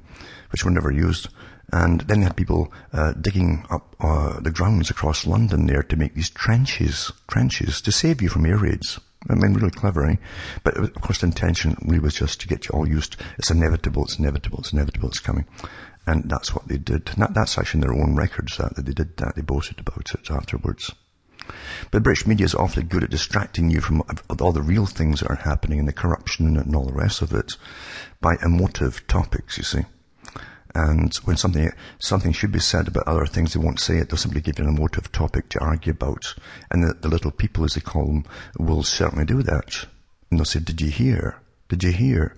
which 0.50 0.64
were 0.64 0.70
never 0.70 0.90
used. 0.90 1.28
And 1.72 2.02
then 2.02 2.20
they 2.20 2.26
had 2.26 2.36
people 2.36 2.72
uh, 2.92 3.12
digging 3.12 3.64
up 3.70 3.96
uh, 4.00 4.40
the 4.40 4.50
grounds 4.50 4.90
across 4.90 5.26
London 5.26 5.66
there 5.66 5.82
to 5.84 5.96
make 5.96 6.14
these 6.14 6.30
trenches, 6.30 7.10
trenches 7.28 7.80
to 7.82 7.92
save 7.92 8.20
you 8.20 8.28
from 8.28 8.44
air 8.44 8.58
raids. 8.58 9.00
I 9.30 9.34
mean, 9.34 9.54
really 9.54 9.70
clever, 9.70 10.04
eh? 10.04 10.16
But 10.64 10.76
of 10.76 10.94
course 10.94 11.20
the 11.20 11.26
intention 11.26 11.76
really 11.82 12.00
was 12.00 12.14
just 12.14 12.40
to 12.40 12.48
get 12.48 12.66
you 12.66 12.72
all 12.74 12.88
used. 12.88 13.16
It's 13.38 13.50
inevitable, 13.50 14.04
it's 14.04 14.18
inevitable, 14.18 14.58
it's 14.58 14.72
inevitable, 14.72 15.08
it's 15.08 15.20
coming. 15.20 15.46
And 16.06 16.28
that's 16.28 16.54
what 16.54 16.66
they 16.66 16.78
did. 16.78 17.06
That, 17.16 17.32
that's 17.32 17.56
actually 17.56 17.78
in 17.78 17.88
their 17.88 18.02
own 18.02 18.16
records 18.16 18.56
that, 18.56 18.74
that 18.74 18.84
they 18.84 18.92
did 18.92 19.16
that. 19.18 19.36
They 19.36 19.42
boasted 19.42 19.78
about 19.78 20.12
it 20.12 20.30
afterwards. 20.30 20.92
But 21.90 22.02
British 22.02 22.26
media 22.26 22.46
is 22.46 22.54
awfully 22.54 22.84
good 22.84 23.04
at 23.04 23.10
distracting 23.10 23.70
you 23.70 23.80
from 23.80 24.02
all 24.40 24.52
the 24.52 24.62
real 24.62 24.86
things 24.86 25.20
that 25.20 25.30
are 25.30 25.36
happening 25.36 25.78
and 25.78 25.88
the 25.88 25.92
corruption 25.92 26.56
and 26.56 26.74
all 26.74 26.86
the 26.86 26.92
rest 26.92 27.22
of 27.22 27.32
it 27.32 27.56
by 28.20 28.36
emotive 28.42 29.06
topics, 29.06 29.58
you 29.58 29.64
see. 29.64 29.84
And 30.74 31.14
when 31.24 31.36
something, 31.36 31.70
something 31.98 32.32
should 32.32 32.52
be 32.52 32.58
said 32.58 32.88
about 32.88 33.06
other 33.06 33.26
things, 33.26 33.52
they 33.52 33.60
won't 33.60 33.80
say 33.80 33.98
it. 33.98 34.08
They'll 34.08 34.16
simply 34.16 34.40
give 34.40 34.58
you 34.58 34.64
an 34.64 34.74
emotive 34.74 35.12
topic 35.12 35.50
to 35.50 35.60
argue 35.60 35.92
about. 35.92 36.34
And 36.70 36.82
the, 36.82 36.94
the 36.94 37.08
little 37.08 37.30
people, 37.30 37.64
as 37.64 37.74
they 37.74 37.82
call 37.82 38.06
them, 38.06 38.24
will 38.58 38.82
certainly 38.82 39.26
do 39.26 39.42
that. 39.42 39.86
And 40.30 40.38
they'll 40.38 40.46
say, 40.46 40.60
did 40.60 40.80
you 40.80 40.88
hear? 40.88 41.36
Did 41.68 41.84
you 41.84 41.92
hear 41.92 42.36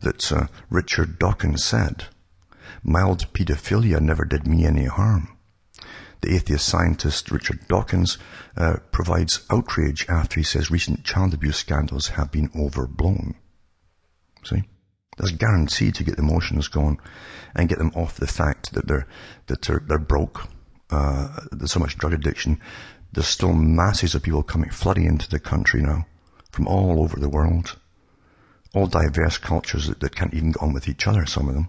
that 0.00 0.32
uh, 0.32 0.46
Richard 0.70 1.18
Dawkins 1.20 1.64
said, 1.64 2.06
mild 2.82 3.32
pedophilia 3.32 4.00
never 4.00 4.24
did 4.24 4.46
me 4.46 4.64
any 4.64 4.86
harm? 4.86 5.37
The 6.20 6.34
atheist 6.34 6.66
scientist 6.66 7.30
Richard 7.30 7.66
Dawkins 7.68 8.18
uh, 8.56 8.78
provides 8.90 9.46
outrage 9.50 10.06
after 10.08 10.40
he 10.40 10.44
says 10.44 10.70
recent 10.70 11.04
child 11.04 11.34
abuse 11.34 11.56
scandals 11.56 12.08
have 12.08 12.32
been 12.32 12.50
overblown. 12.56 13.34
See? 14.44 14.64
There's 15.16 15.32
guaranteed 15.32 15.96
to 15.96 16.04
get 16.04 16.16
the 16.16 16.22
emotions 16.22 16.68
going 16.68 17.00
and 17.54 17.68
get 17.68 17.78
them 17.78 17.92
off 17.94 18.16
the 18.16 18.26
fact 18.26 18.72
that 18.72 18.86
they're, 18.86 19.06
that 19.46 19.62
they're, 19.62 19.82
they're 19.86 19.98
broke. 19.98 20.48
Uh, 20.90 21.40
there's 21.50 21.72
so 21.72 21.80
much 21.80 21.98
drug 21.98 22.12
addiction. 22.12 22.60
There's 23.12 23.26
still 23.26 23.52
masses 23.52 24.14
of 24.14 24.22
people 24.22 24.42
coming, 24.42 24.70
flooding 24.70 25.06
into 25.06 25.28
the 25.28 25.40
country 25.40 25.82
now 25.82 26.06
from 26.52 26.68
all 26.68 27.02
over 27.02 27.18
the 27.18 27.28
world. 27.28 27.76
All 28.74 28.86
diverse 28.86 29.38
cultures 29.38 29.88
that, 29.88 30.00
that 30.00 30.14
can't 30.14 30.34
even 30.34 30.52
get 30.52 30.62
on 30.62 30.72
with 30.72 30.88
each 30.88 31.06
other, 31.06 31.26
some 31.26 31.48
of 31.48 31.54
them. 31.54 31.68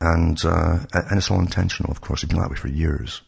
And, 0.00 0.42
uh, 0.44 0.78
and 0.92 1.18
it's 1.18 1.30
all 1.30 1.40
intentional, 1.40 1.92
of 1.92 2.00
course. 2.00 2.22
It's 2.22 2.32
been 2.32 2.40
that 2.40 2.50
way 2.50 2.56
for 2.56 2.68
years. 2.68 3.20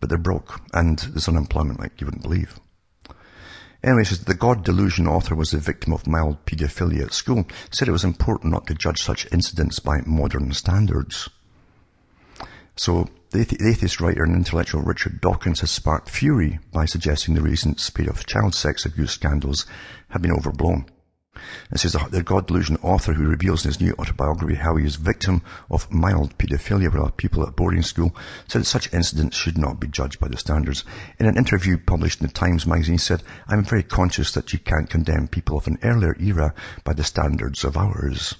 But 0.00 0.08
they're 0.08 0.18
broke 0.18 0.60
and 0.72 0.98
there's 0.98 1.28
unemployment 1.28 1.80
like 1.80 2.00
you 2.00 2.06
wouldn't 2.06 2.22
believe. 2.22 2.60
Anyway, 3.82 4.04
says 4.04 4.24
the 4.24 4.34
God 4.34 4.64
Delusion 4.64 5.06
author 5.06 5.34
was 5.34 5.50
the 5.50 5.58
victim 5.58 5.92
of 5.92 6.06
mild 6.06 6.44
paedophilia 6.44 7.04
at 7.04 7.12
school. 7.12 7.46
Said 7.70 7.88
it 7.88 7.92
was 7.92 8.04
important 8.04 8.52
not 8.52 8.66
to 8.66 8.74
judge 8.74 9.02
such 9.02 9.30
incidents 9.32 9.78
by 9.78 10.00
modern 10.04 10.52
standards. 10.52 11.28
So 12.76 13.08
the 13.30 13.40
atheist 13.40 14.00
writer 14.00 14.24
and 14.24 14.34
intellectual 14.34 14.82
Richard 14.82 15.20
Dawkins 15.20 15.60
has 15.60 15.70
sparked 15.70 16.10
fury 16.10 16.58
by 16.72 16.84
suggesting 16.84 17.34
the 17.34 17.42
recent 17.42 17.80
spate 17.80 18.08
of 18.08 18.26
child 18.26 18.54
sex 18.54 18.84
abuse 18.84 19.12
scandals 19.12 19.66
have 20.08 20.20
been 20.20 20.32
overblown. 20.32 20.86
It 21.70 21.84
is 21.84 21.92
the 21.92 22.22
God 22.22 22.46
Delusion 22.46 22.78
author 22.82 23.12
who 23.12 23.28
reveals 23.28 23.64
in 23.64 23.70
his 23.70 23.80
new 23.80 23.94
autobiography 23.98 24.54
how 24.54 24.76
he 24.76 24.84
was 24.84 24.96
victim 24.96 25.42
of 25.70 25.90
mild 25.92 26.38
paedophilia 26.38 26.90
with 26.90 27.16
people 27.16 27.46
at 27.46 27.56
boarding 27.56 27.82
school 27.82 28.14
said 28.48 28.62
that 28.62 28.66
such 28.66 28.92
incidents 28.92 29.36
should 29.36 29.58
not 29.58 29.78
be 29.78 29.88
judged 29.88 30.18
by 30.18 30.28
the 30.28 30.36
standards. 30.38 30.84
In 31.18 31.26
an 31.26 31.36
interview 31.36 31.76
published 31.76 32.20
in 32.20 32.26
the 32.26 32.32
Times 32.32 32.66
magazine, 32.66 32.94
he 32.94 32.98
said, 32.98 33.22
I'm 33.48 33.64
very 33.64 33.82
conscious 33.82 34.32
that 34.32 34.52
you 34.52 34.58
can't 34.58 34.88
condemn 34.88 35.28
people 35.28 35.58
of 35.58 35.66
an 35.66 35.78
earlier 35.82 36.16
era 36.18 36.54
by 36.84 36.94
the 36.94 37.04
standards 37.04 37.64
of 37.64 37.76
ours. 37.76 38.34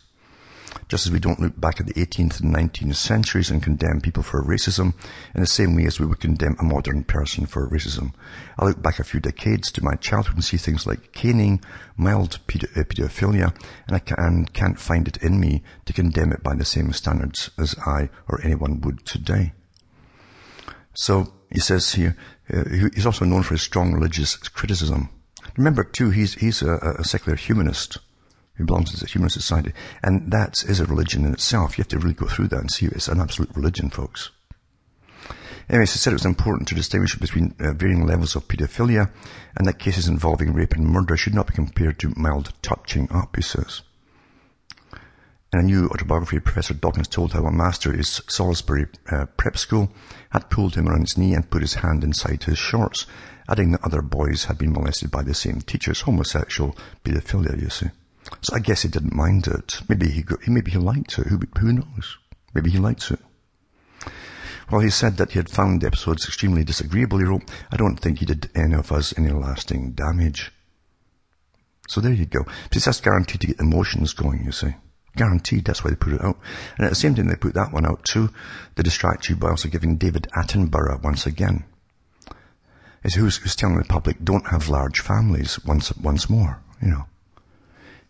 Just 0.89 1.07
as 1.07 1.12
we 1.12 1.19
don't 1.19 1.41
look 1.41 1.61
back 1.61 1.81
at 1.81 1.87
the 1.87 1.95
18th 1.95 2.41
and 2.41 2.55
19th 2.55 2.95
centuries 2.95 3.51
and 3.51 3.62
condemn 3.62 4.01
people 4.01 4.23
for 4.23 4.43
racism 4.43 4.95
in 5.35 5.41
the 5.41 5.47
same 5.47 5.75
way 5.75 5.85
as 5.87 5.99
we 5.99 6.07
would 6.07 6.21
condemn 6.21 6.57
a 6.59 6.65
modern 6.65 7.03
person 7.05 7.47
for 7.47 7.69
racism. 7.69 8.12
I 8.59 8.67
look 8.67 8.81
back 8.81 8.99
a 8.99 9.05
few 9.05 9.21
decades 9.21 9.73
to 9.73 9.85
my 9.85 9.95
childhood 9.97 10.37
and 10.37 10.45
see 10.45 10.57
things 10.57 10.87
like 10.87 11.12
caning, 11.12 11.61
mild 11.97 12.35
uh, 12.37 12.83
pedophilia, 12.85 13.55
and 13.87 13.97
I 13.97 13.99
can, 13.99 14.47
can't 14.53 14.79
find 14.79 15.09
it 15.09 15.17
in 15.19 15.41
me 15.41 15.62
to 15.87 15.93
condemn 15.93 16.33
it 16.33 16.43
by 16.43 16.55
the 16.55 16.65
same 16.65 16.93
standards 16.93 17.51
as 17.59 17.75
I 17.85 18.09
or 18.29 18.41
anyone 18.43 18.81
would 18.83 19.05
today. 19.05 19.53
So 20.95 21.33
he 21.51 21.61
says 21.61 21.93
here, 21.93 22.17
uh, 22.53 22.65
he's 22.95 23.07
also 23.07 23.25
known 23.25 23.43
for 23.43 23.55
his 23.55 23.62
strong 23.62 23.93
religious 23.93 24.37
criticism. 24.37 25.09
Remember 25.57 25.85
too, 25.85 26.11
he's, 26.11 26.35
he's 26.35 26.62
a, 26.62 26.97
a 26.99 27.05
secular 27.05 27.37
humanist 27.37 27.99
who 28.57 28.64
belongs 28.64 28.92
to 28.92 29.01
the 29.01 29.07
human 29.07 29.31
society. 29.31 29.73
And 30.03 30.31
that 30.33 30.64
is 30.64 30.81
a 30.81 30.87
religion 30.87 31.25
in 31.25 31.33
itself. 31.33 31.77
You 31.77 31.83
have 31.83 31.88
to 31.88 31.99
really 31.99 32.14
go 32.14 32.27
through 32.27 32.49
that 32.49 32.61
and 32.61 32.71
see 32.71 32.87
it's 32.87 33.09
an 33.09 33.21
absolute 33.21 33.55
religion, 33.55 33.90
folks. 33.90 34.31
Anyway, 35.69 35.87
so 35.87 35.97
said 35.97 36.12
it 36.12 36.14
was 36.14 36.25
important 36.25 36.69
to 36.69 36.77
distinguish 36.77 37.16
between 37.16 37.55
uh, 37.59 37.73
varying 37.73 38.07
levels 38.07 38.37
of 38.37 38.47
paedophilia 38.47 39.11
and 39.57 39.66
that 39.66 39.81
cases 39.81 40.07
involving 40.07 40.53
rape 40.53 40.74
and 40.74 40.87
murder 40.87 41.16
should 41.16 41.35
not 41.35 41.49
be 41.49 41.55
compared 41.55 41.99
to 41.99 42.12
mild 42.16 42.53
touching 42.62 43.11
up, 43.11 43.35
he 43.35 43.43
says. 43.43 43.83
In 45.53 45.61
a 45.61 45.62
new 45.62 45.87
autobiography, 45.87 46.39
Professor 46.39 46.74
Dawkins 46.74 47.09
told 47.09 47.33
how 47.33 47.47
a 47.47 47.53
master 47.53 47.91
at 47.91 47.97
his 47.97 48.20
Salisbury 48.28 48.87
uh, 49.11 49.26
prep 49.37 49.57
school 49.57 49.91
had 50.30 50.51
pulled 50.51 50.74
him 50.74 50.89
around 50.89 51.03
his 51.03 51.18
knee 51.18 51.35
and 51.35 51.51
put 51.51 51.62
his 51.62 51.74
hand 51.74 52.05
inside 52.05 52.45
his 52.45 52.59
shorts, 52.59 53.07
adding 53.49 53.72
that 53.72 53.85
other 53.85 54.03
boys 54.03 54.45
had 54.45 54.59
been 54.59 54.72
molested 54.72 55.11
by 55.11 55.22
the 55.22 55.35
same 55.35 55.61
teachers. 55.61 56.03
Homosexual 56.03 56.76
paedophilia, 57.05 57.61
you 57.61 57.70
see. 57.70 57.91
So 58.43 58.55
I 58.55 58.59
guess 58.59 58.83
he 58.83 58.89
didn't 58.89 59.14
mind 59.14 59.47
it. 59.47 59.81
Maybe 59.89 60.11
he, 60.11 60.24
maybe 60.47 60.70
he 60.70 60.79
liked 60.79 61.18
it. 61.18 61.27
Who, 61.27 61.41
who 61.59 61.72
knows? 61.72 62.18
Maybe 62.55 62.70
he 62.70 62.79
liked 62.79 63.11
it. 63.11 63.20
Well, 64.70 64.81
he 64.81 64.91
said 64.91 65.16
that 65.18 65.31
he 65.31 65.39
had 65.39 65.49
found 65.49 65.81
the 65.81 65.87
episodes 65.87 66.27
extremely 66.27 66.64
disagreeable. 66.64 67.18
He 67.18 67.24
wrote, 67.24 67.49
I 67.70 67.77
don't 67.77 67.97
think 67.97 68.18
he 68.18 68.27
did 68.27 68.51
any 68.55 68.74
of 68.74 68.91
us 68.91 69.16
any 69.16 69.31
lasting 69.31 69.93
damage. 69.93 70.53
So 71.89 72.01
there 72.01 72.12
you 72.12 72.27
go. 72.27 72.45
But 72.45 72.83
that's 72.83 73.01
guaranteed 73.01 73.43
to 73.43 73.47
get 73.47 73.61
emotions 73.61 74.12
going, 74.12 74.45
you 74.45 74.51
see. 74.51 74.74
Guaranteed, 75.14 75.64
that's 75.64 75.85
why 75.85 75.91
they 75.91 75.97
put 75.97 76.14
it 76.14 76.24
out. 76.24 76.39
And 76.77 76.85
at 76.85 76.91
the 76.91 76.97
same 76.97 77.14
time 77.14 77.29
they 77.29 77.37
put 77.37 77.55
that 77.55 77.72
one 77.72 77.87
out 77.87 78.05
too, 78.05 78.31
they 78.74 78.83
distract 78.83 79.29
you 79.29 79.37
by 79.37 79.51
also 79.51 79.68
giving 79.68 79.97
David 79.97 80.27
Attenborough 80.37 81.03
once 81.03 81.27
again. 81.27 81.64
Is 83.05 83.14
who's, 83.14 83.37
who's 83.37 83.55
telling 83.55 83.79
the 83.79 83.85
public 83.85 84.24
don't 84.24 84.49
have 84.49 84.68
large 84.68 85.01
families 85.01 85.64
once, 85.64 85.97
once 85.97 86.29
more, 86.29 86.61
you 86.83 86.89
know. 86.89 87.05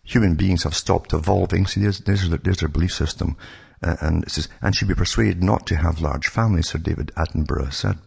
Human 0.07 0.35
beings 0.35 0.63
have 0.63 0.73
stopped 0.73 1.13
evolving. 1.13 1.67
See, 1.67 1.81
there's, 1.81 1.99
there's, 1.99 2.29
their, 2.29 2.39
there's 2.39 2.59
their 2.59 2.69
belief 2.69 2.93
system. 2.93 3.35
Uh, 3.83 3.97
and 3.99 4.23
it 4.23 4.31
says, 4.31 4.47
and 4.61 4.73
should 4.73 4.87
be 4.87 4.95
persuaded 4.95 5.43
not 5.43 5.67
to 5.67 5.75
have 5.75 6.01
large 6.01 6.29
families, 6.29 6.69
Sir 6.69 6.79
David 6.79 7.11
Attenborough 7.15 7.73
said. 7.73 7.97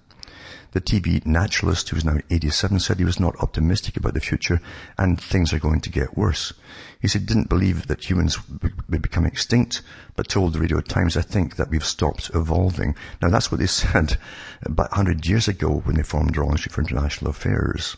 The 0.73 0.81
TV 0.81 1.25
naturalist, 1.27 1.89
who 1.89 1.97
is 1.97 2.05
now 2.05 2.19
87, 2.31 2.79
said 2.81 2.99
he 2.99 3.05
was 3.05 3.21
not 3.21 3.37
optimistic 3.41 3.97
about 3.97 4.15
the 4.15 4.21
future 4.21 4.61
and 4.97 5.21
things 5.21 5.53
are 5.53 5.59
going 5.59 5.81
to 5.81 5.91
get 5.91 6.17
worse. 6.17 6.55
He 7.03 7.09
said 7.09 7.23
he 7.23 7.27
didn't 7.27 7.49
believe 7.49 7.89
that 7.89 8.09
humans 8.09 8.39
would 8.89 9.03
become 9.03 9.27
extinct, 9.27 9.83
but 10.17 10.29
told 10.29 10.53
the 10.53 10.61
Radio 10.61 10.81
Times, 10.81 11.17
I 11.17 11.23
think 11.23 11.57
that 11.57 11.71
we've 11.71 11.85
stopped 11.85 12.31
evolving. 12.35 12.95
Now 13.21 13.29
that's 13.29 13.51
what 13.53 13.59
they 13.59 13.67
said 13.83 14.17
about 14.63 14.91
100 14.93 15.27
years 15.27 15.49
ago 15.49 15.81
when 15.85 15.97
they 15.97 16.03
formed 16.03 16.35
the 16.35 16.41
Royal 16.41 16.53
Institute 16.53 16.73
for 16.73 16.81
International 16.83 17.31
Affairs. 17.31 17.97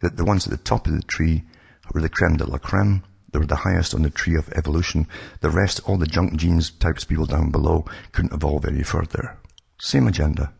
That 0.00 0.16
the 0.16 0.24
ones 0.24 0.46
at 0.46 0.50
the 0.50 0.64
top 0.64 0.86
of 0.86 0.94
the 0.94 1.02
tree 1.02 1.44
were 1.92 2.00
the 2.00 2.08
creme 2.08 2.36
de 2.36 2.44
la 2.44 2.58
creme. 2.58 3.02
They 3.32 3.38
were 3.38 3.46
the 3.46 3.56
highest 3.56 3.94
on 3.94 4.02
the 4.02 4.10
tree 4.10 4.36
of 4.36 4.52
evolution. 4.52 5.06
The 5.40 5.50
rest, 5.50 5.80
all 5.86 5.96
the 5.96 6.06
junk 6.06 6.36
genes 6.36 6.70
types 6.70 7.04
people 7.04 7.26
down 7.26 7.50
below, 7.50 7.86
couldn't 8.12 8.34
evolve 8.34 8.66
any 8.66 8.82
further. 8.82 9.38
Same 9.80 10.06
agenda. 10.06 10.52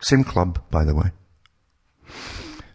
Same 0.00 0.24
club, 0.24 0.62
by 0.70 0.84
the 0.84 0.94
way. 0.94 1.10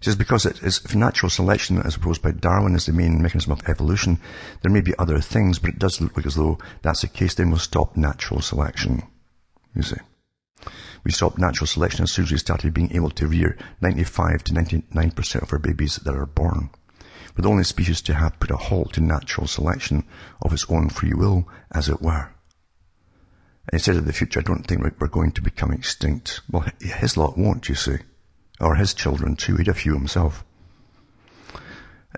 Just 0.01 0.19
because 0.19 0.45
it 0.45 0.61
is 0.61 0.93
natural 0.93 1.29
selection 1.29 1.81
as 1.81 1.95
opposed 1.95 2.21
by 2.21 2.31
Darwin 2.31 2.75
is 2.75 2.85
the 2.85 2.93
main 2.93 3.21
mechanism 3.21 3.51
of 3.51 3.67
evolution, 3.67 4.19
there 4.61 4.71
may 4.71 4.81
be 4.81 4.93
other 4.99 5.19
things, 5.19 5.57
but 5.57 5.71
it 5.71 5.79
does 5.79 5.99
look 5.99 6.15
like 6.15 6.27
as 6.27 6.35
though 6.35 6.59
that's 6.83 7.01
the 7.01 7.07
case, 7.07 7.33
then 7.33 7.49
we'll 7.49 7.57
stop 7.57 7.97
natural 7.97 8.41
selection. 8.41 9.01
You 9.73 9.81
see. 9.81 9.97
We 11.03 11.11
stopped 11.11 11.39
natural 11.39 11.67
selection 11.67 12.03
as 12.03 12.11
soon 12.11 12.25
as 12.25 12.31
we 12.31 12.37
started 12.37 12.73
being 12.73 12.95
able 12.95 13.11
to 13.11 13.27
rear 13.27 13.57
95 13.81 14.43
to 14.43 14.53
99% 14.53 15.41
of 15.41 15.53
our 15.53 15.59
babies 15.59 15.95
that 15.97 16.15
are 16.15 16.25
born. 16.25 16.69
We're 17.35 17.43
the 17.43 17.49
only 17.49 17.65
species 17.65 18.01
to 18.03 18.13
have 18.13 18.39
put 18.39 18.51
a 18.51 18.55
halt 18.55 18.93
to 18.93 19.01
natural 19.01 19.47
selection 19.47 20.05
of 20.41 20.53
its 20.53 20.65
own 20.69 20.87
free 20.89 21.13
will, 21.13 21.49
as 21.69 21.89
it 21.89 22.01
were. 22.01 22.29
And 23.67 23.73
he 23.73 23.79
said 23.79 23.97
in 23.97 24.05
the 24.05 24.13
future, 24.13 24.39
I 24.39 24.43
don't 24.43 24.65
think 24.65 24.81
we're 24.99 25.07
going 25.07 25.33
to 25.33 25.41
become 25.41 25.73
extinct. 25.73 26.39
Well, 26.49 26.65
his 26.79 27.17
lot 27.17 27.37
won't, 27.37 27.67
you 27.67 27.75
see. 27.75 27.97
Or 28.61 28.75
his 28.75 28.93
children 28.93 29.35
too. 29.35 29.57
He'd 29.57 29.67
a 29.67 29.73
few 29.73 29.93
himself. 29.95 30.45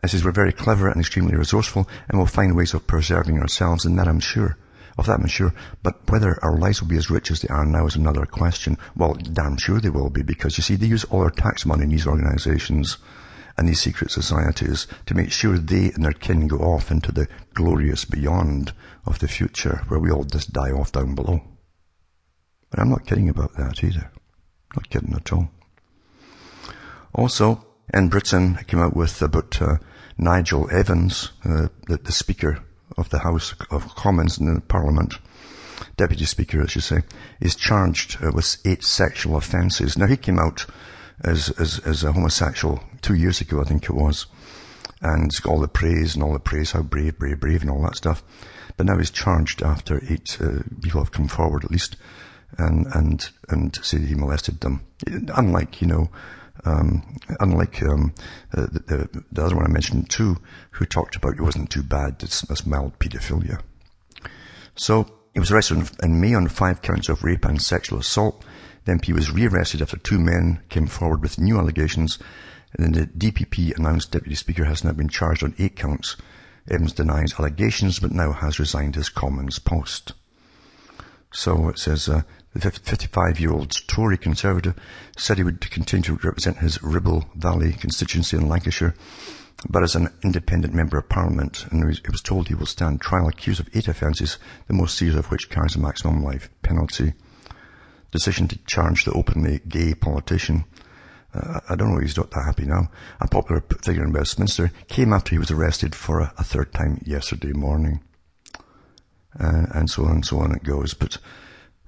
He 0.04 0.08
says, 0.08 0.24
we're 0.24 0.32
very 0.32 0.54
clever 0.54 0.88
and 0.88 1.00
extremely 1.00 1.36
resourceful 1.36 1.90
and 2.08 2.20
we'll 2.20 2.28
find 2.28 2.56
ways 2.56 2.76
of 2.76 2.86
preserving 2.86 3.40
ourselves 3.40 3.86
and 3.86 3.98
that 3.98 4.08
I'm 4.08 4.20
sure. 4.20 4.56
Of 5.00 5.08
that 5.08 5.20
I'm 5.20 5.28
sure. 5.28 5.54
But 5.82 6.08
whether 6.10 6.38
our 6.44 6.58
lives 6.58 6.82
will 6.82 6.90
be 6.90 6.98
as 6.98 7.10
rich 7.10 7.32
as 7.32 7.42
they 7.42 7.48
are 7.48 7.66
now 7.66 7.88
is 7.88 7.96
another 7.96 8.28
question. 8.28 8.78
Well, 8.96 9.16
damn 9.16 9.58
sure 9.58 9.80
they 9.80 9.90
will 9.90 10.12
be 10.12 10.22
because 10.22 10.58
you 10.58 10.64
see, 10.64 10.76
they 10.76 10.86
use 10.86 11.06
all 11.06 11.22
our 11.22 11.32
tax 11.32 11.66
money 11.66 11.84
in 11.84 11.90
these 11.90 12.06
organizations 12.06 12.98
and 13.58 13.68
these 13.68 13.82
secret 13.82 14.12
societies 14.12 14.88
to 15.06 15.16
make 15.16 15.32
sure 15.32 15.58
they 15.58 15.92
and 15.92 16.04
their 16.04 16.14
kin 16.14 16.48
go 16.48 16.58
off 16.58 16.92
into 16.92 17.12
the 17.12 17.28
glorious 17.54 18.06
beyond 18.06 18.74
of 19.06 19.20
the 19.20 19.28
future 19.28 19.84
where 19.88 20.00
we 20.00 20.12
all 20.12 20.24
just 20.24 20.54
die 20.54 20.72
off 20.72 20.92
down 20.92 21.16
below. 21.16 21.42
But 22.70 22.80
I'm 22.80 22.90
not 22.90 23.08
kidding 23.08 23.30
about 23.30 23.56
that 23.56 23.84
either. 23.84 24.12
Not 24.76 24.90
kidding 24.90 25.14
at 25.14 25.32
all. 25.34 25.50
Also, 27.14 27.66
in 27.94 28.10
Britain, 28.10 28.58
I 28.60 28.64
came 28.64 28.82
out 28.82 28.96
with 28.96 29.22
about 29.22 29.62
uh, 29.62 29.78
Nigel 30.18 30.70
Evans, 30.70 31.32
uh, 31.46 31.70
the, 31.88 31.98
the, 31.98 32.12
Speaker 32.12 32.60
of 32.98 33.10
the 33.10 33.20
House 33.20 33.56
of 33.72 33.96
Commons 33.96 34.38
in 34.38 34.54
the 34.54 34.62
Parliament, 34.62 35.16
Deputy 35.96 36.26
Speaker, 36.26 36.62
I 36.62 36.68
should 36.68 36.84
say, 36.84 37.02
is 37.40 37.56
charged 37.56 38.18
uh, 38.22 38.32
with 38.34 38.58
eight 38.66 38.84
sexual 38.84 39.38
offences. 39.38 39.98
Now, 39.98 40.08
he 40.08 40.18
came 40.18 40.38
out 40.38 40.66
as, 41.24 41.50
as, 41.60 41.80
as 41.80 42.04
a 42.04 42.12
homosexual 42.12 42.82
two 43.02 43.16
years 43.16 43.42
ago, 43.42 43.62
I 43.62 43.66
think 43.66 43.86
it 43.86 43.94
was. 43.94 44.28
And 45.02 45.32
all 45.46 45.60
the 45.60 45.68
praise 45.68 46.16
and 46.16 46.24
all 46.24 46.34
the 46.34 46.40
praise, 46.40 46.72
how 46.72 46.82
brave, 46.82 47.20
brave, 47.20 47.40
brave 47.40 47.62
and 47.62 47.70
all 47.70 47.82
that 47.84 47.96
stuff. 47.96 48.24
But 48.76 48.86
now 48.86 48.98
he's 48.98 49.12
charged 49.12 49.62
after 49.62 50.02
eight 50.10 50.38
uh, 50.42 50.64
people 50.82 51.02
have 51.02 51.12
come 51.12 51.28
forward 51.28 51.64
at 51.64 51.72
least 51.72 51.98
and, 52.58 52.88
and, 52.94 53.30
and 53.50 53.78
say 53.84 54.00
he 54.00 54.16
molested 54.16 54.62
them. 54.62 54.86
Unlike, 55.08 55.82
you 55.82 55.88
know, 55.88 56.10
um, 56.66 57.18
unlike 57.40 57.82
um, 57.84 58.14
uh, 58.56 58.68
the, 58.72 58.80
the, 58.80 59.24
the, 59.32 59.44
other 59.44 59.56
one 59.56 59.66
I 59.66 59.70
mentioned 59.70 60.10
too, 60.10 60.38
who 60.72 60.86
talked 60.86 61.16
about 61.16 61.34
it 61.34 61.42
wasn't 61.42 61.70
too 61.70 61.84
bad, 61.84 62.18
it's, 62.22 62.50
it's 62.50 62.66
mild 62.66 62.98
paedophilia. 63.00 63.62
So 64.76 65.06
he 65.34 65.40
was 65.40 65.52
arrested 65.52 65.90
in 66.02 66.20
May 66.20 66.34
on 66.34 66.48
five 66.48 66.82
counts 66.82 67.10
of 67.10 67.24
rape 67.24 67.46
and 67.46 67.62
sexual 67.62 68.00
assault. 68.00 68.44
The 68.88 68.94
MP 68.94 69.14
was 69.14 69.30
rearrested 69.30 69.82
after 69.82 69.98
two 69.98 70.18
men 70.18 70.62
came 70.70 70.88
forward 70.88 71.22
with 71.22 71.38
new 71.38 71.58
allegations. 71.58 72.20
And 72.72 72.86
then 72.86 73.10
the 73.18 73.32
DPP 73.32 73.78
announced 73.78 74.14
Deputy 74.14 74.36
Speaker 74.36 74.64
has 74.64 74.82
now 74.82 74.94
been 74.94 75.10
charged 75.10 75.44
on 75.44 75.56
eight 75.60 75.76
counts. 75.76 76.16
Evans 76.72 76.94
denies 76.94 77.34
allegations 77.38 78.00
but 78.00 78.14
now 78.14 78.32
has 78.32 78.62
resigned 78.62 78.96
his 78.96 79.10
Commons 79.10 79.60
post. 79.60 80.14
So 81.34 81.68
it 81.68 81.78
says, 81.78 82.08
uh, 82.08 82.22
the 82.54 82.72
55-year-old 82.72 83.76
Tory 83.90 84.18
Conservative 84.18 84.76
said 85.18 85.38
he 85.38 85.44
would 85.44 85.60
continue 85.70 86.04
to 86.04 86.26
represent 86.26 86.60
his 86.60 86.82
Ribble 86.82 87.30
Valley 87.36 87.74
constituency 87.74 88.38
in 88.38 88.48
Lancashire, 88.48 88.96
but 89.68 89.84
as 89.84 89.96
an 89.96 90.14
independent 90.24 90.74
member 90.74 90.98
of 90.98 91.10
parliament, 91.10 91.66
and 91.72 91.84
he 91.84 92.10
was 92.10 92.22
told 92.22 92.48
he 92.48 92.56
will 92.56 92.66
stand 92.66 93.02
trial 93.02 93.28
accused 93.28 93.60
of 93.60 93.68
eight 93.76 93.90
offences, 93.90 94.38
the 94.68 94.74
most 94.74 94.98
serious 94.98 95.18
of 95.18 95.30
which 95.30 95.50
carries 95.50 95.76
a 95.76 95.80
maximum 95.80 96.24
life 96.24 96.50
penalty 96.62 97.12
decision 98.18 98.48
to 98.48 98.58
charge 98.66 99.06
the 99.06 99.12
openly 99.12 99.62
gay 99.68 99.94
politician. 99.94 100.66
Uh, 101.36 101.60
I 101.70 101.76
don't 101.76 101.94
know 101.94 102.00
he's 102.00 102.18
not 102.18 102.32
that 102.32 102.46
happy 102.46 102.66
now. 102.66 102.90
A 103.20 103.28
popular 103.28 103.64
figure 103.84 104.04
in 104.04 104.12
Westminster 104.12 104.72
came 104.88 105.14
after 105.14 105.32
he 105.32 105.38
was 105.38 105.52
arrested 105.52 105.94
for 105.94 106.22
a, 106.22 106.34
a 106.40 106.44
third 106.44 106.74
time 106.74 107.00
yesterday 107.06 107.54
morning. 107.54 108.02
Uh, 109.40 109.68
and 109.76 109.88
so 109.88 110.06
on 110.06 110.12
and 110.14 110.26
so 110.26 110.40
on 110.40 110.52
it 110.52 110.64
goes. 110.64 110.96
But 110.96 111.20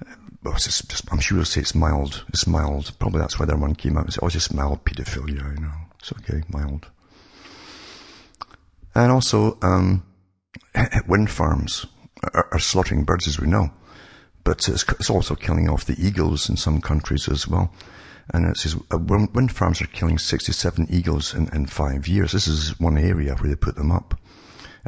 uh, 0.06 0.54
just, 0.60 0.88
just, 0.88 1.12
I'm 1.12 1.20
sure 1.20 1.38
he'll 1.38 1.46
say 1.46 1.62
it's 1.62 1.74
mild. 1.74 2.24
It's 2.30 2.46
mild. 2.46 2.92
Probably 3.00 3.22
that's 3.22 3.40
why 3.40 3.48
that 3.48 3.58
one 3.58 3.74
came 3.74 3.98
out 3.98 4.04
and 4.04 4.14
said, 4.14 4.20
oh, 4.22 4.28
it's 4.28 4.36
just 4.36 4.54
mild 4.54 4.86
paedophilia, 4.86 5.56
you 5.56 5.62
know. 5.64 5.74
It's 5.98 6.12
okay, 6.12 6.44
mild. 6.50 6.86
And 8.94 9.12
also, 9.12 9.58
um, 9.64 10.06
wind 11.08 11.32
farms 11.32 11.88
are, 12.36 12.50
are 12.52 12.60
slaughtering 12.60 13.04
birds 13.04 13.28
as 13.28 13.40
we 13.40 13.48
know 13.48 13.72
but 14.50 14.68
it's, 14.68 14.84
it's, 14.94 15.12
also 15.12 15.36
killing 15.36 15.70
off 15.70 15.86
the 15.86 16.04
eagles 16.04 16.50
in 16.50 16.58
some 16.58 16.82
countries 16.82 17.30
as 17.30 17.48
well. 17.48 17.72
And 18.34 18.50
it 18.50 18.58
says 18.58 18.76
uh, 18.92 18.98
wind 18.98 19.52
farms 19.52 19.80
are 19.80 19.86
killing 19.86 20.18
67 20.18 20.88
eagles 20.90 21.36
in, 21.36 21.50
in 21.54 21.68
five 21.68 22.08
years. 22.08 22.32
This 22.32 22.48
is 22.48 22.80
one 22.80 22.98
area 22.98 23.36
where 23.36 23.48
they 23.48 23.56
put 23.56 23.76
them 23.76 23.92
up. 23.92 24.20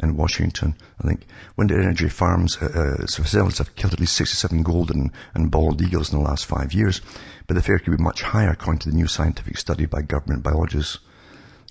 In 0.02 0.16
Washington, 0.16 0.74
I 1.00 1.06
think 1.06 1.26
wind 1.56 1.70
energy 1.70 2.08
farms, 2.08 2.58
uh, 2.60 2.64
uh, 3.02 3.06
facilities 3.06 3.58
have 3.58 3.76
killed 3.76 3.92
at 3.92 4.00
least 4.00 4.16
67 4.16 4.64
golden 4.64 5.12
and 5.32 5.48
bald 5.48 5.80
eagles 5.80 6.12
in 6.12 6.18
the 6.18 6.24
last 6.24 6.44
five 6.44 6.72
years, 6.72 7.00
but 7.46 7.54
the 7.54 7.62
figure 7.62 7.78
could 7.78 7.96
be 7.96 8.02
much 8.02 8.22
higher 8.22 8.50
according 8.50 8.80
to 8.80 8.90
the 8.90 8.96
new 8.96 9.06
scientific 9.06 9.58
study 9.58 9.86
by 9.86 10.02
government 10.02 10.42
biologists. 10.42 10.98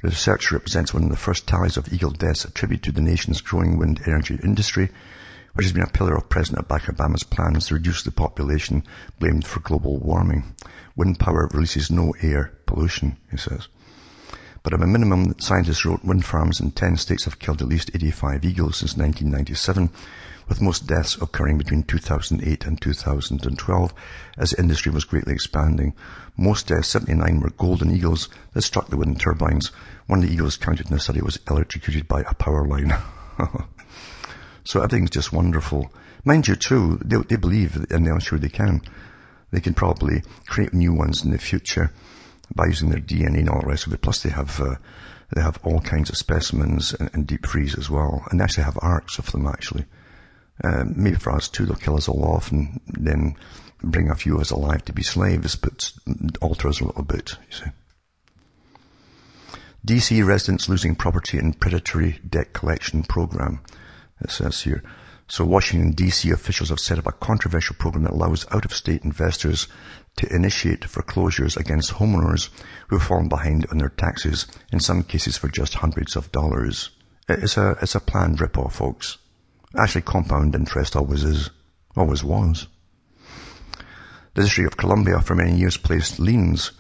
The 0.02 0.08
research 0.08 0.50
represents 0.50 0.94
one 0.94 1.04
of 1.04 1.10
the 1.10 1.18
first 1.18 1.46
tallies 1.46 1.76
of 1.76 1.92
eagle 1.92 2.12
deaths 2.12 2.46
attributed 2.46 2.84
to 2.86 2.92
the 2.94 3.02
nation's 3.02 3.42
growing 3.42 3.78
wind 3.78 4.00
energy 4.06 4.40
industry, 4.42 4.92
which 5.54 5.66
has 5.66 5.74
been 5.74 5.84
a 5.84 5.88
pillar 5.88 6.16
of 6.16 6.30
President 6.30 6.68
Obama's 6.68 7.24
plans 7.24 7.68
to 7.68 7.74
reduce 7.74 8.04
the 8.04 8.12
population 8.12 8.84
blamed 9.20 9.46
for 9.46 9.60
global 9.60 9.98
warming. 9.98 10.56
Wind 10.96 11.20
power 11.20 11.50
releases 11.54 11.92
no 11.92 12.14
air 12.22 12.54
pollution, 12.66 13.18
he 13.30 13.38
says. 13.38 13.68
But 14.64 14.74
at 14.74 14.84
a 14.84 14.88
minimum, 14.88 15.34
scientists 15.40 15.86
wrote 15.86 16.06
wind 16.06 16.24
farms 16.24 16.60
in 16.60 16.72
10 16.72 16.98
states 16.98 17.26
have 17.26 17.40
killed 17.40 17.62
at 17.62 17.68
least 17.68 17.90
85 17.96 18.46
eagles 18.46 18.78
since 18.78 18.96
1997, 18.96 19.90
with 20.48 20.62
most 20.62 20.86
deaths 20.86 21.20
occurring 21.20 21.58
between 21.58 21.82
2008 21.84 22.66
and 22.66 22.80
2012 22.80 23.94
as 24.38 24.52
the 24.52 24.60
industry 24.60 24.92
was 24.92 25.04
greatly 25.04 25.34
expanding. 25.34 25.94
Most 26.38 26.68
deaths, 26.68 26.90
79, 26.90 27.40
were 27.40 27.50
golden 27.52 27.90
eagles 27.90 28.30
that 28.54 28.62
struck 28.62 28.90
the 28.90 28.98
wind 28.98 29.20
turbines. 29.20 29.72
One 30.06 30.20
of 30.20 30.28
the 30.28 30.34
eagles 30.34 30.58
counted 30.58 30.88
in 30.88 30.94
the 30.94 31.00
study 31.00 31.22
was 31.22 31.40
electrocuted 31.50 32.08
by 32.08 32.22
a 32.22 32.36
power 32.36 32.68
line. 32.68 32.94
So 34.64 34.82
everything's 34.82 35.10
just 35.10 35.34
wonderful. 35.34 35.92
Mind 36.24 36.48
you 36.48 36.56
too, 36.56 37.00
they, 37.04 37.18
they 37.18 37.36
believe, 37.36 37.86
and 37.90 38.08
I'm 38.08 38.20
sure 38.20 38.38
they 38.38 38.50
can, 38.50 38.82
they 39.52 39.60
can 39.60 39.74
probably 39.74 40.24
create 40.48 40.74
new 40.74 40.94
ones 40.94 41.24
in 41.24 41.32
the 41.32 41.38
future 41.38 41.92
by 42.54 42.68
using 42.68 42.90
their 42.90 43.00
DNA 43.00 43.40
and 43.40 43.50
all 43.50 43.62
the 43.62 43.68
rest 43.68 43.88
of 43.88 43.94
it. 43.94 44.02
Plus 44.02 44.22
they 44.22 44.30
have, 44.30 44.60
uh, 44.60 44.76
they 45.34 45.42
have 45.42 45.60
all 45.64 45.80
kinds 45.80 46.10
of 46.10 46.18
specimens 46.18 46.94
and, 46.94 47.10
and, 47.14 47.28
deep 47.28 47.46
freeze 47.46 47.78
as 47.78 47.90
well. 47.90 48.24
And 48.30 48.40
they 48.40 48.44
actually 48.44 48.66
have 48.66 48.78
arks 48.82 49.18
of 49.18 49.32
them 49.32 49.48
actually. 49.48 49.86
Uh, 50.64 50.84
maybe 50.86 51.16
for 51.16 51.32
us 51.32 51.48
too, 51.48 51.66
they'll 51.66 51.76
kill 51.76 51.98
us 51.98 52.08
all 52.08 52.24
off 52.24 52.52
and 52.52 52.80
then 52.88 53.36
bring 53.82 54.10
a 54.10 54.16
few 54.16 54.36
of 54.36 54.42
us 54.42 54.52
alive 54.52 54.86
to 54.86 54.94
be 54.94 55.02
slaves, 55.02 55.56
but 55.56 55.92
alter 56.42 56.68
us 56.68 56.82
a 56.82 56.86
little 56.86 57.04
bit, 57.04 57.36
you 57.50 57.58
see. 57.58 57.72
DC 59.86 60.24
residents 60.24 60.70
losing 60.70 60.96
property 60.96 61.40
in 61.40 61.54
predatory 61.54 62.20
debt 62.30 62.54
collection 62.54 63.02
program. 63.02 63.62
It 64.22 64.32
says 64.32 64.62
here. 64.62 64.84
So 65.28 65.46
Washington 65.46 65.94
DC 65.94 66.32
officials 66.32 66.70
have 66.70 66.80
set 66.80 67.00
up 67.00 67.08
a 67.08 67.14
controversial 67.14 67.76
program 67.80 68.04
that 68.04 68.12
allows 68.12 68.46
out-of-state 68.52 69.04
investors 69.04 69.68
to 70.18 70.36
initiate 70.36 70.84
foreclosures 70.84 71.56
against 71.56 71.94
homeowners 71.94 72.50
who 72.90 72.98
have 72.98 73.08
fallen 73.08 73.30
behind 73.30 73.66
on 73.72 73.78
their 73.78 73.90
taxes, 73.90 74.46
in 74.74 74.82
some 74.82 75.04
cases 75.04 75.38
for 75.38 75.48
just 75.48 75.76
hundreds 75.76 76.18
of 76.18 76.32
dollars. 76.34 76.90
It's 77.30 77.56
a, 77.56 77.78
it's 77.82 77.96
a 77.96 78.02
planned 78.02 78.42
rip-off, 78.42 78.76
folks. 78.76 79.20
Actually, 79.78 80.02
compound 80.02 80.54
interest 80.54 80.98
always 80.98 81.24
is, 81.24 81.50
always 81.96 82.26
was. 82.26 82.68
The 84.34 84.44
District 84.44 84.74
of 84.74 84.78
Columbia 84.78 85.22
for 85.22 85.36
many 85.36 85.56
years 85.56 85.78
placed 85.78 86.20
liens, 86.20 86.72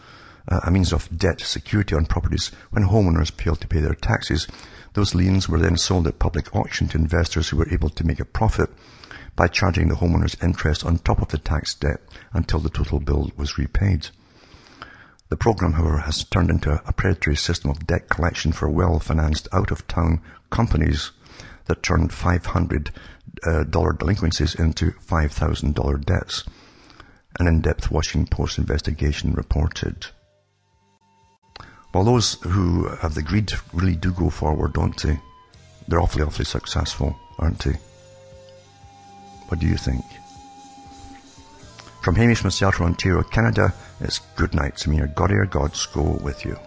uh, 0.49 0.59
a 0.65 0.71
means 0.71 0.91
of 0.91 1.07
debt 1.17 1.39
security 1.39 1.95
on 1.95 2.05
properties 2.05 2.51
when 2.71 2.83
homeowners 2.83 3.31
failed 3.31 3.61
to 3.61 3.67
pay 3.67 3.79
their 3.79 3.95
taxes 3.95 4.47
those 4.93 5.15
liens 5.15 5.47
were 5.47 5.59
then 5.59 5.77
sold 5.77 6.07
at 6.07 6.19
public 6.19 6.55
auction 6.55 6.87
to 6.89 6.97
investors 6.97 7.49
who 7.49 7.57
were 7.57 7.73
able 7.73 7.89
to 7.89 8.05
make 8.05 8.19
a 8.19 8.25
profit 8.25 8.69
by 9.35 9.47
charging 9.47 9.87
the 9.87 9.95
homeowners 9.95 10.41
interest 10.43 10.85
on 10.85 10.97
top 10.97 11.21
of 11.21 11.29
the 11.29 11.37
tax 11.37 11.73
debt 11.75 12.01
until 12.33 12.59
the 12.59 12.69
total 12.69 12.99
bill 12.99 13.31
was 13.37 13.57
repaid. 13.57 14.09
The 15.29 15.37
program, 15.37 15.73
however, 15.73 15.99
has 15.99 16.25
turned 16.25 16.49
into 16.49 16.81
a 16.85 16.91
predatory 16.91 17.37
system 17.37 17.71
of 17.71 17.87
debt 17.87 18.09
collection 18.09 18.51
for 18.51 18.69
well-financed 18.69 19.47
out-of-town 19.53 20.21
companies 20.49 21.11
that 21.65 21.83
turned 21.83 22.11
$500 22.11 22.91
uh, 23.47 23.63
delinquencies 23.63 24.55
into 24.55 24.91
$5,000 24.91 26.05
debts. 26.05 26.43
An 27.39 27.47
in-depth 27.47 27.89
Washington 27.89 28.27
Post 28.27 28.57
investigation 28.57 29.31
reported. 29.33 30.07
Well, 31.93 32.03
those 32.05 32.35
who 32.43 32.87
have 32.87 33.15
the 33.15 33.21
greed 33.21 33.51
really 33.73 33.95
do 33.95 34.11
go 34.11 34.29
forward, 34.29 34.73
don't 34.73 34.97
they? 35.01 35.19
They're 35.87 35.99
awfully, 35.99 36.23
awfully 36.23 36.45
successful, 36.45 37.19
aren't 37.37 37.59
they? 37.59 37.77
What 39.49 39.59
do 39.59 39.67
you 39.67 39.75
think? 39.75 40.05
From 42.01 42.15
Hamish 42.15 42.39
from 42.39 42.51
Ontario, 42.85 43.21
Canada, 43.23 43.73
it's 43.99 44.19
good 44.35 44.55
night. 44.55 44.79
So 44.79 44.89
may 44.89 44.97
your 44.97 45.07
God, 45.07 45.31
your 45.31 45.45
gods 45.45 45.85
go 45.87 46.01
with 46.23 46.45
you. 46.45 46.57